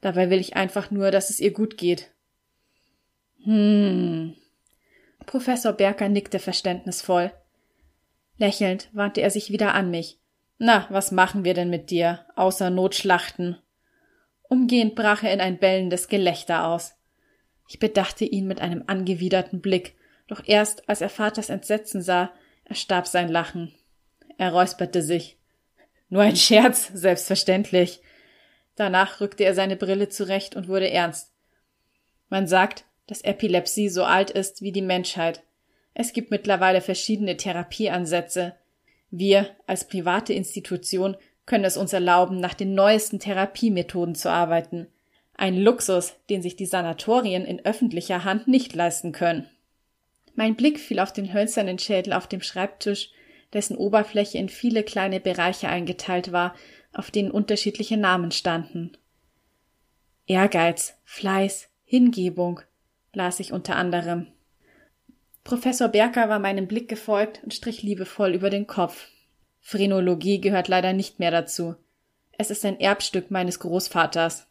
Dabei 0.00 0.30
will 0.30 0.40
ich 0.40 0.56
einfach 0.56 0.90
nur, 0.90 1.10
dass 1.10 1.30
es 1.30 1.40
ihr 1.40 1.52
gut 1.52 1.76
geht. 1.76 2.10
Hm. 3.44 4.34
Professor 5.26 5.72
Berker 5.72 6.08
nickte 6.08 6.38
verständnisvoll. 6.38 7.32
Lächelnd 8.36 8.88
wandte 8.92 9.20
er 9.20 9.30
sich 9.30 9.50
wieder 9.50 9.74
an 9.74 9.90
mich. 9.90 10.18
Na, 10.58 10.86
was 10.90 11.12
machen 11.12 11.44
wir 11.44 11.54
denn 11.54 11.70
mit 11.70 11.90
dir, 11.90 12.26
außer 12.36 12.70
Notschlachten? 12.70 13.58
Umgehend 14.42 14.94
brach 14.94 15.22
er 15.22 15.32
in 15.32 15.40
ein 15.40 15.58
bellendes 15.58 16.08
Gelächter 16.08 16.66
aus. 16.66 16.94
Ich 17.68 17.78
bedachte 17.78 18.24
ihn 18.24 18.46
mit 18.46 18.60
einem 18.60 18.84
angewiderten 18.86 19.60
Blick, 19.60 19.97
doch 20.28 20.42
erst 20.46 20.88
als 20.88 21.00
er 21.00 21.08
Vaters 21.08 21.48
Entsetzen 21.48 22.00
sah, 22.00 22.30
erstarb 22.64 23.06
sein 23.06 23.28
Lachen. 23.28 23.74
Er 24.36 24.52
räusperte 24.52 25.02
sich. 25.02 25.36
Nur 26.08 26.22
ein 26.22 26.36
Scherz, 26.36 26.90
selbstverständlich. 26.94 28.00
Danach 28.76 29.20
rückte 29.20 29.44
er 29.44 29.54
seine 29.54 29.76
Brille 29.76 30.08
zurecht 30.08 30.54
und 30.54 30.68
wurde 30.68 30.90
ernst. 30.90 31.32
Man 32.28 32.46
sagt, 32.46 32.84
dass 33.06 33.22
Epilepsie 33.22 33.88
so 33.88 34.04
alt 34.04 34.30
ist 34.30 34.62
wie 34.62 34.70
die 34.70 34.82
Menschheit. 34.82 35.42
Es 35.94 36.12
gibt 36.12 36.30
mittlerweile 36.30 36.80
verschiedene 36.80 37.36
Therapieansätze. 37.36 38.54
Wir 39.10 39.48
als 39.66 39.88
private 39.88 40.32
Institution 40.34 41.16
können 41.46 41.64
es 41.64 41.78
uns 41.78 41.92
erlauben, 41.92 42.38
nach 42.38 42.54
den 42.54 42.74
neuesten 42.74 43.18
Therapiemethoden 43.18 44.14
zu 44.14 44.30
arbeiten. 44.30 44.86
Ein 45.34 45.56
Luxus, 45.56 46.14
den 46.28 46.42
sich 46.42 46.56
die 46.56 46.66
Sanatorien 46.66 47.44
in 47.44 47.64
öffentlicher 47.64 48.24
Hand 48.24 48.48
nicht 48.48 48.74
leisten 48.74 49.12
können. 49.12 49.48
Mein 50.38 50.54
Blick 50.54 50.78
fiel 50.78 51.00
auf 51.00 51.12
den 51.12 51.34
hölzernen 51.34 51.80
Schädel 51.80 52.12
auf 52.12 52.28
dem 52.28 52.42
Schreibtisch, 52.42 53.10
dessen 53.52 53.76
Oberfläche 53.76 54.38
in 54.38 54.48
viele 54.48 54.84
kleine 54.84 55.18
Bereiche 55.18 55.68
eingeteilt 55.68 56.30
war, 56.30 56.54
auf 56.92 57.10
denen 57.10 57.32
unterschiedliche 57.32 57.96
Namen 57.96 58.30
standen. 58.30 58.96
Ehrgeiz, 60.28 60.94
Fleiß, 61.02 61.68
Hingebung, 61.84 62.60
las 63.12 63.40
ich 63.40 63.52
unter 63.52 63.74
anderem. 63.74 64.28
Professor 65.42 65.88
Berker 65.88 66.28
war 66.28 66.38
meinem 66.38 66.68
Blick 66.68 66.88
gefolgt 66.88 67.40
und 67.42 67.52
strich 67.52 67.82
liebevoll 67.82 68.32
über 68.32 68.48
den 68.48 68.68
Kopf. 68.68 69.08
Phrenologie 69.60 70.40
gehört 70.40 70.68
leider 70.68 70.92
nicht 70.92 71.18
mehr 71.18 71.32
dazu. 71.32 71.74
Es 72.38 72.52
ist 72.52 72.64
ein 72.64 72.78
Erbstück 72.78 73.32
meines 73.32 73.58
Großvaters. 73.58 74.46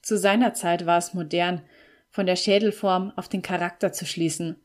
Zu 0.00 0.16
seiner 0.16 0.54
Zeit 0.54 0.86
war 0.86 0.98
es 0.98 1.12
modern, 1.12 1.62
von 2.08 2.24
der 2.24 2.36
Schädelform 2.36 3.12
auf 3.16 3.28
den 3.28 3.42
Charakter 3.42 3.92
zu 3.92 4.06
schließen. 4.06 4.60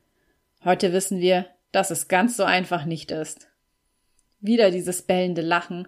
Heute 0.66 0.92
wissen 0.92 1.20
wir, 1.22 1.46
dass 1.72 1.90
es 1.90 2.10
ganz 2.10 2.36
so 2.36 2.44
einfach 2.44 2.84
nicht 2.84 3.12
ist. 3.12 3.48
Wieder 4.42 4.72
dieses 4.72 5.02
bellende 5.02 5.42
Lachen. 5.42 5.88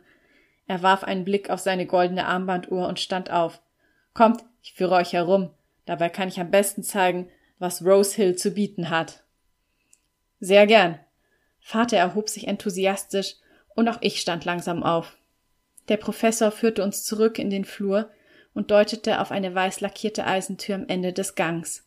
Er 0.65 0.81
warf 0.81 1.03
einen 1.03 1.25
Blick 1.25 1.49
auf 1.49 1.59
seine 1.59 1.85
goldene 1.85 2.25
Armbanduhr 2.25 2.87
und 2.87 2.99
stand 2.99 3.31
auf. 3.31 3.61
Kommt, 4.13 4.43
ich 4.61 4.73
führe 4.73 4.95
euch 4.95 5.11
herum. 5.11 5.49
Dabei 5.85 6.07
kann 6.09 6.29
ich 6.29 6.39
am 6.39 6.51
besten 6.51 6.83
zeigen, 6.83 7.29
was 7.59 7.83
Rose 7.85 8.15
Hill 8.15 8.35
zu 8.37 8.51
bieten 8.51 8.89
hat. 8.89 9.23
Sehr 10.39 10.65
gern. 10.67 10.99
Vater 11.59 11.97
erhob 11.97 12.29
sich 12.29 12.47
enthusiastisch 12.47 13.35
und 13.75 13.89
auch 13.89 13.97
ich 14.01 14.21
stand 14.21 14.45
langsam 14.45 14.83
auf. 14.83 15.17
Der 15.89 15.97
Professor 15.97 16.51
führte 16.51 16.83
uns 16.83 17.03
zurück 17.03 17.39
in 17.39 17.49
den 17.49 17.65
Flur 17.65 18.09
und 18.53 18.71
deutete 18.71 19.19
auf 19.19 19.31
eine 19.31 19.53
weiß 19.53 19.81
lackierte 19.81 20.25
Eisentür 20.25 20.75
am 20.75 20.87
Ende 20.87 21.11
des 21.11 21.35
Gangs. 21.35 21.85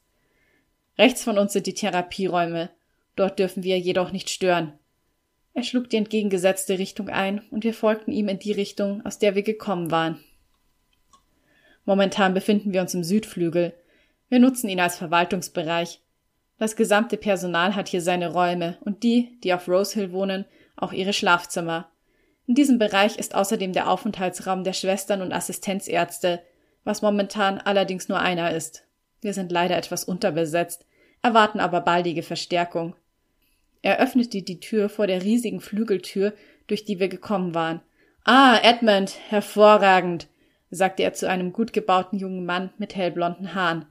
Rechts 0.98 1.24
von 1.24 1.38
uns 1.38 1.52
sind 1.52 1.66
die 1.66 1.74
Therapieräume. 1.74 2.70
Dort 3.16 3.38
dürfen 3.38 3.62
wir 3.62 3.78
jedoch 3.78 4.12
nicht 4.12 4.30
stören. 4.30 4.72
Er 5.54 5.62
schlug 5.62 5.88
die 5.88 5.96
entgegengesetzte 5.96 6.78
Richtung 6.78 7.08
ein, 7.08 7.42
und 7.50 7.62
wir 7.64 7.74
folgten 7.74 8.12
ihm 8.12 8.28
in 8.28 8.40
die 8.40 8.52
Richtung, 8.52 9.04
aus 9.06 9.18
der 9.18 9.34
wir 9.34 9.42
gekommen 9.42 9.90
waren. 9.90 10.22
Momentan 11.84 12.34
befinden 12.34 12.72
wir 12.72 12.80
uns 12.80 12.94
im 12.94 13.04
Südflügel. 13.04 13.74
Wir 14.28 14.40
nutzen 14.40 14.68
ihn 14.68 14.80
als 14.80 14.96
Verwaltungsbereich. 14.96 16.00
Das 16.58 16.76
gesamte 16.76 17.16
Personal 17.16 17.74
hat 17.74 17.88
hier 17.88 18.00
seine 18.00 18.32
Räume 18.32 18.78
und 18.80 19.02
die, 19.02 19.38
die 19.42 19.52
auf 19.52 19.68
Rose 19.68 19.94
Hill 19.94 20.12
wohnen, 20.12 20.44
auch 20.76 20.92
ihre 20.92 21.12
Schlafzimmer. 21.12 21.90
In 22.46 22.54
diesem 22.54 22.78
Bereich 22.78 23.16
ist 23.16 23.34
außerdem 23.34 23.72
der 23.72 23.88
Aufenthaltsraum 23.88 24.64
der 24.64 24.72
Schwestern 24.72 25.22
und 25.22 25.32
Assistenzärzte, 25.32 26.42
was 26.84 27.02
momentan 27.02 27.58
allerdings 27.58 28.08
nur 28.08 28.18
einer 28.18 28.52
ist. 28.52 28.83
Wir 29.24 29.32
sind 29.32 29.50
leider 29.50 29.78
etwas 29.78 30.04
unterbesetzt, 30.04 30.84
erwarten 31.22 31.58
aber 31.58 31.80
baldige 31.80 32.22
Verstärkung. 32.22 32.94
Er 33.80 33.98
öffnete 33.98 34.42
die 34.42 34.60
Tür 34.60 34.90
vor 34.90 35.06
der 35.06 35.22
riesigen 35.22 35.62
Flügeltür, 35.62 36.34
durch 36.66 36.84
die 36.84 37.00
wir 37.00 37.08
gekommen 37.08 37.54
waren. 37.54 37.80
Ah, 38.24 38.58
Edmund, 38.62 39.16
hervorragend, 39.30 40.28
sagte 40.70 41.04
er 41.04 41.14
zu 41.14 41.26
einem 41.26 41.54
gut 41.54 41.72
gebauten 41.72 42.18
jungen 42.18 42.44
Mann 42.44 42.68
mit 42.76 42.96
hellblonden 42.96 43.54
Haaren. 43.54 43.86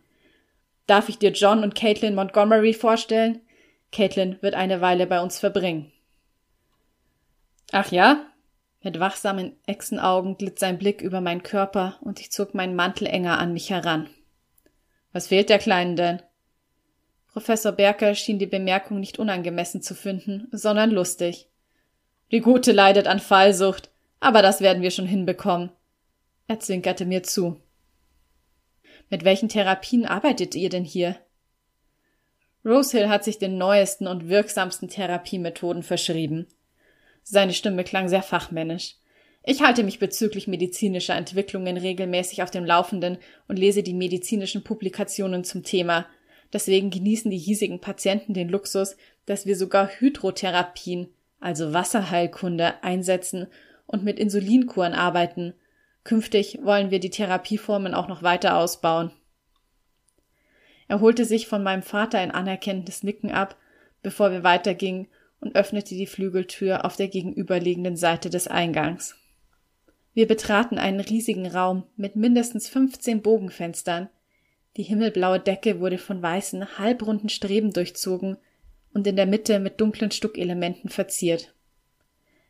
Darf 0.85 1.09
ich 1.09 1.17
dir 1.17 1.31
John 1.31 1.63
und 1.63 1.73
Caitlin 1.73 2.13
Montgomery 2.13 2.75
vorstellen? 2.75 3.41
Caitlin 3.91 4.37
wird 4.41 4.53
eine 4.53 4.81
Weile 4.81 5.07
bei 5.07 5.19
uns 5.19 5.39
verbringen. 5.39 5.91
Ach 7.71 7.91
ja? 7.91 8.23
Mit 8.83 8.99
wachsamen 8.99 9.53
Echsenaugen 9.65 10.37
glitt 10.37 10.59
sein 10.59 10.77
Blick 10.77 11.01
über 11.01 11.21
meinen 11.21 11.41
Körper 11.41 11.97
und 12.01 12.19
ich 12.19 12.31
zog 12.31 12.53
meinen 12.53 12.75
Mantel 12.75 13.07
enger 13.07 13.39
an 13.39 13.53
mich 13.53 13.71
heran. 13.71 14.11
Was 15.13 15.27
fehlt 15.27 15.49
der 15.49 15.59
Kleinen 15.59 15.95
denn? 15.95 16.21
Professor 17.27 17.71
Berker 17.71 18.13
schien 18.13 18.39
die 18.39 18.47
Bemerkung 18.47 18.99
nicht 18.99 19.19
unangemessen 19.19 19.81
zu 19.81 19.95
finden, 19.95 20.47
sondern 20.51 20.91
lustig. 20.91 21.47
Die 22.31 22.41
Gute 22.41 22.71
leidet 22.71 23.07
an 23.07 23.19
Fallsucht, 23.19 23.89
aber 24.19 24.41
das 24.41 24.61
werden 24.61 24.83
wir 24.83 24.91
schon 24.91 25.05
hinbekommen. 25.05 25.71
Er 26.47 26.59
zwinkerte 26.59 27.05
mir 27.05 27.23
zu. 27.23 27.61
Mit 29.09 29.23
welchen 29.23 29.49
Therapien 29.49 30.05
arbeitet 30.05 30.55
ihr 30.55 30.69
denn 30.69 30.83
hier? 30.83 31.15
Rosehill 32.65 33.09
hat 33.09 33.23
sich 33.23 33.37
den 33.37 33.57
neuesten 33.57 34.07
und 34.07 34.29
wirksamsten 34.29 34.89
Therapiemethoden 34.89 35.83
verschrieben. 35.83 36.47
Seine 37.23 37.53
Stimme 37.53 37.83
klang 37.83 38.09
sehr 38.09 38.23
fachmännisch. 38.23 38.95
Ich 39.45 39.61
halte 39.61 39.83
mich 39.83 39.99
bezüglich 39.99 40.47
medizinischer 40.47 41.15
Entwicklungen 41.15 41.75
regelmäßig 41.75 42.43
auf 42.43 42.51
dem 42.51 42.63
Laufenden 42.63 43.17
und 43.49 43.59
lese 43.59 43.83
die 43.83 43.93
medizinischen 43.93 44.63
Publikationen 44.63 45.43
zum 45.43 45.63
Thema. 45.63 46.05
Deswegen 46.53 46.89
genießen 46.91 47.29
die 47.29 47.37
hiesigen 47.37 47.81
Patienten 47.81 48.33
den 48.33 48.47
Luxus, 48.47 48.95
dass 49.25 49.45
wir 49.45 49.57
sogar 49.57 49.89
Hydrotherapien, 49.89 51.09
also 51.41 51.73
Wasserheilkunde, 51.73 52.81
einsetzen 52.83 53.47
und 53.85 54.05
mit 54.05 54.17
Insulinkuren 54.17 54.93
arbeiten. 54.93 55.53
Künftig 56.05 56.59
wollen 56.63 56.89
wir 56.89 57.01
die 57.01 57.09
Therapieformen 57.09 57.93
auch 57.93 58.07
noch 58.07 58.23
weiter 58.23 58.55
ausbauen. 58.55 59.11
Er 60.87 61.01
holte 61.01 61.25
sich 61.25 61.47
von 61.47 61.63
meinem 61.63 61.83
Vater 61.83 62.19
ein 62.19 62.31
anerkennendes 62.31 63.03
Nicken 63.03 63.31
ab, 63.31 63.57
bevor 64.01 64.31
wir 64.31 64.43
weitergingen 64.43 65.07
und 65.41 65.55
öffnete 65.55 65.95
die 65.95 66.07
Flügeltür 66.07 66.85
auf 66.85 66.95
der 66.95 67.09
gegenüberliegenden 67.09 67.97
Seite 67.97 68.29
des 68.29 68.47
Eingangs. 68.47 69.17
Wir 70.13 70.27
betraten 70.27 70.77
einen 70.77 70.99
riesigen 70.99 71.47
Raum 71.47 71.83
mit 71.95 72.15
mindestens 72.15 72.69
15 72.69 73.21
Bogenfenstern. 73.21 74.09
Die 74.77 74.83
himmelblaue 74.83 75.39
Decke 75.39 75.79
wurde 75.79 75.97
von 75.97 76.21
weißen, 76.21 76.77
halbrunden 76.77 77.29
Streben 77.29 77.73
durchzogen 77.73 78.37
und 78.93 79.07
in 79.07 79.15
der 79.15 79.25
Mitte 79.25 79.59
mit 79.59 79.81
dunklen 79.81 80.11
Stuckelementen 80.11 80.89
verziert. 80.89 81.53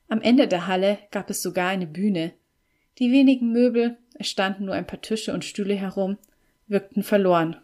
Am 0.10 0.22
Ende 0.22 0.48
der 0.48 0.68
Halle 0.68 1.00
gab 1.12 1.30
es 1.30 1.42
sogar 1.42 1.70
eine 1.70 1.88
Bühne. 1.88 2.34
Die 3.00 3.12
wenigen 3.12 3.52
Möbel, 3.52 3.98
es 4.16 4.28
standen 4.30 4.66
nur 4.66 4.76
ein 4.76 4.86
paar 4.86 5.02
Tische 5.02 5.34
und 5.34 5.46
Stühle 5.46 5.74
herum, 5.74 6.18
wirkten 6.68 7.02
verloren. 7.02 7.58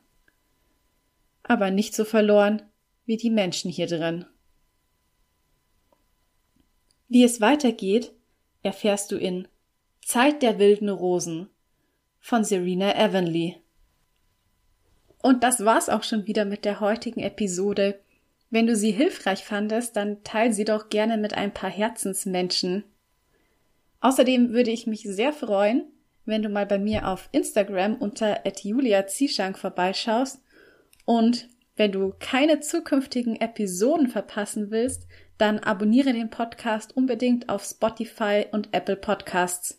Aber 1.43 1.71
nicht 1.71 1.93
so 1.93 2.05
verloren 2.05 2.61
wie 3.05 3.17
die 3.17 3.29
Menschen 3.29 3.69
hier 3.69 3.87
drin. 3.87 4.25
Wie 7.07 7.23
es 7.23 7.41
weitergeht, 7.41 8.13
erfährst 8.61 9.11
du 9.11 9.17
in 9.17 9.47
Zeit 10.09 10.41
der 10.41 10.57
wilden 10.57 10.89
Rosen 10.89 11.51
von 12.19 12.43
Serena 12.43 12.95
Avonlea. 12.95 13.53
Und 15.21 15.43
das 15.43 15.63
war's 15.63 15.87
auch 15.87 16.01
schon 16.01 16.25
wieder 16.25 16.45
mit 16.45 16.65
der 16.65 16.79
heutigen 16.79 17.19
Episode. 17.19 17.99
Wenn 18.49 18.65
du 18.65 18.75
sie 18.75 18.89
hilfreich 18.89 19.43
fandest, 19.43 19.95
dann 19.95 20.23
teil 20.23 20.51
sie 20.51 20.65
doch 20.65 20.89
gerne 20.89 21.19
mit 21.19 21.35
ein 21.35 21.53
paar 21.53 21.69
Herzensmenschen. 21.69 22.85
Außerdem 24.01 24.49
würde 24.49 24.71
ich 24.71 24.87
mich 24.87 25.03
sehr 25.03 25.31
freuen, 25.31 25.85
wenn 26.25 26.41
du 26.41 26.49
mal 26.49 26.65
bei 26.65 26.79
mir 26.79 27.07
auf 27.07 27.29
Instagram 27.31 27.93
unter 27.93 28.41
Julia 28.63 29.05
Zieschank 29.05 29.59
vorbeischaust 29.59 30.41
und 31.05 31.49
wenn 31.75 31.91
du 31.91 32.15
keine 32.17 32.61
zukünftigen 32.61 33.39
Episoden 33.39 34.07
verpassen 34.07 34.71
willst, 34.71 35.05
dann 35.37 35.59
abonniere 35.59 36.13
den 36.13 36.31
Podcast 36.31 36.97
unbedingt 36.97 37.47
auf 37.47 37.63
Spotify 37.63 38.47
und 38.51 38.69
Apple 38.71 38.95
Podcasts. 38.95 39.78